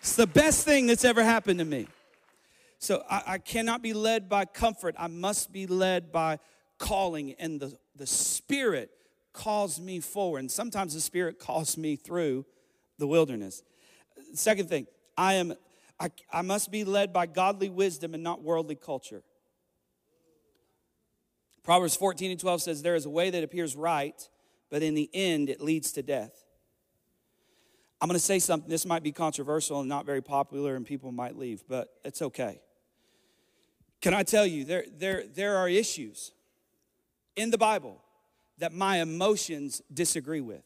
It's 0.00 0.16
the 0.16 0.26
best 0.26 0.64
thing 0.64 0.86
that's 0.86 1.04
ever 1.04 1.22
happened 1.22 1.58
to 1.58 1.66
me. 1.66 1.86
So 2.78 3.04
I, 3.10 3.22
I 3.26 3.38
cannot 3.38 3.82
be 3.82 3.92
led 3.92 4.28
by 4.28 4.46
comfort. 4.46 4.94
I 4.98 5.06
must 5.06 5.52
be 5.52 5.66
led 5.66 6.10
by 6.10 6.38
calling 6.78 7.34
and 7.38 7.60
the, 7.60 7.76
the 7.94 8.06
Spirit 8.06 8.90
calls 9.32 9.80
me 9.80 10.00
forward. 10.00 10.40
And 10.40 10.50
sometimes 10.50 10.94
the 10.94 11.00
Spirit 11.00 11.38
calls 11.38 11.76
me 11.76 11.96
through 11.96 12.46
the 12.98 13.06
wilderness. 13.06 13.62
Second 14.34 14.68
thing, 14.68 14.86
I 15.16 15.34
am 15.34 15.54
I, 16.02 16.10
I 16.32 16.42
must 16.42 16.72
be 16.72 16.82
led 16.82 17.12
by 17.12 17.26
godly 17.26 17.68
wisdom 17.68 18.12
and 18.12 18.24
not 18.24 18.42
worldly 18.42 18.74
culture. 18.74 19.22
Proverbs 21.62 21.94
14 21.94 22.32
and 22.32 22.40
12 22.40 22.62
says, 22.62 22.82
There 22.82 22.96
is 22.96 23.06
a 23.06 23.10
way 23.10 23.30
that 23.30 23.44
appears 23.44 23.76
right, 23.76 24.28
but 24.68 24.82
in 24.82 24.94
the 24.94 25.08
end 25.14 25.48
it 25.48 25.60
leads 25.60 25.92
to 25.92 26.02
death. 26.02 26.44
I'm 28.00 28.08
going 28.08 28.18
to 28.18 28.24
say 28.24 28.40
something, 28.40 28.68
this 28.68 28.84
might 28.84 29.04
be 29.04 29.12
controversial 29.12 29.78
and 29.78 29.88
not 29.88 30.04
very 30.04 30.20
popular, 30.20 30.74
and 30.74 30.84
people 30.84 31.12
might 31.12 31.36
leave, 31.36 31.62
but 31.68 31.88
it's 32.04 32.20
okay. 32.20 32.60
Can 34.00 34.12
I 34.12 34.24
tell 34.24 34.44
you, 34.44 34.64
there, 34.64 34.84
there, 34.98 35.22
there 35.32 35.56
are 35.56 35.68
issues 35.68 36.32
in 37.36 37.52
the 37.52 37.58
Bible 37.58 38.02
that 38.58 38.72
my 38.72 39.00
emotions 39.00 39.82
disagree 39.92 40.40
with. 40.40 40.62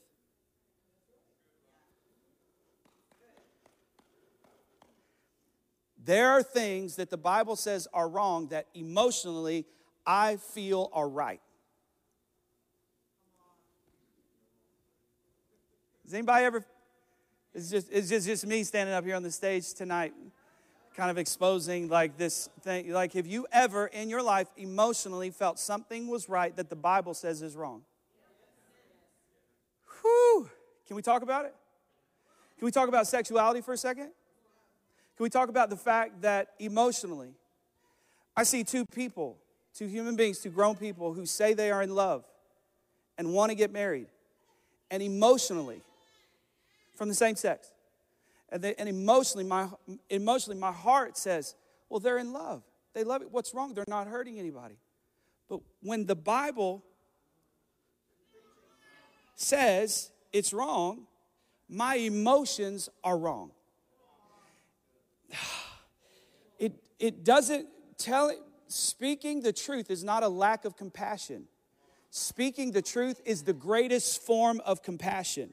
There 6.05 6.31
are 6.31 6.43
things 6.43 6.97
that 6.97 7.11
the 7.11 7.17
Bible 7.17 7.57
says 7.57 7.89
are 7.93 8.09
wrong 8.09 8.49
that 8.49 8.67
emotionally 8.75 9.67
I 10.07 10.37
feel 10.37 10.89
are 10.93 11.09
right. 11.09 11.41
Has 16.05 16.15
anybody 16.15 16.45
ever? 16.45 16.65
It's 17.53 17.71
just, 17.71 17.89
it's 17.91 18.09
just, 18.09 18.27
just 18.27 18.47
me 18.47 18.63
standing 18.63 18.95
up 18.95 19.05
here 19.05 19.17
on 19.17 19.25
the 19.25 19.33
stage 19.33 19.75
tonight 19.75 20.15
kind 20.97 21.11
of 21.11 21.19
exposing 21.19 21.89
like 21.89 22.17
this 22.17 22.49
thing. 22.63 22.91
Like, 22.91 23.13
have 23.13 23.27
you 23.27 23.47
ever 23.53 23.87
in 23.87 24.09
your 24.09 24.23
life 24.23 24.49
emotionally 24.57 25.31
felt 25.31 25.59
something 25.59 26.09
was 26.09 26.29
right 26.29 26.57
that 26.57 26.71
the 26.71 26.77
Bible 26.77 27.13
says 27.13 27.43
is 27.43 27.55
wrong? 27.55 27.83
Whew. 30.01 30.49
Can 30.87 30.97
we 30.97 31.03
talk 31.03 31.23
about 31.23 31.45
it? 31.45 31.55
Can 32.59 32.65
we 32.65 32.73
talk 32.73 32.89
about 32.89 33.07
sexuality 33.07 33.61
for 33.61 33.75
a 33.75 33.77
second? 33.77 34.05
Can 35.17 35.25
we 35.25 35.29
talk 35.29 35.51
about 35.51 35.69
the 35.69 35.77
fact 35.77 36.23
that 36.23 36.49
emotionally, 36.59 37.35
I 38.35 38.45
see 38.45 38.65
two 38.65 38.87
people, 38.87 39.37
two 39.75 39.87
human 39.87 40.17
beings, 40.17 40.39
two 40.39 40.51
grown 40.51 40.77
people 40.77 41.13
who 41.13 41.27
say 41.27 41.53
they 41.53 41.71
are 41.71 41.83
in 41.83 41.95
love 41.95 42.25
and 43.19 43.35
want 43.35 43.51
to 43.51 43.55
get 43.55 43.71
married, 43.71 44.07
and 44.91 45.03
emotionally, 45.03 45.83
from 46.95 47.09
the 47.09 47.15
same 47.15 47.37
sex, 47.37 47.73
and, 48.51 48.63
they, 48.63 48.75
and 48.77 48.89
emotionally, 48.89 49.45
my, 49.45 49.69
emotionally, 50.09 50.59
my 50.59 50.73
heart 50.73 51.17
says, 51.17 51.55
well, 51.89 52.01
they're 52.01 52.19
in 52.19 52.33
love. 52.33 52.63
They 52.95 53.05
love 53.05 53.23
it. 53.23 53.31
What's 53.31 53.55
wrong? 53.55 53.75
They're 53.75 53.85
not 53.89 54.07
hurting 54.07 54.39
anybody. 54.39 54.77
But 55.49 55.61
when 55.83 56.07
the 56.07 56.17
Bible 56.17 56.85
says 59.35 60.11
it's 60.33 60.53
wrong, 60.53 61.07
my 61.69 61.97
emotions 61.97 62.89
are 63.05 63.19
wrong. 63.19 63.51
It, 66.59 66.73
it 66.99 67.23
doesn't 67.23 67.69
tell 67.99 68.33
speaking 68.67 69.43
the 69.43 69.53
truth 69.53 69.91
is 69.91 70.03
not 70.03 70.23
a 70.23 70.29
lack 70.29 70.65
of 70.65 70.75
compassion. 70.75 71.49
Speaking 72.09 72.73
the 72.73 72.81
truth 72.81 73.21
is 73.27 73.43
the 73.43 73.53
greatest 73.53 74.23
form 74.23 74.63
of 74.65 74.83
compassion. 74.83 75.51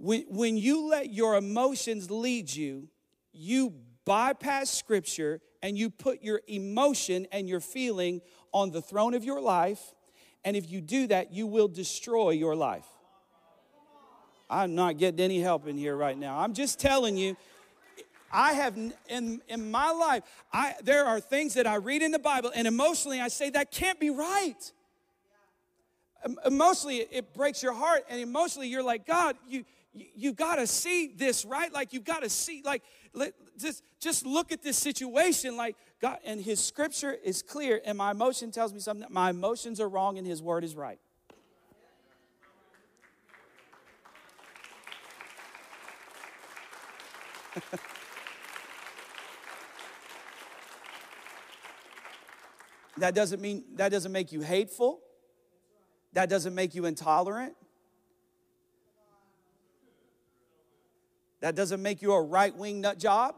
When, 0.00 0.24
when 0.30 0.56
you 0.56 0.88
let 0.88 1.12
your 1.12 1.36
emotions 1.36 2.10
lead 2.10 2.50
you, 2.52 2.88
you 3.32 3.74
bypass 4.06 4.70
scripture 4.70 5.42
and 5.62 5.76
you 5.76 5.90
put 5.90 6.22
your 6.22 6.40
emotion 6.48 7.26
and 7.30 7.46
your 7.46 7.60
feeling 7.60 8.22
on 8.52 8.70
the 8.70 8.80
throne 8.80 9.12
of 9.12 9.24
your 9.24 9.42
life. 9.42 9.94
And 10.42 10.56
if 10.56 10.70
you 10.70 10.80
do 10.80 11.06
that, 11.08 11.34
you 11.34 11.46
will 11.46 11.68
destroy 11.68 12.30
your 12.30 12.56
life. 12.56 12.86
I'm 14.48 14.74
not 14.74 14.96
getting 14.96 15.20
any 15.20 15.38
help 15.38 15.68
in 15.68 15.76
here 15.76 15.94
right 15.94 16.16
now. 16.16 16.38
I'm 16.38 16.54
just 16.54 16.80
telling 16.80 17.18
you, 17.18 17.36
I 18.32 18.54
have 18.54 18.78
in, 19.08 19.42
in 19.48 19.70
my 19.70 19.90
life, 19.90 20.22
I, 20.50 20.76
there 20.82 21.04
are 21.04 21.20
things 21.20 21.54
that 21.54 21.66
I 21.66 21.74
read 21.74 22.00
in 22.00 22.10
the 22.10 22.18
Bible, 22.18 22.50
and 22.54 22.66
emotionally 22.66 23.20
I 23.20 23.28
say 23.28 23.50
that 23.50 23.70
can't 23.70 24.00
be 24.00 24.08
right. 24.08 24.72
Emotionally, 26.46 27.06
it 27.10 27.34
breaks 27.34 27.62
your 27.62 27.74
heart, 27.74 28.04
and 28.08 28.18
emotionally, 28.20 28.68
you're 28.68 28.82
like, 28.82 29.06
God, 29.06 29.36
you, 29.48 29.64
you, 29.92 30.06
you 30.14 30.32
got 30.32 30.56
to 30.56 30.66
see 30.66 31.08
this, 31.14 31.44
right? 31.44 31.72
Like 31.72 31.92
you 31.92 32.00
got 32.00 32.22
to 32.22 32.30
see, 32.30 32.62
like 32.64 32.82
let, 33.12 33.34
just 33.58 33.82
just 34.00 34.24
look 34.24 34.52
at 34.52 34.62
this 34.62 34.78
situation, 34.78 35.56
like 35.56 35.76
God. 36.00 36.18
And 36.24 36.40
His 36.40 36.64
Scripture 36.64 37.12
is 37.12 37.42
clear, 37.42 37.80
and 37.84 37.98
my 37.98 38.12
emotion 38.12 38.50
tells 38.50 38.72
me 38.72 38.80
something. 38.80 39.06
My 39.10 39.30
emotions 39.30 39.80
are 39.80 39.88
wrong, 39.88 40.18
and 40.18 40.26
His 40.26 40.42
Word 40.42 40.64
is 40.64 40.74
right. 40.74 40.98
that 52.98 53.14
doesn't 53.14 53.40
mean 53.40 53.64
that 53.74 53.88
doesn't 53.90 54.12
make 54.12 54.30
you 54.32 54.40
hateful. 54.40 55.00
That 56.12 56.28
doesn't 56.28 56.54
make 56.54 56.74
you 56.74 56.86
intolerant. 56.86 57.54
That 61.40 61.54
doesn't 61.54 61.82
make 61.82 62.02
you 62.02 62.12
a 62.12 62.22
right 62.22 62.54
wing 62.54 62.80
nut 62.80 62.98
job. 62.98 63.34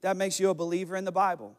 That 0.00 0.16
makes 0.16 0.38
you 0.38 0.50
a 0.50 0.54
believer 0.54 0.96
in 0.96 1.04
the 1.04 1.12
Bible. 1.12 1.56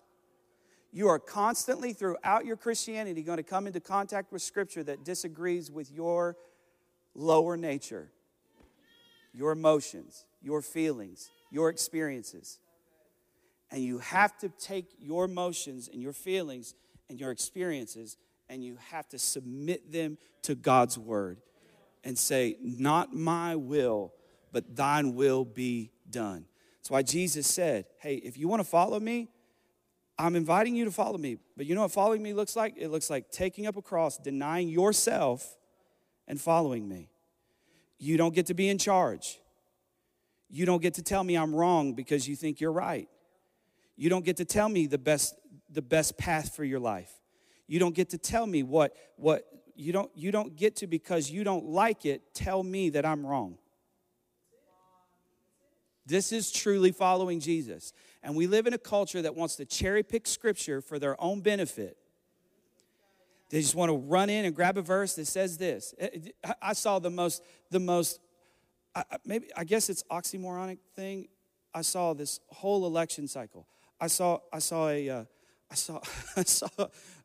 You 0.91 1.09
are 1.09 1.19
constantly 1.19 1.93
throughout 1.93 2.45
your 2.45 2.55
Christianity 2.55 3.21
going 3.21 3.37
to 3.37 3.43
come 3.43 3.67
into 3.67 3.79
contact 3.79 4.31
with 4.31 4.41
scripture 4.41 4.83
that 4.83 5.03
disagrees 5.03 5.69
with 5.69 5.91
your 5.91 6.37
lower 7.13 7.57
nature, 7.57 8.09
your 9.33 9.51
emotions, 9.51 10.25
your 10.41 10.61
feelings, 10.61 11.29
your 11.51 11.69
experiences. 11.69 12.59
And 13.69 13.83
you 13.83 13.99
have 13.99 14.37
to 14.39 14.49
take 14.49 14.85
your 14.97 15.25
emotions 15.25 15.89
and 15.91 16.01
your 16.01 16.13
feelings 16.13 16.73
and 17.09 17.19
your 17.19 17.31
experiences 17.31 18.17
and 18.49 18.63
you 18.63 18.77
have 18.91 19.07
to 19.09 19.19
submit 19.19 19.91
them 19.91 20.17
to 20.43 20.55
God's 20.55 20.97
word 20.97 21.41
and 22.03 22.17
say, 22.17 22.57
Not 22.61 23.13
my 23.13 23.55
will, 23.55 24.13
but 24.51 24.75
thine 24.75 25.15
will 25.15 25.45
be 25.45 25.91
done. 26.09 26.45
That's 26.79 26.91
why 26.91 27.01
Jesus 27.01 27.47
said, 27.47 27.85
Hey, 27.99 28.15
if 28.15 28.37
you 28.37 28.47
want 28.47 28.61
to 28.61 28.67
follow 28.67 28.99
me, 28.99 29.29
I'm 30.19 30.35
inviting 30.35 30.75
you 30.75 30.85
to 30.85 30.91
follow 30.91 31.17
me. 31.17 31.37
But 31.55 31.65
you 31.65 31.75
know 31.75 31.81
what 31.81 31.91
following 31.91 32.23
me 32.23 32.33
looks 32.33 32.55
like? 32.55 32.73
It 32.77 32.89
looks 32.89 33.09
like 33.09 33.29
taking 33.29 33.67
up 33.67 33.77
a 33.77 33.81
cross, 33.81 34.17
denying 34.17 34.69
yourself, 34.69 35.57
and 36.27 36.39
following 36.41 36.87
me. 36.87 37.09
You 37.99 38.17
don't 38.17 38.33
get 38.33 38.47
to 38.47 38.53
be 38.53 38.69
in 38.69 38.77
charge. 38.77 39.39
You 40.49 40.65
don't 40.65 40.81
get 40.81 40.95
to 40.95 41.01
tell 41.01 41.23
me 41.23 41.35
I'm 41.35 41.53
wrong 41.53 41.93
because 41.93 42.27
you 42.27 42.35
think 42.35 42.59
you're 42.59 42.71
right. 42.71 43.07
You 43.95 44.09
don't 44.09 44.23
get 44.23 44.37
to 44.37 44.45
tell 44.45 44.69
me 44.69 44.87
the 44.87 44.97
best, 44.97 45.35
the 45.69 45.81
best 45.81 46.17
path 46.17 46.55
for 46.55 46.63
your 46.63 46.79
life. 46.79 47.11
You 47.67 47.79
don't 47.79 47.93
get 47.93 48.11
to 48.11 48.17
tell 48.17 48.47
me 48.47 48.63
what, 48.63 48.95
what 49.17 49.45
you 49.75 49.91
don't 49.93 50.09
you 50.15 50.31
don't 50.31 50.55
get 50.55 50.77
to 50.77 50.87
because 50.87 51.29
you 51.29 51.43
don't 51.43 51.65
like 51.65 52.05
it 52.05 52.33
tell 52.33 52.63
me 52.63 52.89
that 52.91 53.05
I'm 53.05 53.25
wrong. 53.25 53.57
This 56.07 56.31
is 56.31 56.51
truly 56.51 56.91
following 56.91 57.39
Jesus. 57.39 57.91
And 58.23 58.35
we 58.35 58.47
live 58.47 58.65
in 58.65 58.73
a 58.73 58.77
culture 58.77 59.21
that 59.21 59.35
wants 59.35 59.57
to 59.57 59.65
cherry 59.65 60.03
pick 60.03 60.25
scripture 60.25 60.81
for 60.81 60.99
their 60.99 61.21
own 61.21 61.41
benefit. 61.41 61.97
They 63.49 63.61
just 63.61 63.75
want 63.75 63.89
to 63.89 63.97
run 63.97 64.29
in 64.29 64.45
and 64.45 64.55
grab 64.55 64.77
a 64.77 64.81
verse 64.81 65.15
that 65.15 65.27
says 65.27 65.57
this. 65.57 65.93
I 66.61 66.73
saw 66.73 66.99
the 66.99 67.09
most, 67.09 67.43
the 67.71 67.79
most, 67.79 68.19
maybe, 69.25 69.47
I 69.55 69.63
guess 69.63 69.89
it's 69.89 70.03
oxymoronic 70.11 70.79
thing. 70.95 71.27
I 71.73 71.81
saw 71.81 72.13
this 72.13 72.39
whole 72.47 72.85
election 72.85 73.27
cycle. 73.27 73.67
I 73.99 74.07
saw, 74.07 74.39
I 74.51 74.59
saw 74.59 74.89
a, 74.89 75.09
uh, 75.09 75.23
I 75.69 75.75
saw, 75.75 76.01
I 76.37 76.43
saw 76.43 76.67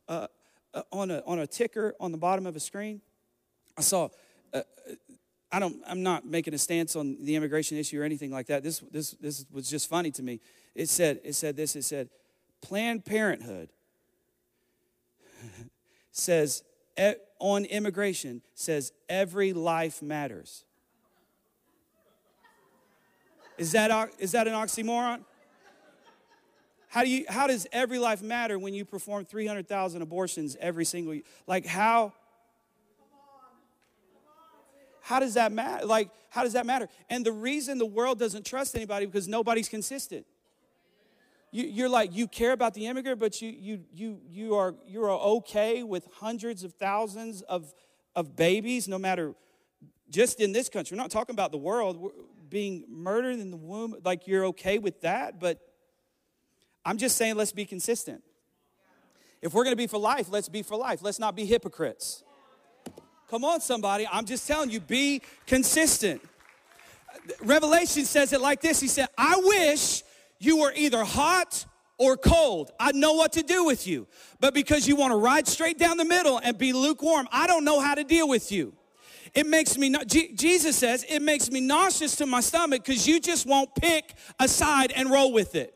uh, 0.07 0.27
uh, 0.73 0.81
on 0.91 1.11
a 1.11 1.21
on 1.25 1.39
a 1.39 1.47
ticker 1.47 1.93
on 1.99 2.11
the 2.11 2.17
bottom 2.17 2.45
of 2.45 2.55
a 2.55 2.59
screen. 2.59 3.01
I 3.77 3.81
saw 3.81 4.09
uh, 4.53 4.61
I 5.53 5.59
don't, 5.59 5.77
I'm 5.87 6.01
not 6.01 6.25
making 6.25 6.55
a 6.55 6.57
stance 6.57 6.95
on 6.95 7.15
the 7.23 7.35
immigration 7.35 7.77
issue 7.77 8.01
or 8.01 8.03
anything 8.03 8.31
like 8.31 8.47
that. 8.47 8.63
This, 8.63 8.79
this, 8.91 9.11
this 9.21 9.45
was 9.51 9.69
just 9.69 9.87
funny 9.87 10.09
to 10.11 10.23
me. 10.23 10.41
It 10.73 10.89
said, 10.89 11.19
it 11.23 11.33
said 11.33 11.55
this, 11.55 11.75
it 11.75 11.83
said, 11.83 12.09
Planned 12.61 13.05
Parenthood 13.05 13.69
says 16.11 16.63
on 17.37 17.65
immigration 17.65 18.41
says 18.55 18.93
every 19.07 19.53
life 19.53 20.01
matters. 20.01 20.65
Is 23.59 23.73
that, 23.73 24.09
is 24.17 24.31
that 24.31 24.47
an 24.47 24.53
oxymoron? 24.53 25.23
How, 26.87 27.03
do 27.03 27.09
you, 27.09 27.25
how 27.29 27.45
does 27.45 27.67
every 27.71 27.99
life 27.99 28.23
matter 28.23 28.57
when 28.57 28.73
you 28.73 28.85
perform 28.85 29.25
300,000 29.25 30.01
abortions 30.01 30.57
every 30.59 30.85
single 30.85 31.13
year? 31.13 31.23
Like, 31.45 31.65
how? 31.67 32.13
How 35.03 35.19
does 35.19 35.33
that 35.33 35.51
matter? 35.51 35.85
Like, 35.85 36.11
how 36.29 36.43
does 36.43 36.53
that 36.53 36.65
matter? 36.65 36.87
And 37.09 37.25
the 37.25 37.33
reason 37.33 37.77
the 37.77 37.85
world 37.85 38.19
doesn't 38.19 38.45
trust 38.45 38.73
anybody 38.73 39.05
because 39.05 39.27
nobody's 39.27 39.67
consistent. 39.67 40.25
You, 41.51 41.65
you're 41.65 41.89
like 41.89 42.15
you 42.15 42.25
care 42.25 42.53
about 42.53 42.73
the 42.73 42.87
immigrant, 42.87 43.19
but 43.19 43.41
you 43.41 43.49
you 43.49 43.81
you 43.93 44.21
you 44.29 44.55
are 44.55 44.75
you're 44.87 45.11
okay 45.11 45.83
with 45.83 46.07
hundreds 46.13 46.63
of 46.63 46.73
thousands 46.75 47.41
of 47.41 47.73
of 48.15 48.37
babies, 48.37 48.87
no 48.87 48.97
matter 48.97 49.35
just 50.09 50.39
in 50.39 50.53
this 50.53 50.69
country. 50.69 50.95
We're 50.95 51.03
not 51.03 51.11
talking 51.11 51.35
about 51.35 51.51
the 51.51 51.57
world 51.57 51.97
we're 51.97 52.11
being 52.49 52.85
murdered 52.87 53.39
in 53.39 53.51
the 53.51 53.57
womb. 53.57 53.97
Like 54.05 54.25
you're 54.25 54.45
okay 54.45 54.77
with 54.79 55.01
that, 55.01 55.37
but 55.37 55.59
I'm 56.85 56.97
just 56.97 57.17
saying 57.17 57.35
let's 57.35 57.51
be 57.51 57.65
consistent. 57.65 58.23
If 59.41 59.53
we're 59.53 59.65
going 59.65 59.73
to 59.73 59.77
be 59.77 59.87
for 59.87 59.99
life, 59.99 60.27
let's 60.29 60.47
be 60.47 60.63
for 60.63 60.77
life. 60.77 61.01
Let's 61.01 61.19
not 61.19 61.35
be 61.35 61.45
hypocrites. 61.45 62.23
Come 63.33 63.45
on, 63.45 63.61
somebody. 63.61 64.07
I'm 64.11 64.25
just 64.25 64.47
telling 64.47 64.69
you, 64.69 64.79
be 64.79 65.23
consistent. 65.47 66.21
Revelation 67.41 68.05
says 68.05 68.31
it 68.31 68.39
like 68.39 68.61
this 68.61 68.79
He 68.79 68.87
said, 68.87 69.07
I 69.17 69.41
wish 69.43 70.03
you 70.37 70.59
were 70.59 70.71
either 70.75 71.03
hot 71.03 71.65
or 71.97 72.15
cold. 72.15 72.69
I 72.79 72.91
know 72.91 73.13
what 73.13 73.33
to 73.33 73.41
do 73.41 73.65
with 73.65 73.87
you. 73.87 74.05
But 74.39 74.53
because 74.53 74.87
you 74.87 74.95
want 74.95 75.13
to 75.13 75.15
ride 75.15 75.47
straight 75.47 75.79
down 75.79 75.97
the 75.97 76.05
middle 76.05 76.39
and 76.43 76.59
be 76.59 76.73
lukewarm, 76.73 77.27
I 77.31 77.47
don't 77.47 77.65
know 77.65 77.79
how 77.79 77.95
to 77.95 78.03
deal 78.03 78.29
with 78.29 78.51
you. 78.51 78.71
It 79.33 79.47
makes 79.47 79.79
me, 79.79 79.95
Jesus 80.05 80.75
says, 80.75 81.03
it 81.09 81.23
makes 81.23 81.49
me 81.49 81.59
nauseous 81.59 82.15
to 82.17 82.27
my 82.27 82.39
stomach 82.39 82.83
because 82.85 83.07
you 83.07 83.19
just 83.19 83.47
won't 83.47 83.73
pick 83.73 84.13
a 84.39 84.47
side 84.47 84.91
and 84.95 85.09
roll 85.09 85.33
with 85.33 85.55
it. 85.55 85.73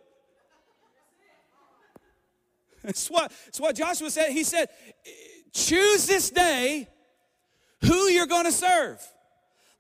That's 2.84 3.08
what, 3.08 3.32
that's 3.46 3.60
what 3.60 3.76
Joshua 3.76 4.12
said. 4.12 4.30
He 4.30 4.44
said, 4.44 4.70
choose 5.52 6.06
this 6.06 6.30
day 6.30 6.88
who 7.82 8.08
you're 8.08 8.28
going 8.28 8.46
to 8.46 8.52
serve. 8.52 9.02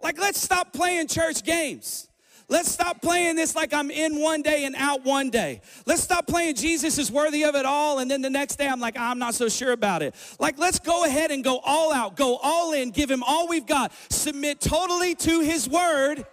Like, 0.02 0.20
let's 0.20 0.42
stop 0.42 0.74
playing 0.74 1.08
church 1.08 1.44
games. 1.44 2.08
Let's 2.50 2.72
stop 2.72 3.02
playing 3.02 3.36
this 3.36 3.58
like 3.58 3.74
I'm 3.74 3.92
in 3.92 4.22
one 4.22 4.42
day 4.42 4.64
and 4.64 4.76
out 4.78 5.04
one 5.04 5.30
day. 5.30 5.60
Let's 5.86 6.02
stop 6.02 6.28
playing 6.28 6.56
Jesus 6.56 6.98
is 6.98 7.12
worthy 7.12 7.44
of 7.44 7.56
it 7.56 7.66
all, 7.66 8.00
and 8.00 8.10
then 8.10 8.22
the 8.22 8.30
next 8.30 8.56
day 8.56 8.68
I'm 8.68 8.80
like, 8.80 8.98
I'm 8.98 9.20
not 9.20 9.34
so 9.34 9.50
sure 9.50 9.74
about 9.74 10.02
it. 10.02 10.16
Like, 10.40 10.58
let's 10.58 10.80
go 10.80 11.04
ahead 11.04 11.30
and 11.30 11.44
go 11.44 11.60
all 11.60 11.94
out, 11.94 12.16
go 12.16 12.38
all 12.38 12.72
in, 12.72 12.92
give 12.92 13.12
him 13.12 13.22
all 13.22 13.50
we've 13.50 13.66
got, 13.66 13.92
submit 14.10 14.62
totally 14.62 15.14
to 15.16 15.42
his 15.42 15.68
word, 15.68 16.26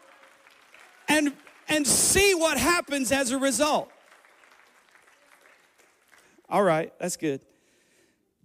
and, 1.08 1.32
and 1.68 1.84
see 1.84 2.34
what 2.34 2.58
happens 2.58 3.10
as 3.10 3.32
a 3.32 3.38
result. 3.38 3.90
All 6.48 6.62
right, 6.62 6.92
that's 7.00 7.16
good. 7.16 7.40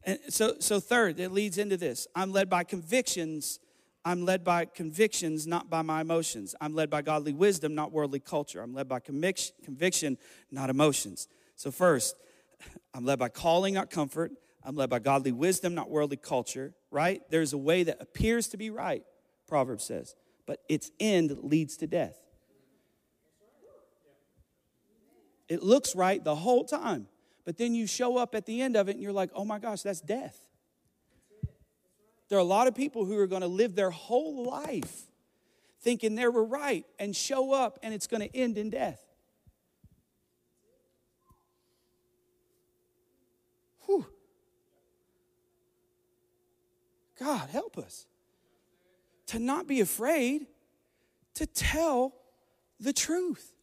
And 0.09 0.19
so, 0.29 0.55
so 0.59 0.79
third, 0.79 1.19
it 1.19 1.31
leads 1.31 1.57
into 1.57 1.77
this. 1.77 2.07
I'm 2.15 2.31
led 2.31 2.49
by 2.49 2.63
convictions 2.63 3.59
I'm 4.05 4.25
led 4.25 4.43
by 4.43 4.65
convictions, 4.65 5.45
not 5.45 5.69
by 5.69 5.81
my 5.81 6.01
emotions. 6.01 6.55
I'm 6.61 6.73
led 6.73 6.89
by 6.89 7.01
godly 7.01 7.33
wisdom, 7.33 7.75
not 7.75 7.91
worldly 7.91 8.19
culture. 8.19 8.61
I'm 8.61 8.73
led 8.73 8.87
by 8.87 8.99
conviction, 8.99 9.53
conviction, 9.63 10.17
not 10.51 10.69
emotions. 10.69 11.27
So, 11.55 11.69
first, 11.69 12.15
I'm 12.93 13.05
led 13.05 13.19
by 13.19 13.29
calling, 13.29 13.73
not 13.73 13.89
comfort. 13.89 14.31
I'm 14.63 14.75
led 14.75 14.89
by 14.89 14.99
godly 14.99 15.31
wisdom, 15.31 15.75
not 15.75 15.89
worldly 15.89 16.17
culture, 16.17 16.73
right? 16.91 17.21
There's 17.29 17.53
a 17.53 17.57
way 17.57 17.83
that 17.83 18.01
appears 18.01 18.47
to 18.49 18.57
be 18.57 18.69
right, 18.69 19.03
Proverbs 19.47 19.83
says, 19.83 20.15
but 20.45 20.59
its 20.69 20.91
end 20.99 21.37
leads 21.41 21.77
to 21.77 21.87
death. 21.87 22.17
It 25.47 25.63
looks 25.63 25.95
right 25.95 26.23
the 26.23 26.35
whole 26.35 26.63
time, 26.63 27.07
but 27.45 27.57
then 27.57 27.73
you 27.73 27.87
show 27.87 28.17
up 28.17 28.35
at 28.35 28.45
the 28.45 28.61
end 28.61 28.75
of 28.75 28.89
it 28.89 28.93
and 28.93 29.01
you're 29.01 29.13
like, 29.13 29.31
oh 29.33 29.45
my 29.45 29.59
gosh, 29.59 29.81
that's 29.81 30.01
death. 30.01 30.37
There 32.29 32.37
are 32.37 32.41
a 32.41 32.43
lot 32.43 32.67
of 32.67 32.75
people 32.75 33.05
who 33.05 33.17
are 33.17 33.27
going 33.27 33.41
to 33.41 33.47
live 33.47 33.75
their 33.75 33.89
whole 33.89 34.45
life 34.45 35.03
thinking 35.81 36.15
they 36.15 36.27
were 36.27 36.43
right 36.43 36.85
and 36.99 37.15
show 37.15 37.53
up 37.53 37.79
and 37.81 37.93
it's 37.93 38.07
going 38.07 38.21
to 38.21 38.35
end 38.35 38.57
in 38.57 38.69
death. 38.69 39.01
Whew. 43.85 44.05
God, 47.19 47.49
help 47.49 47.77
us 47.77 48.05
to 49.27 49.39
not 49.39 49.67
be 49.67 49.81
afraid 49.81 50.45
to 51.35 51.45
tell 51.45 52.13
the 52.79 52.93
truth. 52.93 53.53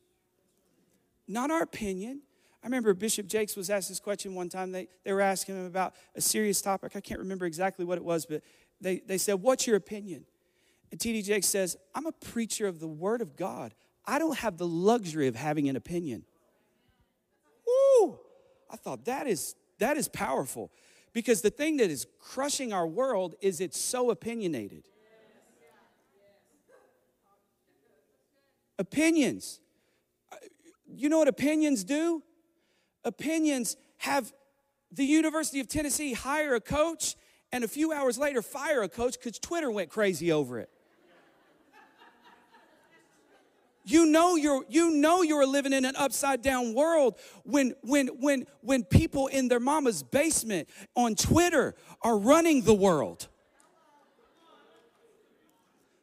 Not 1.29 1.51
our 1.51 1.63
opinion. 1.63 2.23
I 2.63 2.67
remember 2.67 2.95
Bishop 2.95 3.27
Jakes 3.27 3.57
was 3.57 3.71
asked 3.71 3.89
this 3.89 4.01
question 4.01 4.35
one 4.35 4.49
time. 4.49 4.73
They, 4.73 4.89
they 5.05 5.13
were 5.13 5.21
asking 5.21 5.57
him 5.57 5.67
about 5.67 5.95
a 6.15 6.21
serious 6.21 6.61
topic. 6.61 6.93
I 6.97 7.01
can't 7.01 7.21
remember 7.21 7.47
exactly 7.47 7.85
what 7.85 7.99
it 7.99 8.05
was, 8.05 8.27
but 8.27 8.43
they, 8.81 9.03
they 9.07 9.19
said, 9.19 9.35
What's 9.35 9.67
your 9.67 9.77
opinion? 9.77 10.25
And 10.91 11.01
T.D. 11.01 11.23
Jakes 11.23 11.47
says, 11.47 11.77
I'm 11.95 12.07
a 12.07 12.13
preacher 12.13 12.67
of 12.67 12.81
the 12.81 12.89
Word 12.89 13.21
of 13.21 13.37
God. 13.37 13.75
I 14.05 14.19
don't 14.19 14.39
have 14.39 14.57
the 14.57 14.67
luxury 14.67 15.27
of 15.27 15.35
having 15.35 15.69
an 15.69 15.77
opinion. 15.77 16.25
Woo! 17.67 18.19
I 18.71 18.77
thought 18.77 19.05
that 19.07 19.27
is 19.27 19.55
that 19.79 19.97
is 19.97 20.09
powerful. 20.09 20.71
Because 21.13 21.41
the 21.41 21.51
thing 21.51 21.79
that 21.79 21.91
is 21.91 22.07
crushing 22.21 22.73
our 22.73 22.87
world 22.87 23.37
is 23.41 23.61
it's 23.61 23.81
so 23.81 24.11
opinionated. 24.11 24.85
Opinions. 28.79 29.61
Uh, 30.31 30.37
you 30.87 31.09
know 31.09 31.19
what 31.19 31.29
opinions 31.29 31.85
do? 31.85 32.23
Opinions 33.07 33.77
have 33.99 34.33
the 34.91 35.05
University 35.05 35.61
of 35.61 35.69
Tennessee 35.69 36.13
hire 36.13 36.57
a 36.57 36.61
coach 36.61 37.15
and 37.53 37.63
a 37.63 37.69
few 37.69 37.93
hours 37.93 38.19
later 38.19 38.43
fire 38.43 38.83
a 38.83 38.89
coach 38.89 39.13
because 39.13 39.39
Twitter 39.39 39.71
went 39.71 39.91
crazy 39.91 40.33
over 40.33 40.59
it. 40.59 40.69
You 43.85 44.07
know 44.07 44.35
you're 44.35 44.65
you 44.69 44.91
know 44.91 45.23
you're 45.23 45.47
living 45.47 45.73
in 45.73 45.85
an 45.85 45.95
upside 45.95 46.43
down 46.43 46.75
world 46.75 47.15
when 47.45 47.75
when 47.83 48.09
when 48.09 48.47
when 48.61 48.83
people 48.83 49.29
in 49.29 49.47
their 49.47 49.61
mama's 49.61 50.03
basement 50.03 50.69
on 50.97 51.15
Twitter 51.15 51.77
are 52.03 52.19
running 52.19 52.63
the 52.63 52.75
world. 52.75 53.29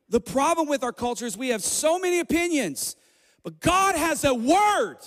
The 0.07 0.21
problem 0.21 0.69
with 0.69 0.81
our 0.81 0.93
culture 0.93 1.25
is 1.25 1.37
we 1.37 1.49
have 1.49 1.63
so 1.63 1.99
many 1.99 2.21
opinions, 2.21 2.95
but 3.43 3.59
God 3.59 3.95
has 3.95 4.23
a 4.23 4.33
word 4.33 4.99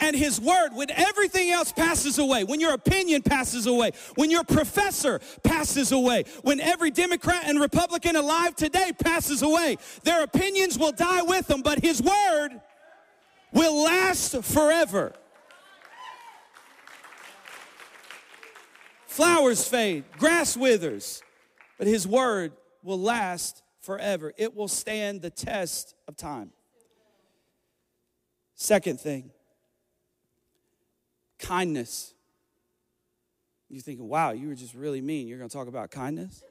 and 0.00 0.16
his 0.16 0.40
word 0.40 0.70
when 0.72 0.90
everything 0.90 1.50
else 1.50 1.72
passes 1.72 2.18
away, 2.18 2.44
when 2.44 2.60
your 2.60 2.72
opinion 2.72 3.22
passes 3.22 3.66
away, 3.66 3.92
when 4.16 4.30
your 4.30 4.44
professor 4.44 5.20
passes 5.42 5.92
away, 5.92 6.24
when 6.42 6.60
every 6.60 6.90
Democrat 6.90 7.44
and 7.46 7.60
Republican 7.60 8.16
alive 8.16 8.56
today 8.56 8.92
passes 8.98 9.42
away, 9.42 9.76
their 10.02 10.22
opinions 10.22 10.78
will 10.78 10.92
die 10.92 11.22
with 11.22 11.46
them, 11.46 11.62
but 11.62 11.80
his 11.80 12.02
word 12.02 12.60
will 13.52 13.82
last 13.84 14.42
forever. 14.42 15.12
Flowers 19.06 19.66
fade, 19.66 20.04
grass 20.18 20.56
withers, 20.56 21.22
but 21.78 21.86
his 21.86 22.06
word 22.06 22.52
will 22.82 23.00
last 23.00 23.62
forever. 23.80 24.32
It 24.36 24.54
will 24.54 24.68
stand 24.68 25.20
the 25.20 25.30
test 25.30 25.94
of 26.06 26.16
time. 26.16 26.52
Second 28.54 29.00
thing, 29.00 29.30
kindness. 31.50 32.14
You're 33.68 33.82
thinking, 33.82 34.08
wow, 34.08 34.30
you 34.30 34.48
were 34.48 34.54
just 34.54 34.72
really 34.72 35.00
mean. 35.00 35.26
You're 35.26 35.38
going 35.38 35.50
to 35.50 35.56
talk 35.56 35.66
about 35.66 35.90
kindness? 35.90 36.44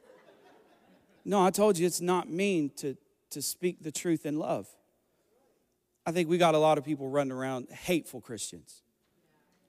No, 1.24 1.42
I 1.42 1.52
told 1.52 1.78
you 1.78 1.86
it's 1.86 2.02
not 2.02 2.30
mean 2.30 2.70
to, 2.78 2.98
to 3.30 3.42
speak 3.42 3.82
the 3.82 3.94
truth 3.94 4.26
in 4.26 4.38
love. 4.38 4.68
I 6.06 6.12
think 6.12 6.28
we 6.28 6.38
got 6.38 6.54
a 6.54 6.58
lot 6.58 6.78
of 6.78 6.84
people 6.84 7.08
running 7.08 7.32
around 7.32 7.70
hateful 7.70 8.20
Christians, 8.20 8.82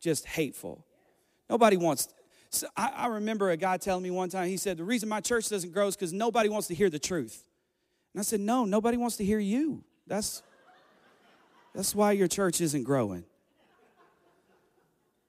just 0.00 0.26
hateful. 0.26 0.84
Nobody 1.48 1.76
wants. 1.76 2.08
So 2.50 2.66
I, 2.76 2.88
I 2.96 3.06
remember 3.06 3.50
a 3.50 3.56
guy 3.56 3.76
telling 3.76 4.02
me 4.02 4.10
one 4.10 4.30
time, 4.30 4.48
he 4.48 4.56
said, 4.56 4.78
The 4.78 4.84
reason 4.84 5.08
my 5.08 5.20
church 5.20 5.48
doesn't 5.48 5.72
grow 5.72 5.86
is 5.86 5.94
because 5.94 6.12
nobody 6.12 6.48
wants 6.48 6.66
to 6.68 6.74
hear 6.74 6.90
the 6.90 6.98
truth. 6.98 7.44
And 8.14 8.20
I 8.20 8.24
said, 8.24 8.40
No, 8.40 8.64
nobody 8.64 8.96
wants 8.96 9.16
to 9.18 9.24
hear 9.24 9.38
you. 9.38 9.84
That's, 10.08 10.42
that's 11.72 11.94
why 11.94 12.12
your 12.12 12.28
church 12.28 12.60
isn't 12.60 12.82
growing. 12.82 13.24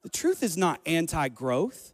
The 0.03 0.09
truth 0.09 0.43
is 0.43 0.57
not 0.57 0.79
anti 0.85 1.29
growth. 1.29 1.93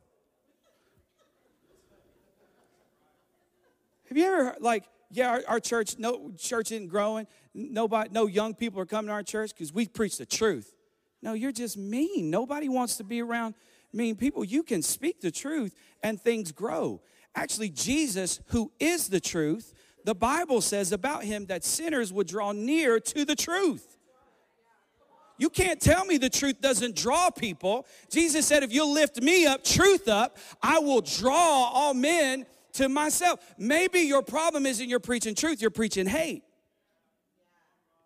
Have 4.08 4.18
you 4.18 4.26
ever, 4.26 4.56
like, 4.62 4.86
yeah, 5.12 5.30
our, 5.30 5.44
our, 5.48 5.60
church, 5.60 5.98
no 5.98 6.32
church 6.38 6.72
isn't 6.72 6.88
growing. 6.88 7.28
Nobody, 7.54 8.10
no 8.12 8.28
young 8.28 8.54
people 8.54 8.80
are 8.80 8.86
coming 8.86 9.08
to 9.08 9.14
our 9.14 9.24
church 9.24 9.52
because 9.54 9.74
we 9.74 9.88
preach 9.88 10.18
the 10.18 10.26
truth. 10.26 10.74
No, 11.22 11.34
you're 11.34 11.52
just 11.52 11.78
mean. 11.78 12.30
Nobody 12.30 12.70
wants 12.70 12.98
to 12.98 13.04
be 13.04 13.22
around 13.22 13.56
mean 13.94 14.16
people. 14.16 14.44
You 14.44 14.64
can 14.64 14.82
speak 14.82 15.22
the 15.22 15.32
truth 15.32 15.76
and 16.04 16.22
things 16.22 16.52
grow. 16.52 17.02
Actually, 17.36 17.70
Jesus, 17.70 18.40
who 18.48 18.72
is 18.80 19.08
the 19.10 19.20
truth, 19.20 19.74
the 20.04 20.16
Bible 20.16 20.62
says 20.62 20.92
about 20.92 21.24
him 21.24 21.48
that 21.48 21.64
sinners 21.64 22.14
would 22.14 22.28
draw 22.28 22.52
near 22.52 23.00
to 23.00 23.26
the 23.26 23.36
truth. 23.36 23.97
You 25.38 25.50
can't 25.50 25.80
tell 25.80 26.06
me 26.06 26.18
the 26.18 26.30
truth 26.30 26.62
doesn't 26.62 26.96
draw 26.96 27.30
people. 27.30 27.86
Jesus 28.10 28.46
said, 28.46 28.64
if 28.64 28.74
you'll 28.74 28.94
lift 28.94 29.22
me 29.22 29.46
up, 29.46 29.64
truth 29.64 30.08
up, 30.08 30.38
I 30.62 30.80
will 30.80 31.02
draw 31.02 31.70
all 31.74 31.94
men 31.94 32.46
to 32.74 32.90
myself. 32.90 33.40
Maybe 33.58 34.02
your 34.02 34.22
problem 34.22 34.66
isn't 34.66 34.88
you're 34.88 35.00
preaching 35.00 35.36
truth, 35.36 35.62
you're 35.62 35.72
preaching 35.72 36.08
hate. 36.08 36.44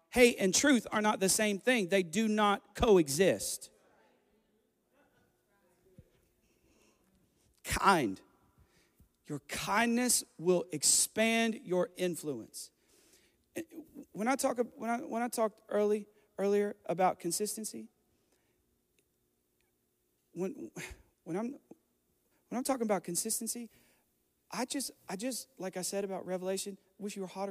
Hate 0.10 0.36
and 0.40 0.54
truth 0.54 0.86
are 0.92 1.02
not 1.02 1.22
the 1.22 1.30
same 1.30 1.60
thing, 1.60 1.88
they 1.88 2.04
do 2.04 2.28
not 2.28 2.62
coexist. 2.76 3.70
Kind. 7.64 8.20
Your 9.28 9.40
kindness 9.48 10.26
will 10.38 10.66
expand 10.74 11.62
your 11.64 11.90
influence. 11.96 12.70
When 14.12 14.28
I 14.28 14.36
talk 14.36 14.60
when 14.76 14.90
I 14.90 14.98
when 14.98 15.22
I 15.22 15.30
talked 15.30 15.62
early 15.70 16.06
earlier 16.42 16.76
about 16.88 17.20
consistency, 17.20 17.88
when 20.34 20.72
when 21.24 21.38
I'm 21.38 21.56
when 22.50 22.58
I'm 22.58 22.64
talking 22.64 22.84
about 22.84 23.04
consistency, 23.04 23.70
I 24.52 24.66
just 24.66 24.92
I 25.08 25.16
just 25.16 25.48
like 25.60 25.78
I 25.78 25.82
said 25.82 26.04
about 26.04 26.26
Revelation, 26.26 26.78
wish 26.98 27.16
you 27.16 27.22
were 27.22 27.28
hot. 27.28 27.50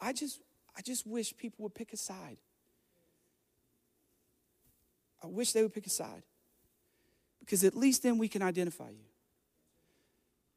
I 0.00 0.12
just 0.12 0.40
I 0.76 0.80
just 0.80 1.06
wish 1.06 1.36
people 1.36 1.62
would 1.64 1.74
pick 1.74 1.92
a 1.92 1.96
side. 1.96 2.38
I 5.22 5.26
wish 5.26 5.52
they 5.52 5.62
would 5.62 5.74
pick 5.74 5.86
a 5.86 5.90
side. 5.90 6.22
Because 7.40 7.64
at 7.64 7.76
least 7.76 8.02
then 8.02 8.18
we 8.18 8.28
can 8.28 8.42
identify 8.42 8.88
you. 8.88 9.04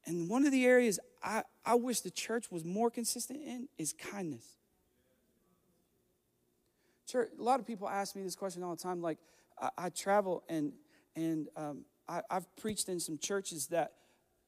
And 0.06 0.28
one 0.28 0.46
of 0.46 0.52
the 0.52 0.64
areas 0.64 1.00
I, 1.22 1.42
I 1.64 1.74
wish 1.74 2.00
the 2.00 2.10
church 2.10 2.50
was 2.50 2.64
more 2.64 2.90
consistent 2.90 3.40
in 3.42 3.68
is 3.76 3.92
kindness. 3.92 4.56
Church, 7.06 7.30
a 7.38 7.42
lot 7.42 7.60
of 7.60 7.66
people 7.66 7.88
ask 7.88 8.16
me 8.16 8.22
this 8.22 8.36
question 8.36 8.62
all 8.62 8.74
the 8.74 8.82
time. 8.82 9.00
Like, 9.00 9.18
I, 9.60 9.70
I 9.78 9.88
travel 9.90 10.42
and 10.48 10.72
and 11.14 11.48
um, 11.56 11.84
I, 12.08 12.22
I've 12.30 12.54
preached 12.56 12.88
in 12.88 13.00
some 13.00 13.18
churches 13.18 13.68
that 13.68 13.92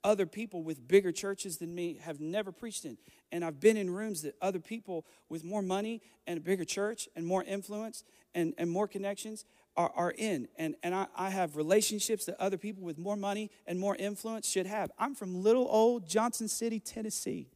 other 0.05 0.27
people 0.27 0.63
with 0.63 0.87
bigger 0.87 1.11
churches 1.11 1.57
than 1.57 1.75
me 1.75 1.99
have 2.03 2.21
never 2.21 2.53
preached 2.53 2.85
in. 2.85 2.97
And 3.33 3.45
I've 3.45 3.59
been 3.59 3.77
in 3.77 3.91
rooms 3.91 4.23
that 4.23 4.37
other 4.41 4.61
people 4.61 5.07
with 5.29 5.45
more 5.45 5.63
money 5.63 6.03
and 6.27 6.39
a 6.39 6.41
bigger 6.41 6.65
church 6.65 7.09
and 7.17 7.27
more 7.27 7.43
influence 7.43 8.05
and, 8.35 8.55
and 8.59 8.71
more 8.71 8.87
connections 8.87 9.45
are, 9.77 9.91
are 9.97 10.13
in. 10.17 10.47
And, 10.57 10.77
and 10.83 10.95
I, 10.95 11.07
I 11.17 11.31
have 11.31 11.57
relationships 11.57 12.27
that 12.27 12.41
other 12.41 12.57
people 12.57 12.85
with 12.85 12.99
more 12.99 13.17
money 13.17 13.51
and 13.67 13.79
more 13.79 13.97
influence 13.97 14.49
should 14.49 14.67
have. 14.67 14.91
I'm 14.99 15.15
from 15.15 15.43
little 15.43 15.67
old 15.69 16.09
Johnson 16.09 16.49
City, 16.49 16.79
Tennessee. 16.79 17.49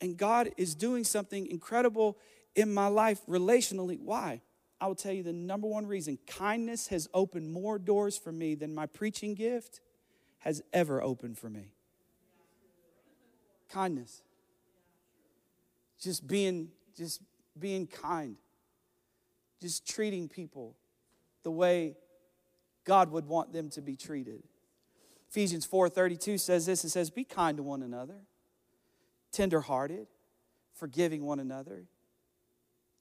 And 0.00 0.16
God 0.16 0.50
is 0.56 0.74
doing 0.74 1.04
something 1.04 1.46
incredible 1.46 2.18
in 2.54 2.72
my 2.72 2.88
life 2.88 3.20
relationally. 3.26 3.98
Why? 3.98 4.40
I 4.80 4.86
will 4.86 4.94
tell 4.94 5.12
you 5.12 5.22
the 5.22 5.32
number 5.32 5.66
one 5.66 5.86
reason 5.86 6.18
kindness 6.26 6.88
has 6.88 7.08
opened 7.14 7.52
more 7.52 7.78
doors 7.78 8.18
for 8.18 8.32
me 8.32 8.54
than 8.54 8.74
my 8.74 8.86
preaching 8.86 9.34
gift 9.34 9.80
has 10.40 10.62
ever 10.72 11.00
opened 11.00 11.38
for 11.38 11.48
me. 11.48 11.72
Kindness. 13.70 14.22
Just 16.00 16.26
being 16.26 16.70
just 16.96 17.22
being 17.58 17.86
kind 17.86 18.36
just 19.62 19.86
treating 19.86 20.28
people 20.28 20.76
the 21.44 21.50
way 21.50 21.96
God 22.84 23.12
would 23.12 23.26
want 23.26 23.52
them 23.52 23.70
to 23.70 23.80
be 23.80 23.96
treated. 23.96 24.42
Ephesians 25.30 25.66
4:32 25.66 26.38
says 26.38 26.66
this 26.66 26.84
it 26.84 26.90
says 26.90 27.08
be 27.08 27.24
kind 27.24 27.56
to 27.56 27.62
one 27.62 27.82
another, 27.82 28.26
tenderhearted, 29.30 30.08
forgiving 30.74 31.24
one 31.24 31.38
another, 31.38 31.84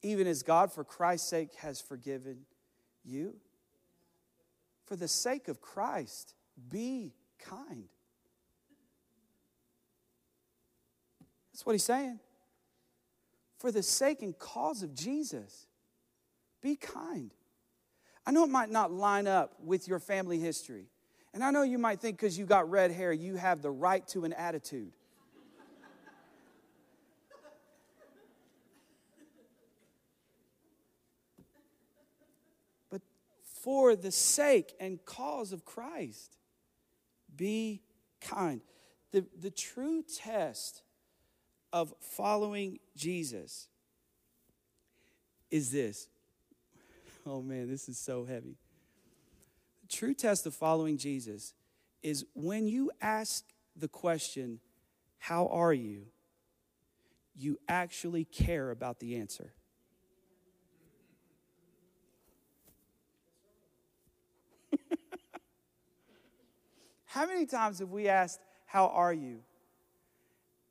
even 0.02 0.28
as 0.28 0.44
God 0.44 0.72
for 0.72 0.84
Christ's 0.84 1.30
sake 1.30 1.54
has 1.56 1.82
forgiven 1.82 2.46
you. 3.04 3.36
For 4.86 4.96
the 4.96 5.08
sake 5.08 5.48
of 5.48 5.62
Christ, 5.62 6.34
be 6.70 7.14
kind. 7.40 7.86
That's 11.54 11.66
what 11.66 11.74
he's 11.74 11.84
saying. 11.84 12.20
For 13.60 13.72
the 13.72 13.84
sake 13.84 14.22
and 14.22 14.38
cause 14.38 14.82
of 14.82 14.96
Jesus, 14.96 15.68
be 16.62 16.76
kind. 16.76 17.32
I 18.26 18.32
know 18.32 18.44
it 18.44 18.50
might 18.50 18.70
not 18.70 18.92
line 18.92 19.28
up 19.28 19.54
with 19.64 19.88
your 19.88 20.00
family 20.00 20.40
history. 20.40 20.88
And 21.34 21.44
I 21.44 21.52
know 21.52 21.64
you 21.64 21.78
might 21.78 22.00
think 22.00 22.18
because 22.18 22.38
you 22.38 22.46
got 22.46 22.70
red 22.70 22.92
hair, 22.92 23.14
you 23.14 23.36
have 23.36 23.62
the 23.62 23.72
right 23.72 24.06
to 24.10 24.26
an 24.26 24.34
attitude. 24.34 24.94
For 33.64 33.96
the 33.96 34.12
sake 34.12 34.74
and 34.80 35.04
cause 35.06 35.52
of 35.52 35.66
Christ, 35.66 36.38
be 37.36 37.82
kind. 38.20 38.62
The, 39.12 39.26
the 39.40 39.52
true 39.52 40.04
test 40.04 40.84
of 41.74 41.94
following 42.00 42.80
Jesus 42.96 43.68
is 45.50 45.72
this 45.72 46.08
Oh 47.26 47.42
man, 47.42 47.70
this 47.70 47.88
is 47.88 47.98
so 47.98 48.26
heavy. 48.26 48.58
The 49.82 49.96
true 49.96 50.14
test 50.14 50.46
of 50.46 50.56
following 50.56 50.98
Jesus 50.98 51.54
is 52.02 52.26
when 52.34 52.68
you 52.68 52.92
ask 53.00 53.44
the 53.76 53.88
question, 53.88 54.60
How 55.20 55.48
are 55.48 55.74
you? 55.74 56.08
you 57.36 57.60
actually 57.68 58.26
care 58.26 58.72
about 58.72 59.00
the 59.00 59.16
answer. 59.16 59.54
How 67.12 67.26
many 67.26 67.46
times 67.46 67.80
have 67.80 67.90
we 67.90 68.08
asked, 68.08 68.40
How 68.66 68.88
are 68.88 69.12
you? 69.12 69.40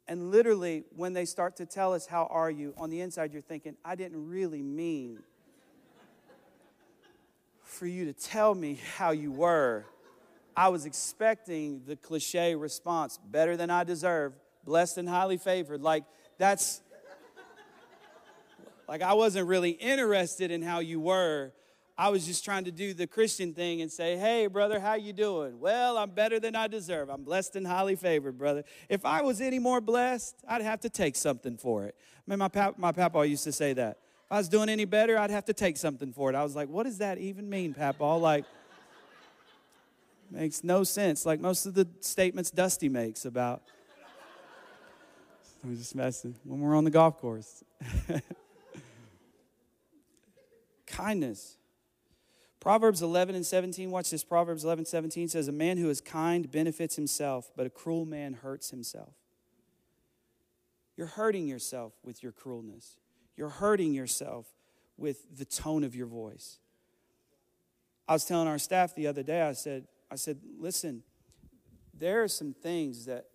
And 0.08 0.30
literally, 0.30 0.84
when 0.96 1.12
they 1.12 1.26
start 1.26 1.56
to 1.56 1.66
tell 1.66 1.92
us, 1.92 2.06
How 2.06 2.28
are 2.30 2.50
you? 2.50 2.72
on 2.78 2.88
the 2.88 3.02
inside, 3.02 3.34
you're 3.34 3.42
thinking, 3.42 3.76
I 3.84 3.94
didn't 3.94 4.26
really 4.26 4.62
mean 4.62 5.18
for 7.62 7.86
you 7.86 8.06
to 8.06 8.14
tell 8.14 8.54
me 8.54 8.80
how 8.96 9.10
you 9.10 9.30
were. 9.30 9.84
I 10.56 10.70
was 10.70 10.86
expecting 10.86 11.82
the 11.86 11.94
cliche 11.94 12.54
response 12.54 13.18
better 13.18 13.58
than 13.58 13.68
I 13.68 13.84
deserve, 13.84 14.32
blessed 14.64 14.96
and 14.96 15.10
highly 15.10 15.36
favored. 15.36 15.82
Like, 15.82 16.04
that's 16.38 16.80
like 18.88 19.02
I 19.02 19.12
wasn't 19.12 19.46
really 19.46 19.72
interested 19.72 20.50
in 20.50 20.62
how 20.62 20.78
you 20.78 21.00
were. 21.00 21.52
I 22.00 22.08
was 22.08 22.24
just 22.24 22.46
trying 22.46 22.64
to 22.64 22.70
do 22.70 22.94
the 22.94 23.06
Christian 23.06 23.52
thing 23.52 23.82
and 23.82 23.92
say, 23.92 24.16
"Hey, 24.16 24.46
brother, 24.46 24.80
how 24.80 24.94
you 24.94 25.12
doing?" 25.12 25.60
Well, 25.60 25.98
I'm 25.98 26.08
better 26.08 26.40
than 26.40 26.56
I 26.56 26.66
deserve. 26.66 27.10
I'm 27.10 27.24
blessed 27.24 27.56
and 27.56 27.66
highly 27.66 27.94
favored, 27.94 28.38
brother. 28.38 28.64
If 28.88 29.04
I 29.04 29.20
was 29.20 29.42
any 29.42 29.58
more 29.58 29.82
blessed, 29.82 30.34
I'd 30.48 30.62
have 30.62 30.80
to 30.80 30.88
take 30.88 31.14
something 31.14 31.58
for 31.58 31.84
it. 31.84 31.94
I 32.26 32.30
mean, 32.30 32.38
my 32.38 32.48
pap, 32.48 32.78
my 32.78 32.90
papa 32.90 33.26
used 33.26 33.44
to 33.44 33.52
say 33.52 33.74
that. 33.74 33.98
If 34.24 34.32
I 34.32 34.38
was 34.38 34.48
doing 34.48 34.70
any 34.70 34.86
better, 34.86 35.18
I'd 35.18 35.28
have 35.28 35.44
to 35.44 35.52
take 35.52 35.76
something 35.76 36.10
for 36.10 36.30
it. 36.30 36.36
I 36.36 36.42
was 36.42 36.56
like, 36.56 36.70
what 36.70 36.84
does 36.84 36.96
that 36.98 37.18
even 37.18 37.50
mean, 37.50 37.74
Papal? 37.74 38.18
Like, 38.18 38.46
makes 40.30 40.64
no 40.64 40.84
sense. 40.84 41.26
Like 41.26 41.38
most 41.38 41.66
of 41.66 41.74
the 41.74 41.86
statements 42.00 42.50
Dusty 42.50 42.88
makes 42.88 43.26
about. 43.26 43.60
I'm 45.62 45.76
just 45.76 45.94
messing. 45.94 46.34
When 46.44 46.60
we're 46.60 46.74
on 46.74 46.84
the 46.84 46.90
golf 46.90 47.18
course. 47.18 47.62
Kindness. 50.86 51.58
Proverbs 52.60 53.00
11 53.00 53.34
and 53.34 53.44
17, 53.46 53.90
watch 53.90 54.10
this. 54.10 54.22
Proverbs 54.22 54.64
11, 54.64 54.84
17 54.84 55.28
says, 55.28 55.48
A 55.48 55.52
man 55.52 55.78
who 55.78 55.88
is 55.88 56.02
kind 56.02 56.50
benefits 56.50 56.94
himself, 56.94 57.50
but 57.56 57.66
a 57.66 57.70
cruel 57.70 58.04
man 58.04 58.34
hurts 58.34 58.70
himself. 58.70 59.14
You're 60.96 61.06
hurting 61.06 61.48
yourself 61.48 61.94
with 62.04 62.22
your 62.22 62.32
cruelness. 62.32 62.96
You're 63.34 63.48
hurting 63.48 63.94
yourself 63.94 64.46
with 64.98 65.38
the 65.38 65.46
tone 65.46 65.82
of 65.82 65.96
your 65.96 66.06
voice. 66.06 66.58
I 68.06 68.12
was 68.12 68.26
telling 68.26 68.48
our 68.48 68.58
staff 68.58 68.94
the 68.94 69.06
other 69.06 69.22
day, 69.22 69.40
I 69.40 69.52
said, 69.52 69.86
I 70.10 70.16
said, 70.16 70.40
listen, 70.58 71.02
there 71.94 72.22
are 72.22 72.28
some 72.28 72.52
things 72.52 73.06
that 73.06 73.26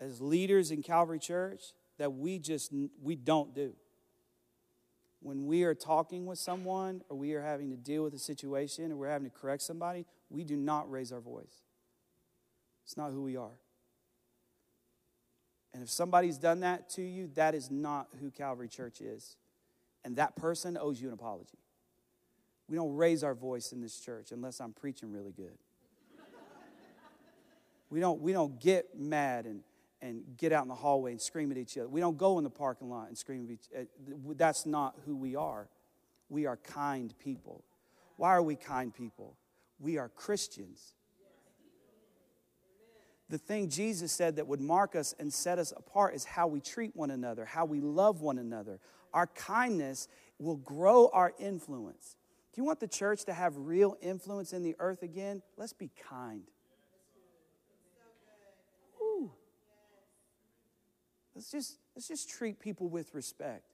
as 0.00 0.20
leaders 0.20 0.70
in 0.70 0.82
Calvary 0.82 1.18
Church 1.18 1.72
that 1.98 2.12
we 2.12 2.38
just 2.38 2.72
we 3.02 3.16
don't 3.16 3.54
do. 3.54 3.74
When 5.20 5.46
we 5.46 5.64
are 5.64 5.74
talking 5.74 6.26
with 6.26 6.38
someone 6.38 7.02
or 7.08 7.16
we 7.16 7.34
are 7.34 7.42
having 7.42 7.70
to 7.70 7.76
deal 7.76 8.04
with 8.04 8.14
a 8.14 8.18
situation 8.18 8.92
or 8.92 8.96
we're 8.96 9.10
having 9.10 9.28
to 9.28 9.36
correct 9.36 9.62
somebody, 9.62 10.06
we 10.30 10.44
do 10.44 10.56
not 10.56 10.90
raise 10.90 11.12
our 11.12 11.20
voice. 11.20 11.64
It's 12.84 12.96
not 12.96 13.10
who 13.10 13.22
we 13.22 13.36
are. 13.36 13.58
And 15.74 15.82
if 15.82 15.90
somebody's 15.90 16.38
done 16.38 16.60
that 16.60 16.88
to 16.90 17.02
you, 17.02 17.30
that 17.34 17.54
is 17.54 17.70
not 17.70 18.08
who 18.20 18.30
Calvary 18.30 18.68
Church 18.68 19.00
is. 19.00 19.36
And 20.04 20.16
that 20.16 20.36
person 20.36 20.78
owes 20.80 21.00
you 21.00 21.08
an 21.08 21.14
apology. 21.14 21.58
We 22.68 22.76
don't 22.76 22.94
raise 22.94 23.24
our 23.24 23.34
voice 23.34 23.72
in 23.72 23.80
this 23.80 23.98
church 23.98 24.30
unless 24.30 24.60
I'm 24.60 24.72
preaching 24.72 25.12
really 25.12 25.32
good. 25.32 25.58
We 27.90 28.00
don't, 28.00 28.20
we 28.20 28.32
don't 28.32 28.60
get 28.60 28.98
mad 28.98 29.46
and, 29.46 29.62
and 30.00 30.22
get 30.36 30.52
out 30.52 30.62
in 30.62 30.68
the 30.68 30.74
hallway 30.74 31.12
and 31.12 31.20
scream 31.20 31.50
at 31.50 31.58
each 31.58 31.76
other. 31.76 31.88
We 31.88 32.00
don't 32.00 32.16
go 32.16 32.38
in 32.38 32.44
the 32.44 32.50
parking 32.50 32.88
lot 32.88 33.08
and 33.08 33.18
scream 33.18 33.44
at 33.44 33.50
each 33.50 33.66
other. 33.74 33.86
That's 34.34 34.64
not 34.66 34.94
who 35.04 35.16
we 35.16 35.36
are. 35.36 35.68
We 36.28 36.46
are 36.46 36.56
kind 36.56 37.12
people. 37.18 37.64
Why 38.16 38.30
are 38.30 38.42
we 38.42 38.56
kind 38.56 38.94
people? 38.94 39.36
We 39.78 39.98
are 39.98 40.08
Christians. 40.08 40.92
The 43.28 43.38
thing 43.38 43.68
Jesus 43.68 44.10
said 44.10 44.36
that 44.36 44.46
would 44.46 44.60
mark 44.60 44.96
us 44.96 45.14
and 45.18 45.32
set 45.32 45.58
us 45.58 45.72
apart 45.76 46.14
is 46.14 46.24
how 46.24 46.46
we 46.46 46.60
treat 46.60 46.96
one 46.96 47.10
another, 47.10 47.44
how 47.44 47.64
we 47.64 47.80
love 47.80 48.20
one 48.20 48.38
another. 48.38 48.80
Our 49.12 49.26
kindness 49.26 50.08
will 50.38 50.56
grow 50.56 51.10
our 51.12 51.34
influence. 51.38 52.16
Do 52.54 52.60
you 52.60 52.64
want 52.64 52.80
the 52.80 52.88
church 52.88 53.24
to 53.26 53.34
have 53.34 53.54
real 53.56 53.96
influence 54.00 54.52
in 54.52 54.62
the 54.62 54.74
earth 54.78 55.02
again? 55.02 55.42
Let's 55.56 55.74
be 55.74 55.90
kind. 56.08 56.42
Ooh. 59.00 59.30
Let's 61.38 61.52
just, 61.52 61.78
let's 61.94 62.08
just 62.08 62.28
treat 62.28 62.58
people 62.58 62.88
with 62.88 63.14
respect. 63.14 63.70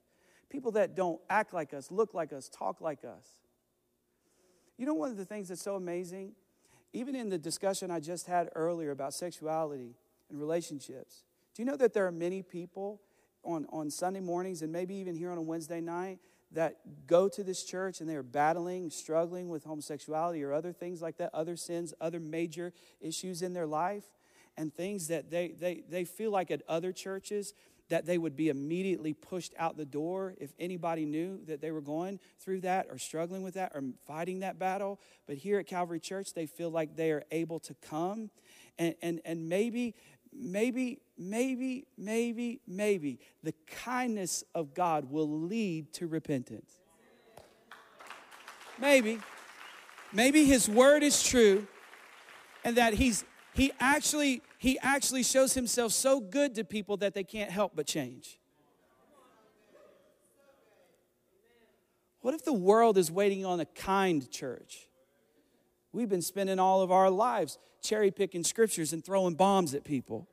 People 0.51 0.73
that 0.73 0.95
don't 0.95 1.19
act 1.31 1.51
like 1.51 1.73
us, 1.73 1.89
look 1.89 2.13
like 2.13 2.31
us, 2.31 2.47
talk 2.47 2.79
like 2.79 3.03
us. 3.03 3.27
You 4.77 4.85
know, 4.85 4.93
one 4.93 5.09
of 5.09 5.17
the 5.17 5.25
things 5.25 5.47
that's 5.47 5.63
so 5.63 5.75
amazing, 5.75 6.33
even 6.93 7.15
in 7.15 7.29
the 7.29 7.39
discussion 7.39 7.89
I 7.89 8.01
just 8.01 8.27
had 8.27 8.51
earlier 8.53 8.91
about 8.91 9.15
sexuality 9.15 9.95
and 10.29 10.39
relationships, 10.39 11.23
do 11.55 11.63
you 11.63 11.65
know 11.65 11.75
that 11.75 11.95
there 11.95 12.05
are 12.05 12.11
many 12.11 12.43
people 12.43 13.01
on, 13.43 13.65
on 13.71 13.89
Sunday 13.89 14.19
mornings 14.19 14.61
and 14.61 14.71
maybe 14.71 14.93
even 14.97 15.15
here 15.15 15.31
on 15.31 15.39
a 15.39 15.41
Wednesday 15.41 15.81
night 15.81 16.19
that 16.51 17.07
go 17.07 17.27
to 17.27 17.43
this 17.43 17.63
church 17.63 17.99
and 17.99 18.07
they 18.07 18.15
are 18.15 18.21
battling, 18.21 18.91
struggling 18.91 19.49
with 19.49 19.63
homosexuality 19.63 20.43
or 20.43 20.53
other 20.53 20.71
things 20.71 21.01
like 21.01 21.17
that, 21.17 21.33
other 21.33 21.55
sins, 21.55 21.95
other 21.99 22.19
major 22.19 22.73
issues 23.01 23.41
in 23.41 23.53
their 23.53 23.65
life, 23.65 24.03
and 24.57 24.73
things 24.73 25.07
that 25.07 25.29
they, 25.29 25.49
they, 25.49 25.83
they 25.89 26.05
feel 26.05 26.31
like 26.31 26.51
at 26.51 26.61
other 26.67 26.91
churches 26.91 27.53
that 27.89 28.05
they 28.05 28.17
would 28.17 28.35
be 28.35 28.49
immediately 28.49 29.13
pushed 29.13 29.53
out 29.59 29.77
the 29.77 29.85
door 29.85 30.33
if 30.39 30.51
anybody 30.59 31.05
knew 31.05 31.39
that 31.45 31.61
they 31.61 31.69
were 31.69 31.81
going 31.81 32.19
through 32.39 32.61
that 32.61 32.87
or 32.89 32.97
struggling 32.97 33.43
with 33.43 33.53
that 33.53 33.71
or 33.75 33.83
fighting 34.07 34.39
that 34.39 34.57
battle. 34.57 34.99
But 35.27 35.37
here 35.37 35.59
at 35.59 35.67
Calvary 35.67 35.99
Church, 35.99 36.33
they 36.33 36.47
feel 36.47 36.71
like 36.71 36.95
they 36.95 37.11
are 37.11 37.23
able 37.31 37.59
to 37.59 37.75
come 37.75 38.31
and, 38.79 38.95
and, 39.01 39.21
and 39.23 39.47
maybe 39.47 39.93
maybe, 40.37 40.99
maybe, 41.17 41.85
maybe, 41.97 42.59
maybe 42.67 43.19
the 43.43 43.53
kindness 43.67 44.43
of 44.53 44.73
God 44.73 45.09
will 45.09 45.29
lead 45.29 45.93
to 45.93 46.07
repentance. 46.07 46.79
Maybe. 48.79 49.19
Maybe 50.11 50.45
his 50.45 50.69
word 50.69 51.03
is 51.03 51.23
true 51.23 51.67
and 52.63 52.77
that 52.77 52.93
he's 52.93 53.23
he 53.55 53.71
actually 53.79 54.41
he 54.57 54.77
actually 54.79 55.23
shows 55.23 55.53
himself 55.53 55.91
so 55.91 56.19
good 56.19 56.55
to 56.55 56.63
people 56.63 56.97
that 56.97 57.13
they 57.13 57.23
can't 57.23 57.49
help 57.49 57.71
but 57.75 57.87
change. 57.87 58.37
What 62.21 62.33
if 62.33 62.43
the 62.43 62.53
world 62.53 62.97
is 62.97 63.11
waiting 63.11 63.45
on 63.45 63.59
a 63.59 63.65
kind 63.65 64.29
church? 64.31 64.87
We've 65.91 66.09
been 66.09 66.23
spending 66.23 66.59
all 66.59 66.81
of 66.81 66.91
our 66.91 67.09
lives 67.09 67.57
cherry 67.81 68.11
picking 68.11 68.43
scriptures 68.43 68.91
and 68.93 69.05
throwing 69.05 69.35
bombs 69.35 69.73
at 69.73 69.83
people. 69.83 70.27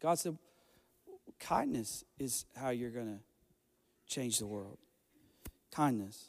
God 0.00 0.18
said, 0.18 0.36
kindness 1.40 2.04
is 2.18 2.44
how 2.54 2.70
you're 2.70 2.90
going 2.90 3.06
to 3.06 4.12
change 4.12 4.38
the 4.38 4.46
world. 4.46 4.76
Kindness. 5.70 6.28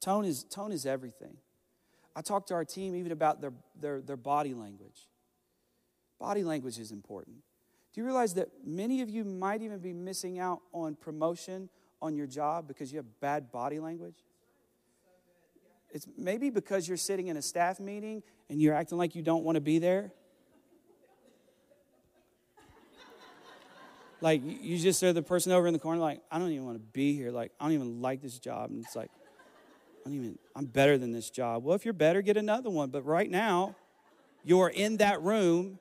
Tone 0.00 0.24
is, 0.24 0.44
tone 0.44 0.72
is 0.72 0.86
everything. 0.86 1.36
I 2.14 2.22
talked 2.22 2.48
to 2.48 2.54
our 2.54 2.64
team 2.64 2.94
even 2.94 3.12
about 3.12 3.40
their, 3.40 3.52
their, 3.78 4.00
their 4.00 4.16
body 4.16 4.54
language. 4.54 5.08
Body 6.18 6.44
language 6.44 6.78
is 6.78 6.92
important. 6.92 7.36
Do 7.92 8.00
you 8.00 8.04
realize 8.04 8.34
that 8.34 8.48
many 8.64 9.02
of 9.02 9.10
you 9.10 9.24
might 9.24 9.62
even 9.62 9.78
be 9.78 9.92
missing 9.92 10.38
out 10.38 10.60
on 10.72 10.94
promotion 10.96 11.68
on 12.00 12.14
your 12.14 12.26
job 12.26 12.68
because 12.68 12.92
you 12.92 12.98
have 12.98 13.20
bad 13.20 13.50
body 13.50 13.78
language? 13.78 14.16
It's 15.90 16.06
maybe 16.16 16.50
because 16.50 16.88
you're 16.88 16.96
sitting 16.96 17.28
in 17.28 17.36
a 17.36 17.42
staff 17.42 17.80
meeting 17.80 18.22
and 18.50 18.60
you're 18.60 18.74
acting 18.74 18.98
like 18.98 19.14
you 19.14 19.22
don't 19.22 19.44
want 19.44 19.56
to 19.56 19.60
be 19.60 19.78
there. 19.78 20.12
like 24.20 24.42
you 24.44 24.78
just 24.78 25.02
are 25.02 25.12
the 25.12 25.22
person 25.22 25.52
over 25.52 25.66
in 25.66 25.72
the 25.72 25.78
corner, 25.78 26.00
like, 26.00 26.20
I 26.30 26.38
don't 26.38 26.50
even 26.50 26.64
want 26.64 26.76
to 26.76 26.84
be 26.92 27.14
here. 27.14 27.30
Like, 27.30 27.52
I 27.60 27.64
don't 27.64 27.72
even 27.72 28.00
like 28.00 28.20
this 28.22 28.38
job. 28.38 28.70
And 28.70 28.84
it's 28.84 28.96
like, 28.96 29.10
I 30.06 30.08
don't 30.08 30.18
even, 30.18 30.38
I'm 30.54 30.66
better 30.66 30.96
than 30.96 31.10
this 31.10 31.30
job. 31.30 31.64
Well, 31.64 31.74
if 31.74 31.84
you're 31.84 31.92
better, 31.92 32.22
get 32.22 32.36
another 32.36 32.70
one. 32.70 32.90
But 32.90 33.04
right 33.04 33.28
now, 33.28 33.74
you're 34.44 34.68
in 34.68 34.98
that 34.98 35.20
room. 35.20 35.80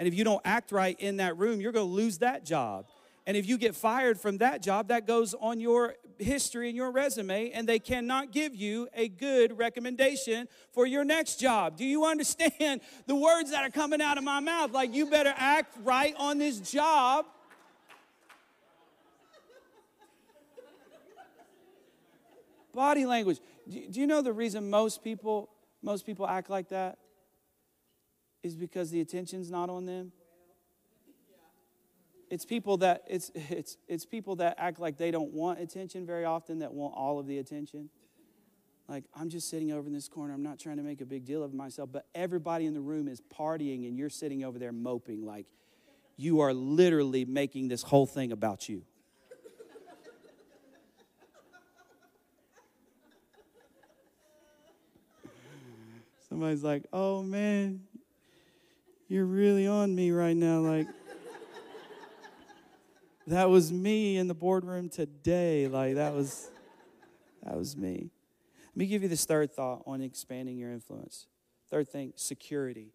And 0.00 0.08
if 0.08 0.14
you 0.14 0.24
don't 0.24 0.42
act 0.44 0.72
right 0.72 0.98
in 0.98 1.18
that 1.18 1.38
room, 1.38 1.60
you're 1.60 1.70
going 1.70 1.86
to 1.86 1.92
lose 1.92 2.18
that 2.18 2.44
job. 2.44 2.86
And 3.28 3.36
if 3.36 3.46
you 3.46 3.56
get 3.56 3.76
fired 3.76 4.18
from 4.18 4.38
that 4.38 4.62
job, 4.62 4.88
that 4.88 5.06
goes 5.06 5.34
on 5.34 5.60
your 5.60 5.94
history 6.18 6.66
and 6.66 6.76
your 6.76 6.90
resume, 6.90 7.50
and 7.52 7.68
they 7.68 7.78
cannot 7.78 8.32
give 8.32 8.52
you 8.56 8.88
a 8.94 9.06
good 9.06 9.56
recommendation 9.56 10.48
for 10.72 10.84
your 10.84 11.04
next 11.04 11.38
job. 11.38 11.76
Do 11.76 11.84
you 11.84 12.06
understand 12.06 12.80
the 13.06 13.14
words 13.14 13.52
that 13.52 13.62
are 13.62 13.70
coming 13.70 14.02
out 14.02 14.18
of 14.18 14.24
my 14.24 14.40
mouth? 14.40 14.72
Like, 14.72 14.92
you 14.92 15.06
better 15.06 15.32
act 15.36 15.76
right 15.84 16.16
on 16.18 16.38
this 16.38 16.58
job. 16.58 17.26
Body 22.72 23.06
language. 23.06 23.38
Do 23.68 24.00
you 24.00 24.06
know 24.06 24.22
the 24.22 24.32
reason 24.32 24.70
most 24.70 25.02
people 25.02 25.50
most 25.82 26.04
people 26.06 26.26
act 26.26 26.50
like 26.50 26.68
that? 26.68 26.98
Is 28.42 28.56
because 28.56 28.90
the 28.90 29.00
attention's 29.00 29.50
not 29.50 29.68
on 29.68 29.86
them? 29.86 30.12
it's 32.30 32.44
people 32.44 32.76
that 32.78 33.02
it's 33.08 33.30
it's 33.34 33.76
it's 33.88 34.06
people 34.06 34.36
that 34.36 34.54
act 34.56 34.78
like 34.78 34.96
they 34.96 35.10
don't 35.10 35.32
want 35.32 35.60
attention 35.60 36.06
very 36.06 36.24
often 36.24 36.60
that 36.60 36.72
want 36.72 36.94
all 36.96 37.18
of 37.18 37.26
the 37.26 37.38
attention 37.38 37.90
like 38.88 39.04
i'm 39.14 39.28
just 39.28 39.50
sitting 39.50 39.72
over 39.72 39.88
in 39.88 39.92
this 39.92 40.08
corner 40.08 40.32
i'm 40.32 40.42
not 40.42 40.58
trying 40.58 40.76
to 40.76 40.82
make 40.82 41.00
a 41.00 41.06
big 41.06 41.24
deal 41.24 41.42
of 41.42 41.52
myself 41.52 41.90
but 41.92 42.06
everybody 42.14 42.66
in 42.66 42.72
the 42.72 42.80
room 42.80 43.08
is 43.08 43.20
partying 43.36 43.86
and 43.86 43.98
you're 43.98 44.08
sitting 44.08 44.44
over 44.44 44.58
there 44.58 44.72
moping 44.72 45.26
like 45.26 45.46
you 46.16 46.40
are 46.40 46.54
literally 46.54 47.24
making 47.24 47.68
this 47.68 47.82
whole 47.82 48.06
thing 48.06 48.30
about 48.32 48.68
you 48.68 48.84
somebody's 56.30 56.64
like 56.64 56.84
oh 56.92 57.22
man 57.22 57.82
you're 59.08 59.26
really 59.26 59.66
on 59.66 59.94
me 59.94 60.10
right 60.10 60.36
now 60.36 60.60
like 60.60 60.86
that 63.30 63.48
was 63.48 63.72
me 63.72 64.16
in 64.16 64.28
the 64.28 64.34
boardroom 64.34 64.88
today. 64.88 65.68
Like 65.68 65.94
that 65.94 66.14
was 66.14 66.50
that 67.42 67.56
was 67.56 67.76
me. 67.76 68.10
Let 68.68 68.76
me 68.76 68.86
give 68.86 69.02
you 69.02 69.08
this 69.08 69.24
third 69.24 69.52
thought 69.52 69.82
on 69.86 70.02
expanding 70.02 70.58
your 70.58 70.72
influence. 70.72 71.26
Third 71.70 71.88
thing, 71.88 72.12
security. 72.16 72.92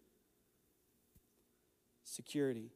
Security. 2.04 2.70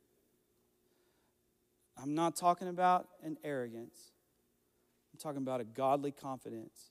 I'm 2.02 2.14
not 2.14 2.34
talking 2.34 2.68
about 2.68 3.08
an 3.22 3.36
arrogance. 3.44 4.12
I'm 5.12 5.18
talking 5.18 5.42
about 5.42 5.60
a 5.60 5.64
godly 5.64 6.12
confidence 6.12 6.90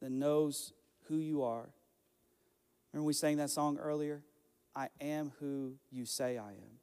that 0.00 0.10
knows 0.10 0.72
who 1.08 1.16
you 1.16 1.42
are. 1.42 1.70
Remember 2.96 3.08
we 3.08 3.12
sang 3.12 3.36
that 3.36 3.50
song 3.50 3.76
earlier? 3.76 4.22
I 4.74 4.88
am 5.02 5.30
who 5.38 5.74
you 5.92 6.06
say 6.06 6.38
I 6.38 6.52
am. 6.52 6.78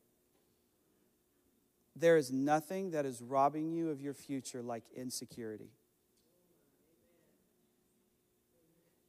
There 1.96 2.18
is 2.18 2.32
nothing 2.32 2.92
that 2.92 3.04
is 3.04 3.20
robbing 3.20 3.72
you 3.72 3.90
of 3.90 4.00
your 4.00 4.14
future 4.14 4.62
like 4.62 4.84
insecurity. 4.96 5.72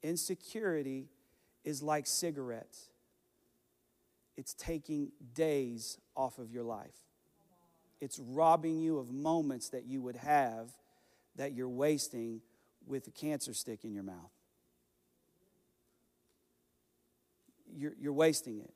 Insecurity 0.02 1.10
is 1.62 1.82
like 1.82 2.06
cigarettes, 2.06 2.88
it's 4.38 4.54
taking 4.54 5.12
days 5.34 5.98
off 6.16 6.38
of 6.38 6.50
your 6.50 6.64
life. 6.64 6.96
It's 8.00 8.18
robbing 8.18 8.78
you 8.78 8.96
of 8.96 9.12
moments 9.12 9.68
that 9.68 9.84
you 9.84 10.00
would 10.00 10.16
have 10.16 10.70
that 11.36 11.52
you're 11.52 11.68
wasting 11.68 12.40
with 12.86 13.06
a 13.08 13.10
cancer 13.10 13.52
stick 13.52 13.84
in 13.84 13.92
your 13.92 14.04
mouth. 14.04 14.30
You're, 17.76 17.94
you're 17.98 18.12
wasting 18.12 18.60
it. 18.60 18.72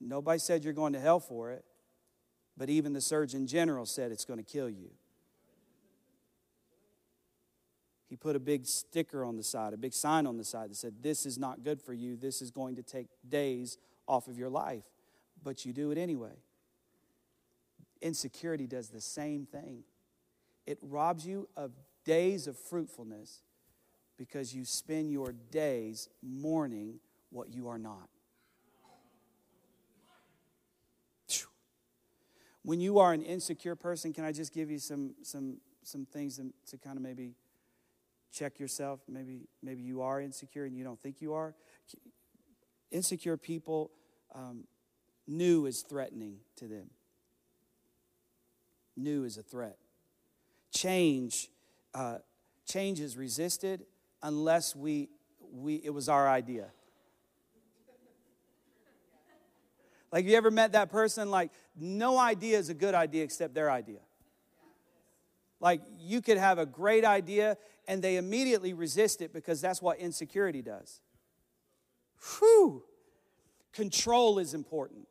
Nobody 0.00 0.38
said 0.38 0.64
you're 0.64 0.72
going 0.72 0.94
to 0.94 1.00
hell 1.00 1.20
for 1.20 1.52
it 1.52 1.64
but 2.60 2.68
even 2.68 2.92
the 2.92 3.00
Surgeon 3.00 3.46
General 3.46 3.86
said 3.86 4.12
it's 4.12 4.26
going 4.26 4.38
to 4.38 4.44
kill 4.44 4.68
you. 4.68 4.90
He 8.06 8.16
put 8.16 8.36
a 8.36 8.38
big 8.38 8.66
sticker 8.66 9.24
on 9.24 9.38
the 9.38 9.42
side, 9.42 9.72
a 9.72 9.78
big 9.78 9.94
sign 9.94 10.26
on 10.26 10.36
the 10.36 10.44
side 10.44 10.68
that 10.68 10.76
said, 10.76 10.96
This 11.00 11.24
is 11.24 11.38
not 11.38 11.64
good 11.64 11.80
for 11.80 11.94
you. 11.94 12.16
This 12.16 12.42
is 12.42 12.50
going 12.50 12.76
to 12.76 12.82
take 12.82 13.06
days 13.26 13.78
off 14.06 14.28
of 14.28 14.36
your 14.36 14.50
life. 14.50 14.82
But 15.42 15.64
you 15.64 15.72
do 15.72 15.90
it 15.90 15.96
anyway. 15.96 16.34
Insecurity 18.02 18.66
does 18.66 18.90
the 18.90 19.00
same 19.00 19.46
thing, 19.46 19.84
it 20.66 20.76
robs 20.82 21.26
you 21.26 21.48
of 21.56 21.72
days 22.04 22.46
of 22.46 22.58
fruitfulness 22.58 23.40
because 24.18 24.54
you 24.54 24.66
spend 24.66 25.10
your 25.10 25.32
days 25.50 26.10
mourning 26.22 27.00
what 27.30 27.52
you 27.52 27.68
are 27.68 27.78
not. 27.78 28.08
When 32.62 32.80
you 32.80 32.98
are 32.98 33.12
an 33.12 33.22
insecure 33.22 33.74
person, 33.74 34.12
can 34.12 34.24
I 34.24 34.32
just 34.32 34.52
give 34.52 34.70
you 34.70 34.78
some, 34.78 35.14
some, 35.22 35.56
some 35.82 36.04
things 36.04 36.38
to, 36.68 36.78
kind 36.78 36.96
of 36.96 37.02
maybe 37.02 37.34
check 38.32 38.60
yourself? 38.60 39.00
Maybe, 39.08 39.48
maybe 39.62 39.82
you 39.82 40.02
are 40.02 40.20
insecure 40.20 40.66
and 40.66 40.76
you 40.76 40.84
don't 40.84 41.00
think 41.00 41.22
you 41.22 41.32
are. 41.32 41.54
Insecure 42.90 43.36
people, 43.36 43.90
um, 44.34 44.64
new 45.26 45.64
is 45.66 45.80
threatening 45.80 46.36
to 46.56 46.66
them. 46.66 46.90
New 48.96 49.24
is 49.24 49.38
a 49.38 49.42
threat. 49.42 49.78
Change, 50.70 51.48
uh, 51.94 52.18
change 52.66 53.00
is 53.00 53.16
resisted 53.16 53.86
unless 54.22 54.76
we, 54.76 55.08
we, 55.50 55.76
it 55.76 55.94
was 55.94 56.10
our 56.10 56.28
idea. 56.28 56.66
Like, 60.12 60.26
you 60.26 60.36
ever 60.36 60.50
met 60.50 60.72
that 60.72 60.90
person? 60.90 61.30
Like, 61.30 61.50
no 61.76 62.18
idea 62.18 62.58
is 62.58 62.68
a 62.68 62.74
good 62.74 62.94
idea 62.94 63.22
except 63.22 63.54
their 63.54 63.70
idea. 63.70 64.00
Like, 65.60 65.82
you 65.98 66.20
could 66.20 66.38
have 66.38 66.58
a 66.58 66.66
great 66.66 67.04
idea 67.04 67.56
and 67.86 68.02
they 68.02 68.16
immediately 68.16 68.72
resist 68.72 69.20
it 69.20 69.32
because 69.32 69.60
that's 69.60 69.82
what 69.82 69.98
insecurity 69.98 70.62
does. 70.62 71.00
Whew! 72.38 72.82
Control 73.72 74.38
is 74.38 74.54
important. 74.54 75.06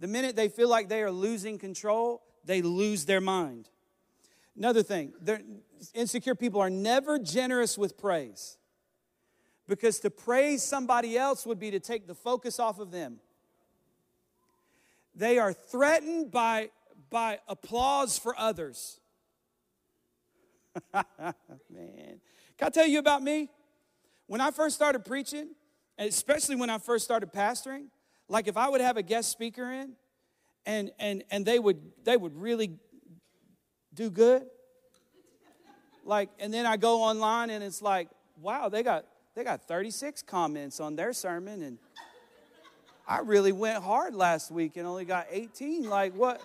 The 0.00 0.06
minute 0.06 0.36
they 0.36 0.48
feel 0.48 0.68
like 0.68 0.88
they 0.88 1.02
are 1.02 1.10
losing 1.10 1.58
control, 1.58 2.22
they 2.44 2.62
lose 2.62 3.06
their 3.06 3.20
mind. 3.20 3.70
Another 4.56 4.82
thing, 4.82 5.12
insecure 5.94 6.34
people 6.34 6.60
are 6.60 6.70
never 6.70 7.18
generous 7.18 7.76
with 7.76 7.98
praise 7.98 8.58
because 9.66 9.98
to 10.00 10.10
praise 10.10 10.62
somebody 10.62 11.16
else 11.16 11.46
would 11.46 11.58
be 11.58 11.70
to 11.70 11.80
take 11.80 12.06
the 12.06 12.14
focus 12.14 12.60
off 12.60 12.78
of 12.78 12.90
them. 12.90 13.18
They 15.14 15.38
are 15.38 15.52
threatened 15.52 16.30
by, 16.30 16.70
by 17.10 17.40
applause 17.48 18.18
for 18.18 18.38
others. 18.38 19.00
Man, 20.92 22.20
can 22.58 22.66
I 22.66 22.70
tell 22.70 22.86
you 22.86 22.98
about 22.98 23.22
me? 23.22 23.48
When 24.26 24.40
I 24.40 24.50
first 24.50 24.74
started 24.74 25.04
preaching, 25.04 25.50
especially 25.98 26.56
when 26.56 26.70
I 26.70 26.78
first 26.78 27.04
started 27.04 27.32
pastoring, 27.32 27.86
like 28.28 28.48
if 28.48 28.56
I 28.56 28.68
would 28.68 28.80
have 28.80 28.96
a 28.96 29.02
guest 29.02 29.30
speaker 29.30 29.70
in 29.70 29.92
and 30.66 30.90
and 30.98 31.24
and 31.30 31.44
they 31.44 31.58
would 31.58 31.80
they 32.04 32.16
would 32.16 32.36
really 32.36 32.78
do 33.92 34.10
good. 34.10 34.46
Like, 36.04 36.30
and 36.38 36.52
then 36.52 36.66
I 36.66 36.76
go 36.76 37.02
online 37.02 37.50
and 37.50 37.64
it's 37.64 37.80
like, 37.80 38.08
wow, 38.40 38.68
they 38.68 38.82
got 38.82 39.06
they 39.34 39.44
got 39.44 39.66
36 39.66 40.22
comments 40.22 40.80
on 40.80 40.96
their 40.96 41.12
sermon 41.12 41.62
and 41.62 41.78
I 43.06 43.18
really 43.20 43.52
went 43.52 43.82
hard 43.82 44.14
last 44.14 44.50
week 44.50 44.76
and 44.76 44.86
only 44.86 45.04
got 45.04 45.26
18. 45.30 45.88
Like, 45.88 46.14
what? 46.14 46.40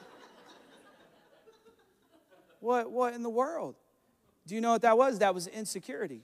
What, 2.59 2.91
what 2.91 3.13
in 3.13 3.23
the 3.23 3.29
world? 3.29 3.75
Do 4.45 4.55
you 4.55 4.61
know 4.61 4.71
what 4.71 4.81
that 4.81 4.97
was? 4.97 5.19
That 5.19 5.33
was 5.33 5.47
insecurity. 5.47 6.23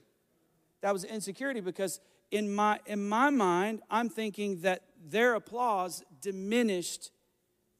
That 0.82 0.92
was 0.92 1.04
insecurity 1.04 1.60
because 1.60 2.00
in 2.30 2.54
my, 2.54 2.80
in 2.84 3.08
my 3.08 3.30
mind, 3.30 3.80
I'm 3.90 4.10
thinking 4.10 4.60
that 4.60 4.82
their 5.08 5.34
applause 5.34 6.04
diminished 6.20 7.10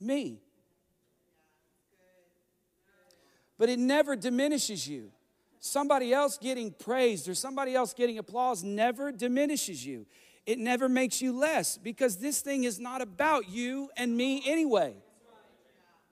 me. 0.01 0.41
But 3.59 3.69
it 3.69 3.79
never 3.79 4.17
diminishes 4.17 4.89
you. 4.89 5.11
Somebody 5.59 6.13
else 6.15 6.39
getting 6.39 6.71
praised 6.71 7.29
or 7.29 7.35
somebody 7.35 7.75
else 7.75 7.93
getting 7.93 8.19
applause 8.19 8.63
never 8.63 9.11
diminishes 9.11 9.85
you 9.85 10.07
it 10.47 10.59
never 10.59 10.89
makes 10.89 11.21
you 11.21 11.37
less 11.37 11.77
because 11.77 12.17
this 12.17 12.41
thing 12.41 12.65
is 12.65 12.79
not 12.79 13.03
about 13.03 13.49
you 13.49 13.91
and 13.97 14.17
me 14.17 14.43
anyway. 14.47 14.95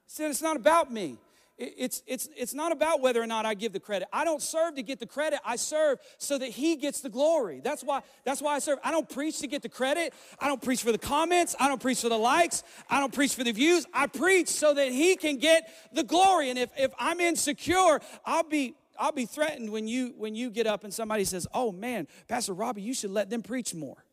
Said 0.07 0.31
it's 0.31 0.43
not 0.43 0.57
about 0.57 0.93
me. 0.93 1.19
It's, 1.57 2.03
it's, 2.09 2.29
it's 2.37 2.53
not 2.53 2.73
about 2.73 3.01
whether 3.01 3.23
or 3.23 3.29
not 3.29 3.47
I 3.47 3.55
give 3.55 3.73
the 3.73 3.79
credit. 3.79 4.09
I 4.13 4.25
don't 4.25 4.43
serve 4.43 4.75
to 4.75 4.83
get 4.83 4.99
the 4.99 5.07
credit. 5.07 5.39
I 5.45 5.55
serve 5.55 6.01
so 6.19 6.37
that 6.37 6.49
he 6.49 6.75
gets 6.75 7.01
the 7.01 7.09
glory. 7.09 7.61
That's 7.63 7.85
why, 7.85 8.03
that's 8.25 8.43
why 8.43 8.57
I 8.57 8.59
serve. 8.59 8.81
I 8.83 8.91
don't 8.91 9.09
preach 9.09 9.39
to 9.39 9.47
get 9.47 9.63
the 9.63 9.69
credit. 9.69 10.15
I 10.41 10.49
don't 10.49 10.61
preach 10.61 10.83
for 10.83 10.91
the 10.91 10.99
comments. 10.99 11.55
I 11.61 11.69
don't 11.69 11.81
preach 11.81 12.01
for 12.01 12.09
the 12.09 12.19
likes. 12.19 12.65
I 12.91 12.99
don't 12.99 13.15
preach 13.15 13.37
for 13.37 13.45
the 13.45 13.53
views. 13.53 13.87
I 13.95 14.09
preach 14.09 14.49
so 14.49 14.75
that 14.75 14.91
he 14.91 15.15
can 15.15 15.37
get 15.37 15.71
the 15.93 16.03
glory. 16.03 16.51
And 16.51 16.59
if, 16.59 16.71
if 16.77 16.93
I'm 16.99 17.21
insecure, 17.21 18.01
I'll 18.25 18.43
be 18.43 18.75
I'll 18.99 19.13
be 19.13 19.27
threatened 19.27 19.71
when 19.71 19.89
you 19.89 20.15
when 20.17 20.37
you 20.37 20.51
get 20.51 20.69
up 20.69 20.85
and 20.85 20.95
somebody 20.95 21.25
says, 21.25 21.49
"Oh 21.53 21.73
man, 21.73 22.07
Pastor 22.29 22.53
Robbie, 22.53 22.83
you 22.83 22.95
should 22.95 23.11
let 23.11 23.29
them 23.29 23.43
preach 23.43 23.75
more." 23.75 24.04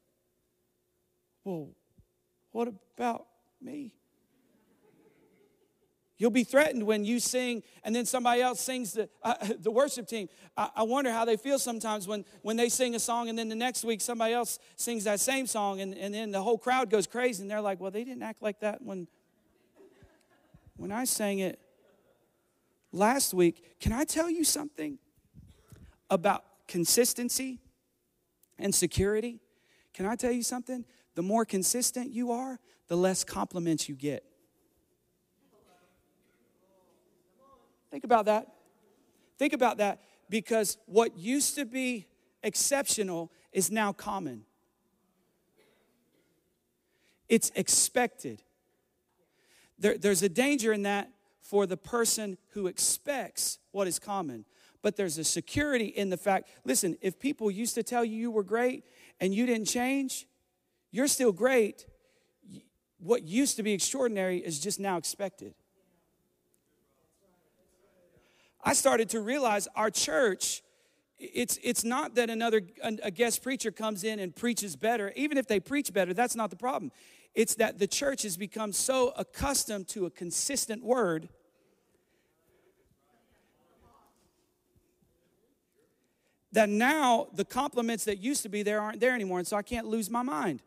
Well, 1.43 1.69
what 2.51 2.67
about 2.67 3.25
me? 3.61 3.93
You'll 6.21 6.29
be 6.29 6.43
threatened 6.43 6.83
when 6.83 7.03
you 7.03 7.19
sing 7.19 7.63
and 7.83 7.95
then 7.95 8.05
somebody 8.05 8.43
else 8.43 8.61
sings 8.61 8.93
the, 8.93 9.09
uh, 9.23 9.33
the 9.59 9.71
worship 9.71 10.07
team. 10.07 10.29
I, 10.55 10.69
I, 10.75 10.83
wonder 10.83 11.11
how 11.11 11.25
they 11.25 11.35
feel 11.35 11.57
sometimes 11.57 12.07
when, 12.07 12.25
when 12.43 12.57
they 12.57 12.69
sing 12.69 12.93
a 12.93 12.99
song 12.99 13.27
and 13.27 13.39
then 13.39 13.49
the 13.49 13.55
next 13.55 13.83
week 13.83 14.01
somebody 14.01 14.35
else 14.35 14.59
sings 14.75 15.05
that 15.05 15.19
same 15.19 15.47
song 15.47 15.81
and, 15.81 15.97
and 15.97 16.13
then 16.13 16.29
the 16.29 16.43
whole 16.43 16.59
crowd 16.59 16.91
goes 16.91 17.07
crazy 17.07 17.41
and 17.41 17.49
they're 17.49 17.59
like, 17.59 17.79
well, 17.79 17.89
they 17.89 18.03
didn't 18.03 18.21
act 18.21 18.43
like 18.43 18.59
that 18.59 18.83
when, 18.83 19.07
when 20.77 20.91
I 20.91 21.05
sang 21.05 21.39
it 21.39 21.59
last 22.91 23.33
week. 23.33 23.79
Can 23.79 23.91
I 23.91 24.03
tell 24.03 24.29
you 24.29 24.43
something 24.43 24.99
about 26.07 26.43
consistency 26.67 27.61
and 28.59 28.75
security? 28.75 29.39
Can 29.95 30.05
I 30.05 30.15
tell 30.15 30.31
you 30.31 30.43
something? 30.43 30.85
The 31.15 31.21
more 31.21 31.45
consistent 31.45 32.11
you 32.11 32.31
are, 32.31 32.59
the 32.87 32.97
less 32.97 33.23
compliments 33.23 33.87
you 33.89 33.95
get. 33.95 34.23
Think 37.89 38.03
about 38.03 38.25
that. 38.25 38.47
Think 39.37 39.53
about 39.53 39.77
that 39.77 40.01
because 40.29 40.77
what 40.85 41.17
used 41.17 41.55
to 41.55 41.65
be 41.65 42.07
exceptional 42.41 43.31
is 43.51 43.69
now 43.69 43.91
common. 43.91 44.45
It's 47.27 47.51
expected. 47.55 48.41
There, 49.77 49.97
there's 49.97 50.23
a 50.23 50.29
danger 50.29 50.71
in 50.73 50.83
that 50.83 51.09
for 51.41 51.65
the 51.65 51.77
person 51.77 52.37
who 52.49 52.67
expects 52.67 53.59
what 53.71 53.87
is 53.87 53.99
common. 53.99 54.45
But 54.81 54.95
there's 54.95 55.17
a 55.17 55.23
security 55.23 55.85
in 55.85 56.09
the 56.09 56.17
fact 56.17 56.49
listen, 56.65 56.97
if 57.01 57.19
people 57.19 57.51
used 57.51 57.75
to 57.75 57.83
tell 57.83 58.05
you 58.05 58.17
you 58.17 58.31
were 58.31 58.43
great 58.43 58.83
and 59.19 59.33
you 59.33 59.45
didn't 59.45 59.67
change, 59.67 60.27
you're 60.91 61.07
still 61.07 61.31
great. 61.31 61.85
What 62.99 63.23
used 63.23 63.57
to 63.57 63.63
be 63.63 63.73
extraordinary 63.73 64.37
is 64.37 64.59
just 64.59 64.79
now 64.79 64.97
expected. 64.97 65.53
I 68.63 68.73
started 68.73 69.09
to 69.09 69.21
realize 69.21 69.67
our 69.75 69.89
church 69.89 70.61
it's 71.17 71.59
it's 71.61 71.83
not 71.83 72.15
that 72.15 72.29
another 72.29 72.61
a 73.03 73.11
guest 73.11 73.43
preacher 73.43 73.71
comes 73.71 74.03
in 74.03 74.19
and 74.19 74.35
preaches 74.35 74.75
better 74.75 75.13
even 75.15 75.37
if 75.37 75.45
they 75.45 75.59
preach 75.59 75.93
better 75.93 76.15
that's 76.15 76.35
not 76.35 76.49
the 76.49 76.55
problem 76.55 76.91
it's 77.35 77.53
that 77.55 77.77
the 77.77 77.85
church 77.85 78.23
has 78.23 78.37
become 78.37 78.73
so 78.73 79.13
accustomed 79.15 79.87
to 79.87 80.07
a 80.07 80.09
consistent 80.09 80.83
word 80.83 81.29
that 86.51 86.69
now 86.69 87.27
the 87.35 87.45
compliments 87.45 88.05
that 88.05 88.17
used 88.17 88.41
to 88.41 88.49
be 88.49 88.63
there 88.63 88.81
aren't 88.81 88.99
there 88.99 89.13
anymore 89.13 89.37
and 89.37 89.47
so 89.47 89.55
I 89.55 89.61
can't 89.61 89.85
lose 89.85 90.09
my 90.09 90.23
mind 90.23 90.61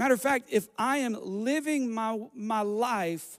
Matter 0.00 0.14
of 0.14 0.20
fact, 0.22 0.48
if 0.50 0.66
I 0.78 0.96
am 0.96 1.14
living 1.20 1.92
my, 1.92 2.18
my 2.32 2.62
life 2.62 3.38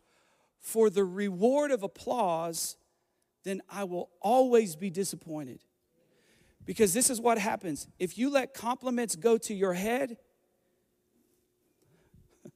for 0.59 0.91
the 0.91 1.03
reward 1.03 1.71
of 1.71 1.81
applause, 1.81 2.77
then 3.43 3.63
I 3.67 3.85
will 3.85 4.11
always 4.21 4.75
be 4.75 4.91
disappointed. 4.91 5.63
Because 6.63 6.93
this 6.93 7.09
is 7.09 7.19
what 7.19 7.39
happens 7.39 7.87
if 7.97 8.15
you 8.15 8.29
let 8.29 8.53
compliments 8.53 9.15
go 9.15 9.39
to 9.39 9.55
your 9.55 9.73
head, 9.73 10.17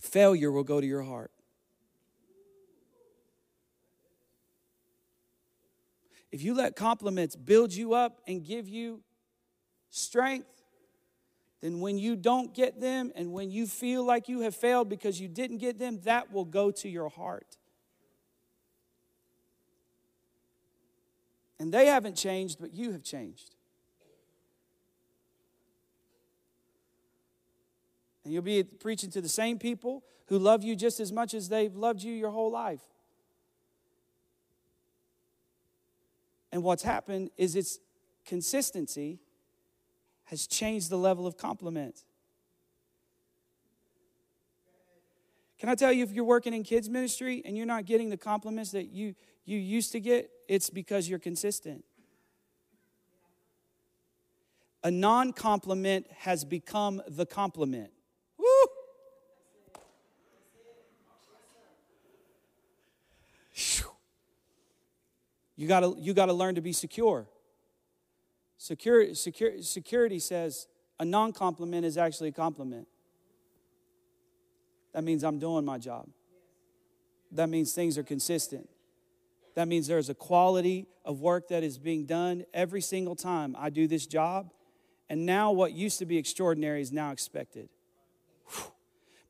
failure 0.00 0.52
will 0.52 0.62
go 0.62 0.80
to 0.80 0.86
your 0.86 1.02
heart. 1.02 1.32
If 6.30 6.44
you 6.44 6.54
let 6.54 6.76
compliments 6.76 7.34
build 7.34 7.74
you 7.74 7.94
up 7.94 8.20
and 8.28 8.44
give 8.44 8.68
you 8.68 9.02
strength, 9.90 10.59
then 11.60 11.80
when 11.80 11.98
you 11.98 12.16
don't 12.16 12.54
get 12.54 12.80
them 12.80 13.12
and 13.14 13.32
when 13.32 13.50
you 13.50 13.66
feel 13.66 14.04
like 14.04 14.28
you 14.28 14.40
have 14.40 14.54
failed 14.54 14.88
because 14.88 15.20
you 15.20 15.28
didn't 15.28 15.58
get 15.58 15.78
them, 15.78 16.00
that 16.04 16.32
will 16.32 16.46
go 16.46 16.70
to 16.70 16.88
your 16.88 17.10
heart. 17.10 17.58
And 21.58 21.72
they 21.72 21.86
haven't 21.86 22.16
changed, 22.16 22.58
but 22.58 22.72
you 22.72 22.92
have 22.92 23.02
changed. 23.02 23.54
And 28.24 28.32
you'll 28.32 28.42
be 28.42 28.62
preaching 28.62 29.10
to 29.10 29.20
the 29.20 29.28
same 29.28 29.58
people 29.58 30.02
who 30.26 30.38
love 30.38 30.62
you 30.62 30.74
just 30.74 31.00
as 31.00 31.12
much 31.12 31.34
as 31.34 31.50
they've 31.50 31.74
loved 31.74 32.02
you 32.02 32.14
your 32.14 32.30
whole 32.30 32.50
life. 32.50 32.80
And 36.52 36.62
what's 36.62 36.82
happened 36.82 37.30
is 37.36 37.54
its 37.54 37.78
consistency 38.24 39.18
has 40.30 40.46
changed 40.46 40.90
the 40.90 40.96
level 40.96 41.26
of 41.26 41.36
compliment. 41.36 42.04
Can 45.58 45.68
I 45.68 45.74
tell 45.74 45.92
you, 45.92 46.04
if 46.04 46.12
you're 46.12 46.24
working 46.24 46.54
in 46.54 46.62
kids' 46.62 46.88
ministry 46.88 47.42
and 47.44 47.56
you're 47.56 47.66
not 47.66 47.84
getting 47.84 48.10
the 48.10 48.16
compliments 48.16 48.70
that 48.70 48.92
you, 48.92 49.16
you 49.44 49.58
used 49.58 49.90
to 49.90 49.98
get, 49.98 50.30
it's 50.48 50.70
because 50.70 51.08
you're 51.08 51.18
consistent. 51.18 51.84
A 54.84 54.90
non 54.90 55.32
compliment 55.32 56.06
has 56.18 56.44
become 56.44 57.02
the 57.08 57.26
compliment. 57.26 57.90
Woo! 58.38 58.46
You 65.56 65.66
gotta, 65.66 65.92
you 65.98 66.14
gotta 66.14 66.32
learn 66.32 66.54
to 66.54 66.60
be 66.60 66.72
secure. 66.72 67.26
Security, 68.62 69.14
security 69.14 70.18
says 70.18 70.66
a 70.98 71.04
non 71.06 71.32
compliment 71.32 71.86
is 71.86 71.96
actually 71.96 72.28
a 72.28 72.32
compliment. 72.32 72.86
That 74.92 75.02
means 75.02 75.24
I'm 75.24 75.38
doing 75.38 75.64
my 75.64 75.78
job. 75.78 76.10
That 77.32 77.48
means 77.48 77.72
things 77.72 77.96
are 77.96 78.02
consistent. 78.02 78.68
That 79.54 79.66
means 79.66 79.86
there's 79.86 80.10
a 80.10 80.14
quality 80.14 80.86
of 81.06 81.22
work 81.22 81.48
that 81.48 81.62
is 81.62 81.78
being 81.78 82.04
done 82.04 82.44
every 82.52 82.82
single 82.82 83.16
time 83.16 83.56
I 83.58 83.70
do 83.70 83.86
this 83.86 84.06
job. 84.06 84.52
And 85.08 85.24
now 85.24 85.52
what 85.52 85.72
used 85.72 85.98
to 86.00 86.04
be 86.04 86.18
extraordinary 86.18 86.82
is 86.82 86.92
now 86.92 87.12
expected. 87.12 87.70
Whew. 88.52 88.72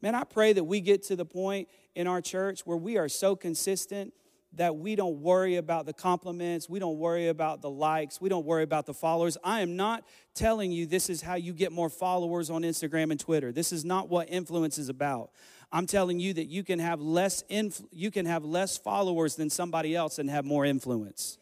Man, 0.03 0.17
I 0.17 0.25
pray 0.25 0.53
that 0.55 0.65
we 0.65 0.81
get 0.81 1.05
to 1.05 1.15
the 1.15 1.25
point 1.25 1.69
in 1.95 2.09
our 2.09 2.21
church 2.21 2.63
where 2.67 2.77
we 2.77 2.99
are 2.99 3.09
so 3.09 3.37
consistent 3.37 4.13
that 4.55 4.77
we 4.77 4.97
don't 4.97 5.21
worry 5.21 5.57
about 5.57 5.87
the 5.87 5.93
compliments, 5.93 6.69
we 6.69 6.79
don't 6.79 6.99
worry 6.99 7.29
about 7.29 7.63
the 7.63 7.71
likes, 7.71 8.21
we 8.21 8.29
don't 8.29 8.45
worry 8.45 8.65
about 8.65 8.87
the 8.87 8.95
followers. 8.95 9.37
I 9.45 9.61
am 9.61 9.77
not 9.77 10.05
telling 10.35 10.73
you 10.73 10.87
this 10.87 11.09
is 11.09 11.23
how 11.23 11.37
you 11.37 11.53
get 11.53 11.71
more 11.73 11.89
followers 11.89 12.51
on 12.51 12.63
Instagram 12.63 13.11
and 13.11 13.21
Twitter. 13.21 13.53
This 13.53 13.73
is 13.73 13.85
not 13.85 14.09
what 14.09 14.29
influence 14.29 14.77
is 14.79 14.89
about. 14.89 15.31
I'm 15.73 15.87
telling 15.87 16.19
you 16.19 16.33
that 16.35 16.47
you 16.47 16.65
can 16.65 16.81
have 16.81 17.01
less 17.01 17.45
you 17.93 18.11
can 18.11 18.27
have 18.27 18.45
less 18.45 18.77
followers 18.77 19.37
than 19.37 19.51
somebody 19.51 19.95
else 19.95 20.19
and 20.19 20.29
have 20.29 20.45
more 20.45 20.65
influence. 20.65 21.39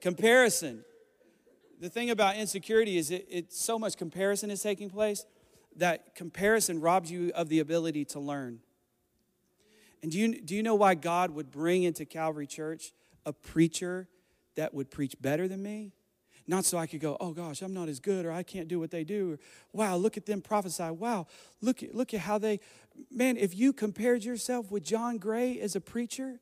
Comparison. 0.00 0.84
The 1.80 1.88
thing 1.88 2.10
about 2.10 2.36
insecurity 2.36 2.98
is 2.98 3.12
it, 3.12 3.26
it 3.30 3.52
so 3.52 3.78
much 3.78 3.96
comparison 3.96 4.50
is 4.50 4.60
taking 4.60 4.90
place 4.90 5.24
that 5.76 6.16
comparison 6.16 6.80
robs 6.80 7.10
you 7.10 7.30
of 7.36 7.48
the 7.48 7.60
ability 7.60 8.04
to 8.06 8.18
learn. 8.18 8.58
And 10.02 10.12
do 10.12 10.18
you, 10.18 10.40
do 10.40 10.54
you 10.54 10.62
know 10.62 10.74
why 10.74 10.94
God 10.94 11.30
would 11.32 11.50
bring 11.50 11.82
into 11.82 12.04
Calvary 12.04 12.46
Church 12.46 12.92
a 13.26 13.32
preacher 13.32 14.08
that 14.56 14.74
would 14.74 14.90
preach 14.90 15.14
better 15.20 15.48
than 15.48 15.62
me? 15.62 15.92
Not 16.46 16.64
so 16.64 16.78
I 16.78 16.86
could 16.86 17.00
go, 17.00 17.16
oh 17.20 17.32
gosh, 17.32 17.60
I'm 17.60 17.74
not 17.74 17.88
as 17.88 18.00
good, 18.00 18.24
or 18.24 18.32
I 18.32 18.42
can't 18.42 18.68
do 18.68 18.80
what 18.80 18.90
they 18.90 19.04
do. 19.04 19.32
Or, 19.32 19.38
wow, 19.72 19.96
look 19.96 20.16
at 20.16 20.24
them 20.24 20.40
prophesy. 20.40 20.90
Wow, 20.90 21.26
look 21.60 21.82
at, 21.82 21.94
look 21.94 22.14
at 22.14 22.20
how 22.20 22.38
they, 22.38 22.60
man, 23.10 23.36
if 23.36 23.54
you 23.54 23.74
compared 23.74 24.24
yourself 24.24 24.70
with 24.70 24.82
John 24.82 25.18
Gray 25.18 25.60
as 25.60 25.76
a 25.76 25.80
preacher, 25.80 26.40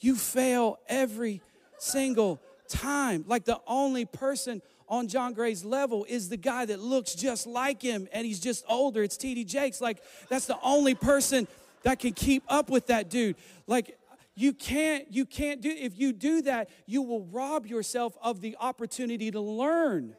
you 0.00 0.16
fail 0.16 0.78
every 0.88 1.42
single 1.78 2.40
time. 2.68 3.24
Like 3.26 3.44
the 3.44 3.60
only 3.66 4.06
person 4.06 4.62
on 4.88 5.08
John 5.08 5.34
Gray's 5.34 5.64
level 5.64 6.06
is 6.08 6.28
the 6.28 6.36
guy 6.36 6.64
that 6.64 6.80
looks 6.80 7.14
just 7.14 7.46
like 7.46 7.82
him 7.82 8.08
and 8.12 8.26
he's 8.26 8.40
just 8.40 8.64
older. 8.68 9.02
It's 9.02 9.16
TD 9.16 9.46
Jakes. 9.46 9.80
Like 9.80 9.98
that's 10.28 10.46
the 10.46 10.58
only 10.62 10.94
person 10.94 11.48
that 11.86 12.00
can 12.00 12.12
keep 12.12 12.42
up 12.48 12.68
with 12.68 12.88
that 12.88 13.08
dude. 13.08 13.36
Like 13.68 13.96
you 14.34 14.52
can't 14.52 15.06
you 15.08 15.24
can't 15.24 15.60
do 15.60 15.70
if 15.70 15.96
you 15.96 16.12
do 16.12 16.42
that, 16.42 16.68
you 16.84 17.00
will 17.00 17.22
rob 17.26 17.64
yourself 17.64 18.18
of 18.20 18.40
the 18.40 18.56
opportunity 18.58 19.30
to 19.30 19.38
learn. 19.38 20.16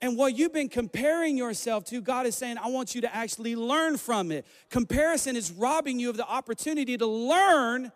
And 0.00 0.18
what 0.18 0.36
you've 0.36 0.52
been 0.52 0.68
comparing 0.68 1.36
yourself 1.36 1.84
to, 1.84 2.00
God 2.00 2.26
is 2.26 2.34
saying, 2.34 2.58
I 2.58 2.66
want 2.66 2.96
you 2.96 3.00
to 3.02 3.14
actually 3.14 3.54
learn 3.54 3.96
from 3.96 4.32
it. 4.32 4.44
Comparison 4.70 5.36
is 5.36 5.52
robbing 5.52 6.00
you 6.00 6.10
of 6.10 6.16
the 6.16 6.26
opportunity 6.26 6.98
to 6.98 7.06
learn 7.06 7.92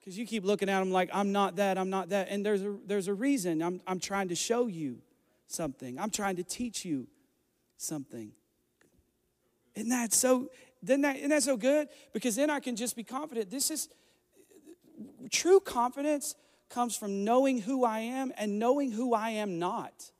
because 0.00 0.18
you 0.18 0.26
keep 0.26 0.44
looking 0.44 0.68
at 0.68 0.80
them 0.80 0.90
like, 0.90 1.08
I'm 1.12 1.30
not 1.30 1.54
that, 1.54 1.78
I'm 1.78 1.88
not 1.88 2.08
that. 2.08 2.30
And 2.30 2.44
there's 2.44 2.62
a, 2.62 2.76
there's 2.84 3.06
a 3.06 3.14
reason. 3.14 3.62
I'm, 3.62 3.80
I'm 3.86 4.00
trying 4.00 4.26
to 4.30 4.34
show 4.34 4.66
you 4.66 4.98
something, 5.46 6.00
I'm 6.00 6.10
trying 6.10 6.34
to 6.34 6.42
teach 6.42 6.84
you 6.84 7.06
something. 7.76 8.32
Isn't 9.76 9.90
that 9.90 10.12
so? 10.12 10.50
Then 10.82 11.02
that, 11.02 11.16
isn't 11.16 11.30
that 11.30 11.42
so 11.42 11.56
good? 11.56 11.88
Because 12.12 12.36
then 12.36 12.50
I 12.50 12.60
can 12.60 12.74
just 12.74 12.96
be 12.96 13.04
confident. 13.04 13.50
This 13.50 13.70
is 13.70 13.88
true 15.30 15.60
confidence 15.60 16.34
comes 16.68 16.96
from 16.96 17.24
knowing 17.24 17.60
who 17.60 17.84
I 17.84 18.00
am 18.00 18.32
and 18.36 18.58
knowing 18.58 18.90
who 18.92 19.14
I 19.14 19.30
am 19.30 19.58
not. 19.58 20.10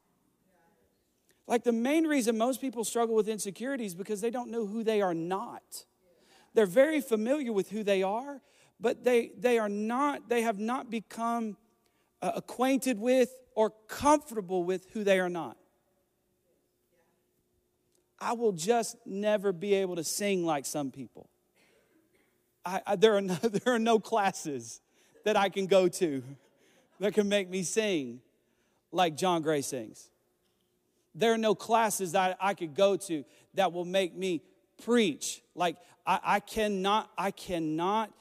Like 1.46 1.64
the 1.64 1.72
main 1.72 2.06
reason 2.06 2.38
most 2.38 2.60
people 2.60 2.84
struggle 2.84 3.16
with 3.16 3.28
insecurities 3.28 3.94
because 3.94 4.20
they 4.20 4.30
don't 4.30 4.50
know 4.50 4.66
who 4.66 4.84
they 4.84 5.02
are 5.02 5.14
not. 5.14 5.84
They're 6.54 6.66
very 6.66 7.00
familiar 7.00 7.52
with 7.52 7.70
who 7.70 7.82
they 7.82 8.02
are, 8.02 8.40
but 8.78 9.04
they, 9.04 9.32
they 9.38 9.58
are 9.58 9.68
not, 9.68 10.28
they 10.28 10.42
have 10.42 10.58
not 10.58 10.90
become 10.90 11.56
uh, 12.20 12.32
acquainted 12.36 13.00
with 13.00 13.30
or 13.54 13.70
comfortable 13.88 14.62
with 14.62 14.90
who 14.92 15.02
they 15.02 15.18
are 15.18 15.28
not. 15.28 15.56
I 18.22 18.34
will 18.34 18.52
just 18.52 18.96
never 19.04 19.52
be 19.52 19.74
able 19.74 19.96
to 19.96 20.04
sing 20.04 20.46
like 20.46 20.64
some 20.64 20.92
people. 20.92 21.28
I, 22.64 22.80
I, 22.86 22.96
there, 22.96 23.16
are 23.16 23.20
no, 23.20 23.34
there 23.42 23.74
are 23.74 23.78
no 23.80 23.98
classes 23.98 24.80
that 25.24 25.36
I 25.36 25.48
can 25.48 25.66
go 25.66 25.88
to 25.88 26.22
that 27.00 27.14
can 27.14 27.28
make 27.28 27.50
me 27.50 27.64
sing 27.64 28.20
like 28.92 29.16
John 29.16 29.42
Gray 29.42 29.60
sings. 29.60 30.08
There 31.14 31.32
are 31.32 31.38
no 31.38 31.54
classes 31.54 32.12
that 32.12 32.38
I 32.40 32.54
could 32.54 32.74
go 32.74 32.96
to 32.96 33.24
that 33.54 33.72
will 33.72 33.84
make 33.84 34.14
me 34.14 34.42
preach. 34.84 35.42
Like 35.54 35.76
I, 36.06 36.20
I 36.22 36.40
cannot, 36.40 37.10
I 37.18 37.32
cannot 37.32 38.12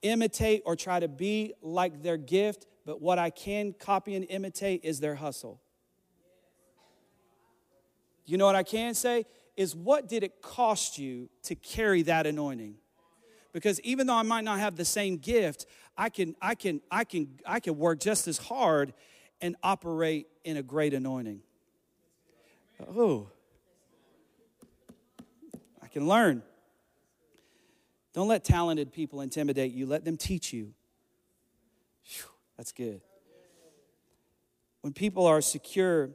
imitate 0.00 0.62
or 0.64 0.74
try 0.74 1.00
to 1.00 1.08
be 1.08 1.52
like 1.60 2.02
their 2.02 2.16
gift, 2.16 2.66
but 2.86 3.02
what 3.02 3.18
I 3.18 3.28
can 3.28 3.74
copy 3.74 4.14
and 4.14 4.24
imitate 4.30 4.84
is 4.84 5.00
their 5.00 5.14
hustle. 5.14 5.60
You 8.24 8.38
know 8.38 8.46
what 8.46 8.56
I 8.56 8.62
can 8.62 8.94
say? 8.94 9.26
Is 9.60 9.76
what 9.76 10.08
did 10.08 10.22
it 10.22 10.40
cost 10.40 10.96
you 10.96 11.28
to 11.42 11.54
carry 11.54 12.00
that 12.00 12.26
anointing? 12.26 12.76
Because 13.52 13.78
even 13.82 14.06
though 14.06 14.14
I 14.14 14.22
might 14.22 14.42
not 14.42 14.58
have 14.58 14.74
the 14.74 14.86
same 14.86 15.18
gift, 15.18 15.66
I 15.98 16.08
can, 16.08 16.34
I 16.40 16.54
can, 16.54 16.80
I 16.90 17.04
can, 17.04 17.28
I 17.44 17.60
can 17.60 17.76
work 17.76 18.00
just 18.00 18.26
as 18.26 18.38
hard 18.38 18.94
and 19.42 19.56
operate 19.62 20.28
in 20.44 20.56
a 20.56 20.62
great 20.62 20.94
anointing. 20.94 21.42
Oh, 22.96 23.28
I 25.82 25.88
can 25.88 26.08
learn. 26.08 26.42
Don't 28.14 28.28
let 28.28 28.44
talented 28.44 28.94
people 28.94 29.20
intimidate 29.20 29.72
you, 29.72 29.84
let 29.84 30.06
them 30.06 30.16
teach 30.16 30.54
you. 30.54 30.72
Whew, 32.06 32.30
that's 32.56 32.72
good. 32.72 33.02
When 34.80 34.94
people 34.94 35.26
are 35.26 35.42
secure 35.42 36.08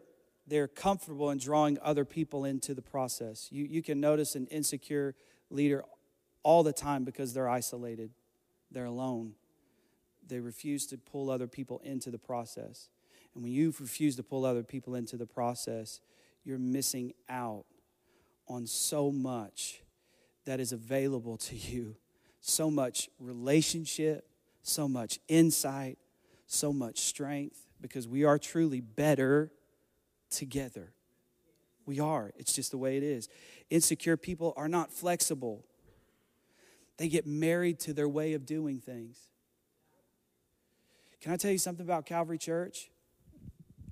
they're 0.47 0.67
comfortable 0.67 1.29
in 1.31 1.37
drawing 1.37 1.77
other 1.81 2.05
people 2.05 2.45
into 2.45 2.73
the 2.73 2.81
process. 2.81 3.47
You, 3.51 3.65
you 3.65 3.81
can 3.81 3.99
notice 3.99 4.35
an 4.35 4.47
insecure 4.47 5.15
leader 5.49 5.83
all 6.43 6.63
the 6.63 6.73
time 6.73 7.03
because 7.03 7.33
they're 7.33 7.49
isolated, 7.49 8.11
they're 8.71 8.85
alone. 8.85 9.33
They 10.27 10.39
refuse 10.39 10.85
to 10.87 10.97
pull 10.97 11.29
other 11.29 11.47
people 11.47 11.81
into 11.83 12.09
the 12.09 12.17
process. 12.17 12.89
And 13.33 13.43
when 13.43 13.51
you 13.51 13.73
refuse 13.79 14.15
to 14.15 14.23
pull 14.23 14.45
other 14.45 14.63
people 14.63 14.95
into 14.95 15.17
the 15.17 15.25
process, 15.25 15.99
you're 16.43 16.59
missing 16.59 17.13
out 17.29 17.65
on 18.47 18.67
so 18.67 19.11
much 19.11 19.81
that 20.45 20.59
is 20.59 20.71
available 20.71 21.37
to 21.37 21.55
you 21.55 21.95
so 22.45 22.69
much 22.69 23.09
relationship, 23.19 24.27
so 24.61 24.87
much 24.87 25.19
insight, 25.27 25.97
so 26.45 26.71
much 26.71 26.99
strength, 26.99 27.65
because 27.81 28.07
we 28.07 28.23
are 28.23 28.37
truly 28.37 28.81
better 28.81 29.51
together. 30.35 30.93
We 31.85 31.99
are. 31.99 32.31
It's 32.37 32.53
just 32.53 32.71
the 32.71 32.77
way 32.77 32.97
it 32.97 33.03
is. 33.03 33.29
Insecure 33.69 34.17
people 34.17 34.53
are 34.57 34.67
not 34.67 34.91
flexible, 34.91 35.65
they 36.97 37.07
get 37.09 37.25
married 37.25 37.79
to 37.81 37.93
their 37.93 38.07
way 38.07 38.33
of 38.33 38.45
doing 38.45 38.79
things. 38.79 39.17
Can 41.21 41.33
I 41.33 41.37
tell 41.37 41.51
you 41.51 41.57
something 41.57 41.85
about 41.85 42.05
Calvary 42.05 42.37
Church? 42.37 42.91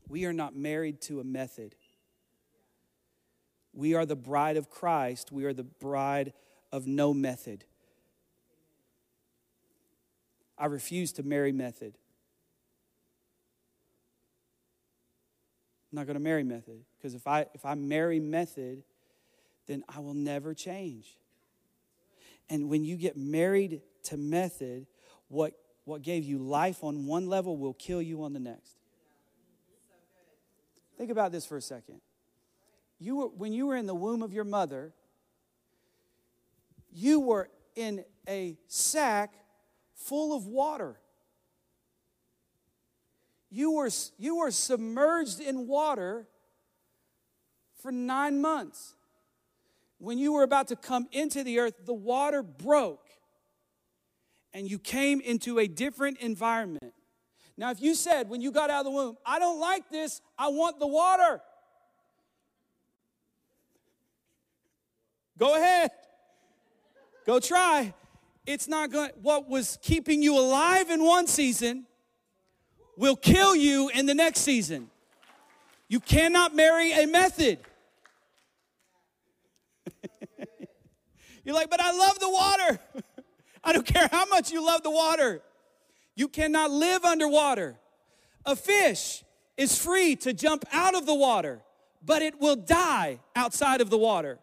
We 0.08 0.26
are 0.26 0.34
not 0.34 0.56
married 0.56 1.02
to 1.02 1.20
a 1.20 1.24
method. 1.24 1.76
We 3.74 3.96
are 3.96 4.06
the 4.06 4.16
bride 4.16 4.56
of 4.56 4.70
Christ. 4.70 5.32
We 5.32 5.46
are 5.46 5.54
the 5.54 5.64
bride 5.64 6.34
of 6.72 6.86
no 6.86 7.14
method. 7.14 7.66
I 10.58 10.68
refuse 10.68 11.12
to 11.14 11.24
marry 11.24 11.52
method. 11.52 11.98
I'm 15.94 15.98
not 15.98 16.08
going 16.08 16.16
to 16.16 16.24
marry 16.24 16.44
method 16.44 16.80
because 16.98 17.14
if 17.14 17.28
I 17.28 17.46
if 17.54 17.68
I 17.68 17.76
marry 17.76 18.20
method, 18.20 18.82
then 19.68 19.84
I 19.88 20.00
will 20.00 20.16
never 20.16 20.56
change. 20.56 21.20
And 22.50 22.68
when 22.68 22.84
you 22.84 22.98
get 22.98 23.16
married 23.16 23.82
to 24.06 24.18
method, 24.18 24.88
what 25.28 25.54
what 25.86 26.02
gave 26.02 26.24
you 26.24 26.40
life 26.40 26.84
on 26.84 27.06
one 27.06 27.28
level 27.28 27.58
will 27.58 27.76
kill 27.76 28.02
you 28.02 28.24
on 28.24 28.34
the 28.34 28.40
next. 28.40 28.76
Think 30.98 31.12
about 31.12 31.32
this 31.32 31.46
for 31.46 31.58
a 31.58 31.62
second. 31.62 32.02
You 32.98 33.18
were, 33.18 33.28
when 33.28 33.54
you 33.54 33.68
were 33.68 33.76
in 33.76 33.86
the 33.86 33.94
womb 33.94 34.24
of 34.24 34.34
your 34.34 34.46
mother, 34.46 34.94
you 36.92 37.20
were 37.20 37.50
in 37.76 38.04
a 38.28 38.58
sack 38.68 39.36
full 39.94 40.36
of 40.36 40.48
water. 40.48 40.96
You 43.56 43.70
were, 43.74 43.92
you 44.18 44.38
were 44.38 44.50
submerged 44.50 45.40
in 45.40 45.68
water 45.68 46.26
for 47.84 47.92
nine 47.92 48.42
months. 48.42 48.96
When 50.00 50.18
you 50.18 50.34
were 50.34 50.42
about 50.42 50.70
to 50.70 50.76
come 50.76 51.08
into 51.12 51.44
the 51.44 51.60
earth, 51.60 51.76
the 51.86 51.94
water 51.94 52.42
broke 52.42 53.08
and 54.56 54.68
you 54.68 54.80
came 54.80 55.22
into 55.22 55.60
a 55.60 55.68
different 55.68 56.18
environment. 56.18 56.96
Now, 57.56 57.70
if 57.70 57.80
you 57.80 57.94
said 57.94 58.28
when 58.28 58.42
you 58.42 58.52
got 58.52 58.72
out 58.72 58.80
of 58.80 58.86
the 58.86 58.92
womb, 58.92 59.18
I 59.24 59.38
don't 59.38 59.60
like 59.60 59.88
this, 59.92 60.20
I 60.36 60.48
want 60.48 60.80
the 60.80 60.88
water, 60.88 61.40
go 65.38 65.54
ahead, 65.54 65.92
go 67.28 67.40
try. 67.40 67.94
It's 68.48 68.68
not 68.68 68.92
going 68.92 69.12
what 69.22 69.48
was 69.48 69.78
keeping 69.84 70.24
you 70.24 70.40
alive 70.40 70.90
in 70.90 71.04
one 71.04 71.28
season 71.28 71.86
will 72.98 73.16
kill 73.16 73.56
you 73.56 73.90
in 73.90 74.06
the 74.06 74.14
next 74.14 74.42
season. 74.42 74.90
You 75.88 76.00
cannot 76.00 76.56
marry 76.56 76.92
a 76.92 77.06
method. 77.06 77.60
You're 81.44 81.56
like, 81.56 81.70
but 81.70 81.82
I 81.82 81.92
love 81.92 82.20
the 82.20 82.30
water. 82.30 82.80
I 83.64 83.74
don't 83.74 83.86
care 83.86 84.10
how 84.12 84.26
much 84.26 84.52
you 84.52 84.66
love 84.66 84.84
the 84.84 84.92
water. 84.92 85.42
You 86.16 86.28
cannot 86.28 86.72
live 86.72 87.06
underwater. 87.06 87.76
A 88.46 88.56
fish 88.56 89.24
is 89.58 89.78
free 89.78 90.16
to 90.18 90.34
jump 90.34 90.66
out 90.72 90.96
of 90.96 91.06
the 91.06 91.14
water, 91.14 91.62
but 92.04 92.22
it 92.22 92.40
will 92.40 92.56
die 92.56 93.20
outside 93.36 93.82
of 93.82 93.90
the 93.90 93.98
water. 93.98 94.40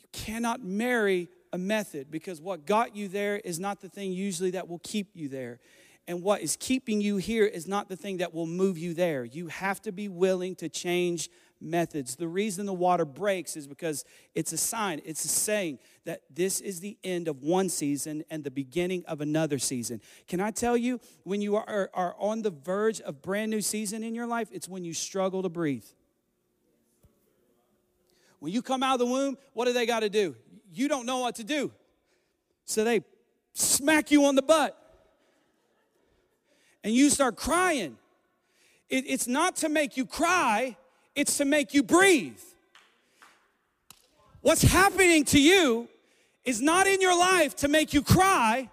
You 0.00 0.08
cannot 0.12 0.62
marry 0.62 1.28
a 1.52 1.58
method 1.58 2.10
because 2.10 2.40
what 2.40 2.66
got 2.66 2.96
you 2.96 3.08
there 3.08 3.36
is 3.36 3.60
not 3.60 3.80
the 3.80 3.88
thing 3.88 4.12
usually 4.12 4.50
that 4.50 4.68
will 4.68 4.80
keep 4.82 5.10
you 5.14 5.28
there. 5.28 5.60
And 6.08 6.22
what 6.22 6.40
is 6.40 6.56
keeping 6.56 7.00
you 7.00 7.16
here 7.16 7.44
is 7.44 7.66
not 7.66 7.88
the 7.88 7.96
thing 7.96 8.18
that 8.18 8.32
will 8.32 8.46
move 8.46 8.78
you 8.78 8.94
there. 8.94 9.24
You 9.24 9.48
have 9.48 9.82
to 9.82 9.92
be 9.92 10.08
willing 10.08 10.54
to 10.56 10.68
change 10.68 11.28
methods. 11.60 12.16
The 12.16 12.28
reason 12.28 12.66
the 12.66 12.72
water 12.72 13.04
breaks 13.04 13.56
is 13.56 13.66
because 13.66 14.04
it's 14.34 14.52
a 14.52 14.56
sign, 14.56 15.00
it's 15.04 15.24
a 15.24 15.28
saying 15.28 15.78
that 16.04 16.22
this 16.32 16.60
is 16.60 16.80
the 16.80 16.96
end 17.02 17.26
of 17.26 17.42
one 17.42 17.68
season 17.68 18.24
and 18.30 18.44
the 18.44 18.50
beginning 18.50 19.04
of 19.06 19.20
another 19.20 19.58
season. 19.58 20.00
Can 20.28 20.40
I 20.40 20.50
tell 20.50 20.76
you, 20.76 21.00
when 21.24 21.40
you 21.40 21.56
are, 21.56 21.90
are 21.92 22.14
on 22.18 22.42
the 22.42 22.50
verge 22.50 23.00
of 23.00 23.22
brand 23.22 23.50
new 23.50 23.60
season 23.60 24.04
in 24.04 24.14
your 24.14 24.26
life, 24.26 24.48
it's 24.52 24.68
when 24.68 24.84
you 24.84 24.92
struggle 24.92 25.42
to 25.42 25.48
breathe. 25.48 25.86
When 28.38 28.52
you 28.52 28.62
come 28.62 28.82
out 28.82 28.94
of 28.94 28.98
the 29.00 29.06
womb, 29.06 29.38
what 29.54 29.64
do 29.64 29.72
they 29.72 29.86
got 29.86 30.00
to 30.00 30.10
do? 30.10 30.36
You 30.72 30.88
don't 30.88 31.06
know 31.06 31.18
what 31.18 31.36
to 31.36 31.44
do. 31.44 31.72
So 32.64 32.84
they 32.84 33.02
smack 33.54 34.10
you 34.10 34.26
on 34.26 34.34
the 34.34 34.42
butt 34.42 34.85
and 36.86 36.94
you 36.94 37.10
start 37.10 37.34
crying. 37.34 37.98
It, 38.88 39.02
it's 39.08 39.26
not 39.26 39.56
to 39.56 39.68
make 39.68 39.96
you 39.96 40.06
cry, 40.06 40.76
it's 41.16 41.36
to 41.38 41.44
make 41.44 41.74
you 41.74 41.82
breathe. 41.82 42.38
What's 44.40 44.62
happening 44.62 45.24
to 45.24 45.42
you 45.42 45.88
is 46.44 46.62
not 46.62 46.86
in 46.86 47.00
your 47.00 47.18
life 47.18 47.56
to 47.56 47.68
make 47.68 47.92
you 47.92 48.02
cry, 48.02 48.70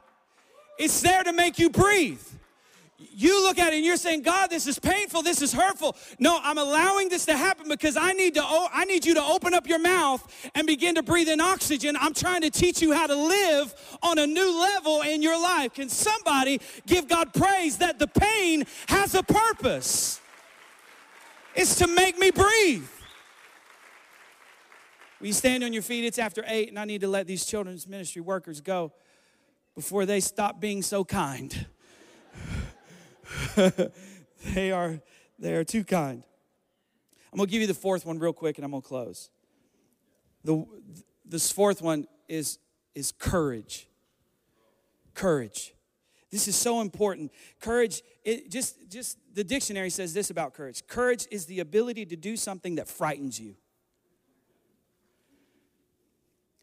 it's 0.78 1.01
there 1.01 1.24
to 1.24 1.34
make 1.34 1.57
you 1.57 1.72
breathe. 1.72 2.22
You 3.12 3.43
look 3.43 3.60
at 3.60 3.74
it 3.74 3.78
and 3.78 3.86
you're 3.86 3.97
saying, 3.97 4.22
God, 4.22 4.49
this 4.49 4.68
is 4.68 4.80
painful, 4.80 5.22
this 5.22 5.41
is 5.41 5.54
hurtful. 5.54 5.95
No, 6.20 6.39
I'm 6.41 6.58
allowing 6.58 7.10
this 7.10 7.26
to 7.26 7.36
happen 7.36 7.68
because 7.68 7.97
I 7.97 8.14
need 8.14 8.36
to 8.36 8.43
I 8.43 8.86
need 8.86 9.06
you 9.06 9.14
to 9.16 9.24
open 9.24 9.54
up 9.54 9.68
your 9.68 9.80
mouth 9.80 10.49
and 10.56 10.68
begin 10.68 10.95
to 10.95 11.04
breathe 11.04 11.30
in 11.30 11.41
oxygen. 11.41 11.95
I'm 11.99 12.14
trying 12.14 12.41
to 12.41 12.49
teach 12.49 12.82
you 12.82 12.93
how 12.93 13.08
to 13.08 13.16
live 13.16 13.74
on 14.01 14.20
a 14.20 14.28
new 14.28 14.60
level 14.60 15.01
in 15.01 15.22
your 15.22 15.41
life. 15.41 15.74
Can 15.74 15.89
somebody 15.89 16.60
give 16.86 17.08
God 17.08 17.34
praise 17.34 17.78
that 17.78 17.99
the 17.99 18.08
pain 18.08 18.66
has 18.88 19.16
a 19.16 19.24
purpose? 19.24 20.22
It's 21.56 21.76
to 21.76 21.88
make 21.88 22.18
me 22.18 22.32
breathe. 22.32 22.88
You 25.22 25.32
stand 25.32 25.64
on 25.64 25.72
your 25.72 25.84
feet? 25.84 26.04
It's 26.04 26.20
after 26.20 26.43
eight, 26.47 26.68
and 26.70 26.78
I 26.78 26.84
need 26.84 27.01
to 27.01 27.08
let 27.08 27.28
these 27.28 27.45
children's 27.45 27.88
ministry 27.88 28.22
workers 28.22 28.60
go 28.60 28.91
before 29.74 30.06
they 30.06 30.20
stop 30.20 30.60
being 30.60 30.82
so 30.82 31.06
kind. 31.06 31.66
they 34.54 34.72
are 34.72 35.00
they 35.40 35.56
are 35.56 35.64
too 35.64 35.84
kind. 35.84 36.24
I'm 37.32 37.38
gonna 37.38 37.50
give 37.50 37.62
you 37.62 37.68
the 37.68 37.74
fourth 37.74 38.06
one 38.06 38.20
real 38.20 38.34
quick, 38.34 38.58
and 38.58 38.66
I'm 38.66 38.72
gonna 38.72 38.82
close. 38.82 39.30
The 40.44 40.66
this 41.26 41.52
fourth 41.52 41.82
one 41.82 42.08
is 42.28 42.60
is 42.96 43.12
courage. 43.12 43.88
Courage. 45.14 45.74
This 46.34 46.48
is 46.48 46.56
so 46.56 46.82
important. 46.82 47.32
Courage, 47.60 48.02
it 48.24 48.50
just, 48.50 48.90
just 48.90 49.20
the 49.36 49.44
dictionary 49.44 49.92
says 49.92 50.16
this 50.16 50.32
about 50.32 50.56
courage. 50.56 50.82
Courage 50.88 51.28
is 51.30 51.46
the 51.46 51.60
ability 51.60 52.08
to 52.08 52.16
do 52.16 52.36
something 52.36 52.74
that 52.76 52.88
frightens 52.88 53.40
you. 53.40 53.54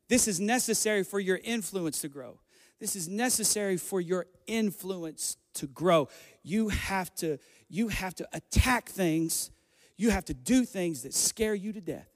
This 0.08 0.26
is 0.26 0.40
necessary 0.40 1.04
for 1.04 1.20
your 1.20 1.38
influence 1.44 2.00
to 2.00 2.08
grow. 2.08 2.40
This 2.80 2.96
is 2.96 3.08
necessary 3.08 3.76
for 3.76 4.00
your 4.00 4.26
influence 4.46 5.36
to 5.54 5.66
grow. 5.66 6.08
You 6.42 6.68
have 6.68 7.14
to, 7.16 7.38
you 7.68 7.88
have 7.88 8.14
to 8.16 8.28
attack 8.32 8.88
things, 8.88 9.50
you 9.96 10.10
have 10.10 10.24
to 10.24 10.34
do 10.34 10.64
things 10.64 11.02
that 11.02 11.14
scare 11.14 11.54
you 11.54 11.72
to 11.72 11.80
death. 11.80 12.08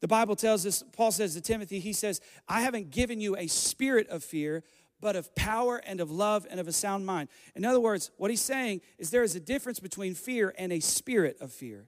The 0.00 0.08
Bible 0.08 0.34
tells 0.34 0.66
us, 0.66 0.82
Paul 0.92 1.12
says 1.12 1.34
to 1.34 1.40
Timothy, 1.40 1.78
he 1.78 1.92
says, 1.92 2.20
I 2.48 2.62
haven't 2.62 2.90
given 2.90 3.20
you 3.20 3.36
a 3.36 3.46
spirit 3.46 4.08
of 4.08 4.24
fear, 4.24 4.64
but 5.00 5.14
of 5.14 5.32
power 5.36 5.80
and 5.86 6.00
of 6.00 6.10
love 6.10 6.44
and 6.50 6.58
of 6.58 6.66
a 6.66 6.72
sound 6.72 7.06
mind. 7.06 7.28
In 7.54 7.64
other 7.64 7.78
words, 7.78 8.10
what 8.16 8.30
he's 8.30 8.40
saying 8.40 8.80
is 8.98 9.10
there 9.10 9.22
is 9.22 9.36
a 9.36 9.40
difference 9.40 9.78
between 9.78 10.14
fear 10.14 10.52
and 10.58 10.72
a 10.72 10.80
spirit 10.80 11.36
of 11.40 11.52
fear. 11.52 11.86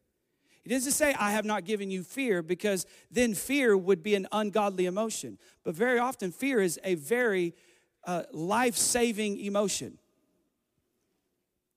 He 0.65 0.71
doesn't 0.71 0.93
say, 0.93 1.13
I 1.13 1.33
have 1.33 1.45
not 1.45 1.65
given 1.65 1.91
you 1.91 2.03
fear, 2.03 2.43
because 2.43 2.87
then 3.11 3.35
fear 3.35 3.77
would 3.77 4.03
be 4.03 4.15
an 4.15 4.27
ungodly 4.33 4.87
emotion. 4.87 5.39
But 5.63 5.75
very 5.75 5.99
often, 5.99 6.33
fear 6.33 6.61
is 6.61 6.81
a 6.83 6.95
very 6.95 7.55
uh, 8.05 8.23
life 8.33 8.77
saving 8.77 9.39
emotion. 9.41 9.99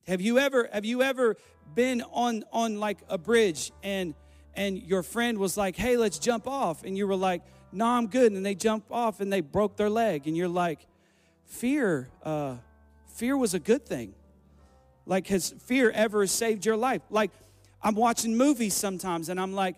Have 0.08 0.22
you 0.22 0.40
ever, 0.40 0.70
have 0.72 0.86
you 0.86 1.02
ever 1.02 1.36
been 1.76 2.02
on, 2.14 2.46
on 2.54 2.80
like 2.80 3.00
a 3.10 3.18
bridge 3.18 3.74
and, 3.84 4.14
and 4.56 4.82
your 4.82 5.04
friend 5.04 5.38
was 5.38 5.58
like, 5.58 5.76
hey, 5.76 5.98
let's 5.98 6.18
jump 6.18 6.48
off? 6.48 6.86
And 6.86 6.98
you 6.98 7.08
were 7.08 7.16
like, 7.18 7.42
no, 7.74 7.86
I'm 7.86 8.08
good. 8.08 8.32
And 8.32 8.46
they 8.46 8.56
jump 8.56 8.86
off 8.90 9.20
and 9.20 9.32
they 9.32 9.42
broke 9.42 9.76
their 9.76 9.90
leg. 9.90 10.26
And 10.26 10.38
you're 10.38 10.48
like, 10.48 10.88
fear, 11.44 12.10
uh, 12.24 12.56
fear 13.16 13.36
was 13.36 13.54
a 13.54 13.60
good 13.60 13.86
thing. 13.86 14.14
Like, 15.06 15.28
has 15.28 15.54
fear 15.66 15.90
ever 15.92 16.26
saved 16.26 16.66
your 16.66 16.78
life? 16.78 17.02
Like, 17.10 17.32
I'm 17.88 17.96
watching 17.96 18.36
movies 18.36 18.74
sometimes 18.74 19.30
and 19.30 19.40
I'm 19.40 19.54
like, 19.54 19.78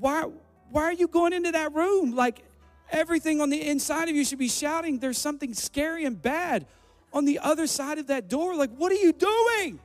why, 0.00 0.24
why 0.72 0.82
are 0.82 0.92
you 0.92 1.06
going 1.06 1.32
into 1.32 1.52
that 1.52 1.72
room? 1.72 2.16
Like, 2.16 2.42
everything 2.90 3.40
on 3.40 3.50
the 3.50 3.68
inside 3.68 4.08
of 4.08 4.16
you 4.16 4.24
should 4.24 4.40
be 4.40 4.48
shouting, 4.48 4.98
there's 4.98 5.16
something 5.16 5.54
scary 5.54 6.04
and 6.04 6.20
bad 6.20 6.66
on 7.12 7.24
the 7.24 7.38
other 7.38 7.68
side 7.68 7.98
of 7.98 8.08
that 8.08 8.28
door. 8.28 8.56
Like, 8.56 8.70
what 8.70 8.90
are 8.90 8.96
you 8.96 9.12
doing? 9.12 9.78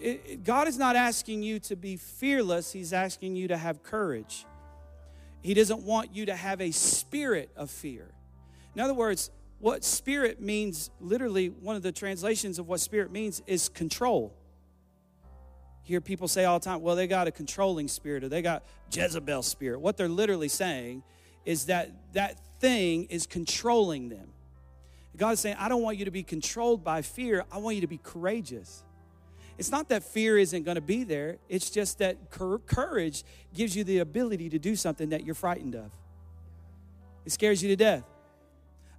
It, 0.00 0.22
it, 0.26 0.44
God 0.44 0.66
is 0.66 0.76
not 0.76 0.96
asking 0.96 1.44
you 1.44 1.60
to 1.60 1.76
be 1.76 1.96
fearless, 1.96 2.72
He's 2.72 2.92
asking 2.92 3.36
you 3.36 3.46
to 3.46 3.56
have 3.56 3.84
courage. 3.84 4.44
He 5.40 5.54
doesn't 5.54 5.82
want 5.84 6.12
you 6.12 6.26
to 6.26 6.34
have 6.34 6.60
a 6.60 6.72
spirit 6.72 7.48
of 7.54 7.70
fear. 7.70 8.08
In 8.74 8.80
other 8.80 8.92
words, 8.92 9.30
what 9.60 9.84
spirit 9.84 10.40
means, 10.40 10.90
literally, 10.98 11.50
one 11.50 11.76
of 11.76 11.82
the 11.82 11.92
translations 11.92 12.58
of 12.58 12.66
what 12.66 12.80
spirit 12.80 13.12
means 13.12 13.40
is 13.46 13.68
control. 13.68 14.34
Hear 15.84 16.00
people 16.00 16.28
say 16.28 16.44
all 16.44 16.58
the 16.58 16.64
time, 16.64 16.80
well, 16.82 16.96
they 16.96 17.06
got 17.06 17.28
a 17.28 17.30
controlling 17.30 17.88
spirit 17.88 18.24
or 18.24 18.28
they 18.28 18.42
got 18.42 18.64
Jezebel 18.90 19.42
spirit. 19.42 19.80
What 19.80 19.96
they're 19.96 20.08
literally 20.08 20.48
saying 20.48 21.02
is 21.44 21.66
that 21.66 21.90
that 22.14 22.40
thing 22.58 23.04
is 23.04 23.26
controlling 23.26 24.08
them. 24.08 24.28
God 25.16 25.32
is 25.32 25.40
saying, 25.40 25.56
I 25.58 25.68
don't 25.68 25.82
want 25.82 25.98
you 25.98 26.06
to 26.06 26.10
be 26.10 26.22
controlled 26.22 26.82
by 26.82 27.02
fear. 27.02 27.44
I 27.52 27.58
want 27.58 27.76
you 27.76 27.82
to 27.82 27.86
be 27.86 28.00
courageous. 28.02 28.82
It's 29.58 29.70
not 29.70 29.90
that 29.90 30.02
fear 30.02 30.36
isn't 30.36 30.64
going 30.64 30.74
to 30.74 30.80
be 30.80 31.04
there, 31.04 31.36
it's 31.48 31.70
just 31.70 31.98
that 31.98 32.16
courage 32.30 33.22
gives 33.54 33.76
you 33.76 33.84
the 33.84 33.98
ability 33.98 34.50
to 34.50 34.58
do 34.58 34.74
something 34.74 35.10
that 35.10 35.24
you're 35.24 35.36
frightened 35.36 35.76
of. 35.76 35.92
It 37.24 37.30
scares 37.30 37.62
you 37.62 37.68
to 37.68 37.76
death. 37.76 38.04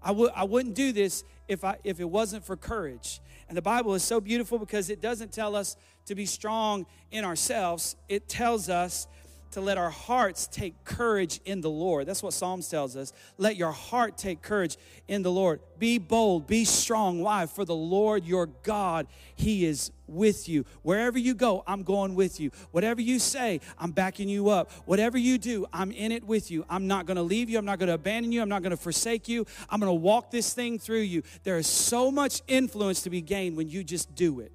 I 0.01 0.09
w- 0.09 0.31
I 0.35 0.43
wouldn't 0.43 0.75
do 0.75 0.91
this 0.91 1.23
if, 1.47 1.63
I, 1.63 1.77
if 1.83 1.99
it 1.99 2.09
wasn't 2.09 2.45
for 2.45 2.55
courage. 2.55 3.19
And 3.47 3.57
the 3.57 3.61
Bible 3.61 3.93
is 3.93 4.03
so 4.03 4.19
beautiful 4.19 4.57
because 4.57 4.89
it 4.89 5.01
doesn't 5.01 5.31
tell 5.31 5.55
us 5.55 5.75
to 6.05 6.15
be 6.15 6.25
strong 6.25 6.85
in 7.11 7.25
ourselves, 7.25 7.95
it 8.07 8.27
tells 8.27 8.69
us 8.69 9.07
to 9.55 9.61
let 9.61 9.77
our 9.77 9.89
hearts 9.89 10.47
take 10.47 10.83
courage 10.83 11.39
in 11.45 11.61
the 11.61 11.69
Lord. 11.69 12.05
That's 12.05 12.21
what 12.21 12.33
Psalms 12.33 12.67
tells 12.67 12.97
us. 12.97 13.13
Let 13.37 13.55
your 13.55 13.71
heart 13.71 14.17
take 14.17 14.41
courage 14.41 14.77
in 15.07 15.23
the 15.23 15.31
Lord. 15.31 15.61
Be 15.79 15.97
bold, 15.97 16.45
be 16.45 16.65
strong. 16.65 17.21
Why? 17.21 17.45
For 17.45 17.63
the 17.63 17.75
Lord 17.75 18.25
your 18.25 18.47
God, 18.47 19.07
He 19.33 19.65
is 19.65 19.91
with 20.07 20.49
you. 20.49 20.65
Wherever 20.83 21.17
you 21.17 21.33
go, 21.33 21.63
I'm 21.65 21.83
going 21.83 22.15
with 22.15 22.37
you. 22.39 22.51
Whatever 22.71 22.99
you 22.99 23.17
say, 23.17 23.61
I'm 23.79 23.91
backing 23.91 24.27
you 24.27 24.49
up. 24.49 24.71
Whatever 24.85 25.17
you 25.17 25.37
do, 25.37 25.65
I'm 25.71 25.91
in 25.91 26.11
it 26.11 26.25
with 26.25 26.51
you. 26.51 26.65
I'm 26.69 26.87
not 26.87 27.05
going 27.05 27.17
to 27.17 27.23
leave 27.23 27.49
you. 27.49 27.57
I'm 27.57 27.65
not 27.65 27.79
going 27.79 27.87
to 27.87 27.93
abandon 27.93 28.33
you. 28.33 28.41
I'm 28.41 28.49
not 28.49 28.61
going 28.61 28.71
to 28.71 28.77
forsake 28.77 29.29
you. 29.29 29.45
I'm 29.69 29.79
going 29.79 29.89
to 29.89 29.93
walk 29.93 30.31
this 30.31 30.53
thing 30.53 30.79
through 30.79 30.99
you. 30.99 31.23
There 31.43 31.57
is 31.57 31.67
so 31.67 32.11
much 32.11 32.41
influence 32.47 33.03
to 33.03 33.09
be 33.09 33.21
gained 33.21 33.55
when 33.55 33.69
you 33.69 33.85
just 33.85 34.13
do 34.15 34.41
it. 34.41 34.51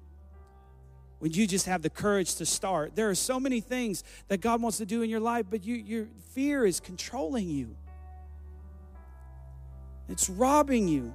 When 1.21 1.31
you 1.33 1.45
just 1.45 1.67
have 1.67 1.83
the 1.83 1.89
courage 1.91 2.33
to 2.37 2.47
start. 2.47 2.95
There 2.95 3.07
are 3.07 3.15
so 3.15 3.39
many 3.39 3.61
things 3.61 4.03
that 4.27 4.41
God 4.41 4.59
wants 4.59 4.79
to 4.79 4.87
do 4.87 5.03
in 5.03 5.09
your 5.11 5.19
life, 5.19 5.45
but 5.51 5.63
you, 5.63 5.75
your 5.75 6.07
fear 6.33 6.65
is 6.65 6.79
controlling 6.79 7.47
you. 7.47 7.75
It's 10.09 10.31
robbing 10.31 10.87
you 10.87 11.13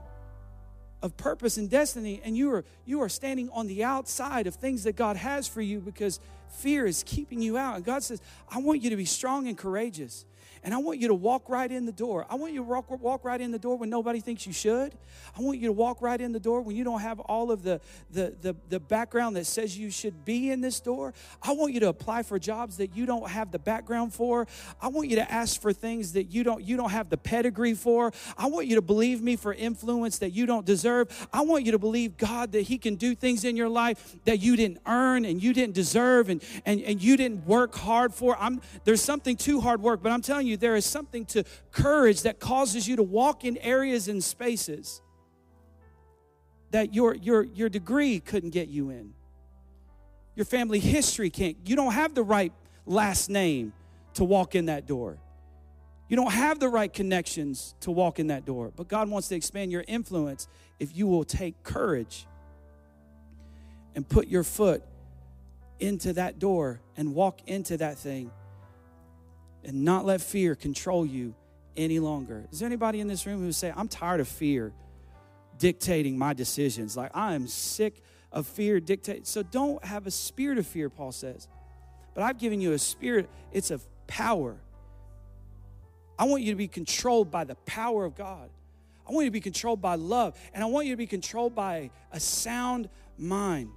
of 1.03 1.17
purpose 1.17 1.57
and 1.57 1.69
destiny 1.69 2.21
and 2.25 2.37
you 2.37 2.53
are 2.53 2.65
you 2.85 3.03
are 3.03 3.09
standing 3.09 3.51
on 3.51 3.67
the 3.67 3.85
outside 3.85 4.47
of 4.47 4.55
things 4.55 4.85
that 4.85 4.95
God 4.95 5.17
has 5.17 5.47
for 5.47 5.61
you 5.61 5.81
because 5.81 6.21
fear 6.49 6.87
is 6.87 7.03
keeping 7.05 7.43
you 7.43 7.59
out 7.59 7.77
and 7.77 7.85
God 7.85 8.03
says 8.03 8.21
I 8.49 8.59
want 8.59 8.83
you 8.83 8.91
to 8.91 8.97
be 8.97 9.05
strong 9.05 9.47
and 9.47 9.59
courageous 9.59 10.25
and 10.63 10.75
I 10.75 10.79
want 10.79 10.99
you 10.99 11.09
to 11.09 11.15
walk 11.15 11.49
right 11.49 11.71
in 11.71 11.87
the 11.87 11.93
door. 11.93 12.27
I 12.29 12.35
want 12.35 12.53
you 12.53 12.61
to 12.61 12.65
walk, 12.65 12.91
walk 13.03 13.25
right 13.25 13.41
in 13.41 13.51
the 13.51 13.59
door 13.59 13.77
when 13.77 13.91
nobody 13.91 14.21
thinks 14.21 14.47
you 14.47 14.53
should. 14.53 14.95
I 15.37 15.43
want 15.43 15.59
you 15.59 15.69
to 15.69 15.73
walk 15.73 16.03
right 16.03 16.21
in 16.21 16.33
the 16.33 16.41
door 16.41 16.61
when 16.63 16.77
you 16.77 16.85
don't 16.85 17.01
have 17.01 17.21
all 17.21 17.51
of 17.51 17.63
the, 17.63 17.81
the, 18.11 18.35
the, 18.41 18.57
the 18.69 18.81
background 18.81 19.37
that 19.37 19.47
says 19.47 19.79
you 19.79 19.91
should 19.91 20.25
be 20.25 20.51
in 20.51 20.61
this 20.61 20.81
door. 20.81 21.15
I 21.43 21.53
want 21.53 21.73
you 21.73 21.81
to 21.81 21.89
apply 21.89 22.23
for 22.23 22.39
jobs 22.39 22.79
that 22.79 22.97
you 22.97 23.07
don't 23.07 23.29
have 23.29 23.51
the 23.51 23.59
background 23.59 24.15
for. 24.15 24.47
I 24.81 24.89
want 24.89 25.09
you 25.09 25.17
to 25.17 25.31
ask 25.31 25.61
for 25.61 25.73
things 25.73 26.13
that 26.13 26.25
you 26.25 26.43
don't, 26.43 26.63
you 26.63 26.77
don't 26.77 26.91
have 26.91 27.11
the 27.11 27.17
pedigree 27.17 27.75
for. 27.75 28.13
I 28.37 28.47
want 28.47 28.67
you 28.67 28.77
to 28.77 28.83
believe 28.83 29.23
me 29.23 29.37
for 29.37 29.53
influence 29.53 30.19
that 30.19 30.31
you 30.31 30.47
don't 30.47 30.65
deserve. 30.65 31.29
I 31.33 31.43
want 31.43 31.65
you 31.65 31.73
to 31.73 31.79
believe 31.79 32.17
God 32.17 32.53
that 32.53 32.63
He 32.63 32.79
can 32.79 32.97
do 32.97 33.15
things 33.15 33.45
in 33.45 33.57
your 33.57 33.69
life 33.69 34.17
that 34.25 34.41
you 34.41 34.57
didn't 34.57 34.79
earn 34.87 35.25
and 35.25 35.43
you 35.43 35.53
didn't 35.53 35.75
deserve 35.75 36.29
and, 36.29 36.43
and, 36.65 36.81
and 36.81 37.03
you 37.03 37.17
didn't 37.17 37.47
work 37.47 37.75
hard 37.75 38.15
for. 38.15 38.37
I'm, 38.39 38.61
there's 38.85 39.03
something 39.03 39.37
too 39.37 39.61
hard 39.61 39.81
work, 39.81 40.03
but 40.03 40.13
I'm 40.13 40.23
telling 40.23 40.47
you, 40.47 40.56
there 40.57 40.77
is 40.77 40.85
something 40.85 41.25
to 41.27 41.45
courage 41.73 42.23
that 42.23 42.41
causes 42.41 42.89
you 42.89 42.97
to 42.97 43.03
walk 43.03 43.45
in 43.45 43.57
areas 43.59 44.09
and 44.09 44.23
spaces 44.23 45.01
that 46.71 46.95
your, 46.95 47.15
your, 47.15 47.45
your 47.45 47.69
degree 47.69 48.21
couldn't 48.21 48.51
get 48.51 48.69
you 48.69 48.91
in. 48.91 49.15
Your 50.35 50.45
family 50.45 50.81
history 50.81 51.31
can't. 51.31 51.57
You 51.65 51.77
don't 51.77 51.93
have 51.93 52.15
the 52.15 52.23
right 52.23 52.53
last 52.85 53.31
name 53.31 53.73
to 54.15 54.25
walk 54.25 54.55
in 54.55 54.67
that 54.67 54.87
door. 54.87 55.19
You 56.09 56.17
don't 56.17 56.33
have 56.33 56.61
the 56.61 56.69
right 56.69 56.93
connections 56.93 57.75
to 57.81 57.91
walk 57.91 58.19
in 58.19 58.29
that 58.29 58.45
door. 58.45 58.73
But 58.75 58.89
God 58.89 59.09
wants 59.09 59.29
to 59.29 59.35
expand 59.35 59.73
your 59.73 59.85
influence 59.89 60.47
if 60.79 60.97
you 60.97 61.07
will 61.07 61.25
take 61.25 61.63
courage 61.63 62.27
and 63.95 64.09
put 64.09 64.29
your 64.29 64.45
foot 64.45 64.83
into 65.81 66.13
that 66.15 66.39
door 66.39 66.81
and 66.97 67.15
walk 67.15 67.41
into 67.47 67.77
that 67.79 67.99
thing 67.99 68.31
and 69.67 69.85
not 69.85 70.07
let 70.07 70.21
fear 70.21 70.55
control 70.55 71.05
you 71.05 71.35
any 71.77 71.99
longer. 71.99 72.47
Is 72.53 72.61
there 72.61 72.67
anybody 72.67 73.01
in 73.01 73.09
this 73.09 73.27
room 73.27 73.41
who 73.41 73.53
say, 73.53 73.73
I'm 73.77 73.89
tired 73.89 74.21
of 74.21 74.29
fear 74.29 74.73
dictating 75.59 76.17
my 76.17 76.33
decisions? 76.33 76.97
Like, 76.97 77.11
I 77.15 77.35
am 77.35 77.49
sick 77.49 78.01
of 78.31 78.47
fear 78.47 78.79
dictating. 78.79 79.25
So 79.25 79.43
don't 79.43 79.85
have 79.85 80.07
a 80.07 80.11
spirit 80.11 80.59
of 80.59 80.67
fear, 80.67 80.89
Paul 80.89 81.11
says. 81.11 81.49
But 82.15 82.23
I've 82.23 82.39
given 82.39 82.61
you 82.61 82.73
a 82.73 82.79
spirit, 82.79 83.29
it's 83.53 83.73
of 83.73 83.85
power. 84.07 84.57
I 86.19 86.25
want 86.25 86.45
you 86.45 86.53
to 86.53 86.57
be 86.57 86.69
controlled 86.69 87.31
by 87.31 87.45
the 87.45 87.57
power 87.57 88.05
of 88.05 88.15
God. 88.15 88.49
I 89.07 89.13
want 89.13 89.25
you 89.25 89.31
to 89.31 89.35
be 89.35 89.41
controlled 89.41 89.83
by 89.83 89.97
love. 89.97 90.39
And 90.55 90.63
I 90.63 90.67
want 90.67 90.87
you 90.87 90.93
to 90.93 90.97
be 90.97 91.07
controlled 91.07 91.55
by 91.55 91.91
a 92.13 92.21
sound 92.21 92.89
mind. 93.19 93.71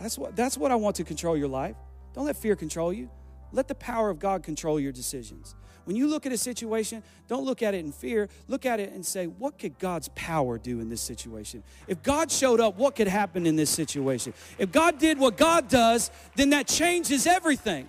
That's 0.00 0.16
what, 0.16 0.34
that's 0.34 0.56
what 0.56 0.70
I 0.70 0.76
want 0.76 0.96
to 0.96 1.04
control 1.04 1.36
your 1.36 1.48
life. 1.48 1.76
Don't 2.12 2.26
let 2.26 2.36
fear 2.36 2.56
control 2.56 2.92
you. 2.92 3.10
Let 3.52 3.68
the 3.68 3.74
power 3.74 4.10
of 4.10 4.18
God 4.18 4.42
control 4.42 4.78
your 4.78 4.92
decisions. 4.92 5.54
When 5.84 5.96
you 5.96 6.06
look 6.06 6.26
at 6.26 6.32
a 6.32 6.38
situation, 6.38 7.02
don't 7.26 7.44
look 7.44 7.62
at 7.62 7.74
it 7.74 7.84
in 7.84 7.90
fear. 7.90 8.28
Look 8.46 8.66
at 8.66 8.78
it 8.80 8.92
and 8.92 9.04
say, 9.04 9.26
what 9.26 9.58
could 9.58 9.78
God's 9.78 10.08
power 10.14 10.58
do 10.58 10.80
in 10.80 10.88
this 10.88 11.00
situation? 11.00 11.64
If 11.88 12.02
God 12.02 12.30
showed 12.30 12.60
up, 12.60 12.76
what 12.76 12.94
could 12.94 13.08
happen 13.08 13.46
in 13.46 13.56
this 13.56 13.70
situation? 13.70 14.34
If 14.58 14.70
God 14.70 14.98
did 14.98 15.18
what 15.18 15.36
God 15.36 15.68
does, 15.68 16.10
then 16.36 16.50
that 16.50 16.68
changes 16.68 17.26
everything. 17.26 17.88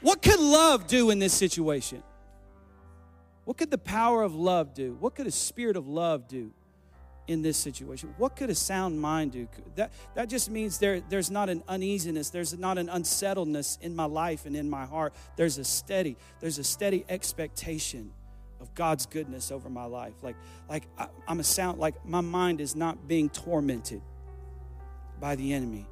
What 0.00 0.22
could 0.22 0.40
love 0.40 0.86
do 0.86 1.10
in 1.10 1.18
this 1.18 1.34
situation? 1.34 2.02
What 3.44 3.56
could 3.56 3.70
the 3.70 3.78
power 3.78 4.22
of 4.22 4.34
love 4.34 4.72
do? 4.72 4.96
What 4.98 5.14
could 5.14 5.26
a 5.26 5.32
spirit 5.32 5.76
of 5.76 5.88
love 5.88 6.26
do? 6.26 6.52
In 7.28 7.42
this 7.42 7.56
situation? 7.56 8.14
What 8.18 8.36
could 8.36 8.50
a 8.50 8.54
sound 8.54 9.00
mind 9.00 9.32
do? 9.32 9.48
That, 9.74 9.92
that 10.14 10.28
just 10.28 10.50
means 10.50 10.78
there, 10.78 11.00
there's 11.00 11.30
not 11.30 11.48
an 11.48 11.62
uneasiness, 11.68 12.30
there's 12.30 12.56
not 12.58 12.78
an 12.78 12.88
unsettledness 12.88 13.78
in 13.80 13.94
my 13.94 14.04
life 14.04 14.46
and 14.46 14.56
in 14.56 14.70
my 14.70 14.84
heart. 14.84 15.14
There's 15.36 15.58
a 15.58 15.64
steady, 15.64 16.16
there's 16.40 16.58
a 16.58 16.64
steady 16.64 17.04
expectation 17.08 18.12
of 18.60 18.74
God's 18.74 19.06
goodness 19.06 19.50
over 19.50 19.68
my 19.68 19.84
life. 19.84 20.14
Like, 20.22 20.36
like 20.68 20.84
I, 20.98 21.08
I'm 21.28 21.40
a 21.40 21.44
sound, 21.44 21.78
like 21.78 22.04
my 22.04 22.20
mind 22.20 22.60
is 22.60 22.74
not 22.74 23.06
being 23.06 23.28
tormented 23.28 24.02
by 25.20 25.36
the 25.36 25.52
enemy, 25.52 25.86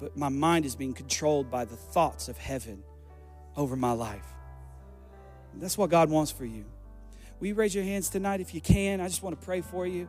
but 0.00 0.16
my 0.16 0.28
mind 0.28 0.64
is 0.64 0.76
being 0.76 0.94
controlled 0.94 1.50
by 1.50 1.64
the 1.64 1.76
thoughts 1.76 2.28
of 2.28 2.38
heaven 2.38 2.82
over 3.56 3.76
my 3.76 3.92
life. 3.92 4.26
That's 5.54 5.78
what 5.78 5.90
God 5.90 6.10
wants 6.10 6.30
for 6.30 6.44
you. 6.44 6.66
Will 7.38 7.48
you 7.48 7.54
raise 7.54 7.74
your 7.74 7.84
hands 7.84 8.08
tonight 8.08 8.40
if 8.40 8.54
you 8.54 8.60
can? 8.60 9.00
I 9.00 9.08
just 9.08 9.22
want 9.22 9.38
to 9.38 9.44
pray 9.44 9.60
for 9.60 9.86
you. 9.86 10.08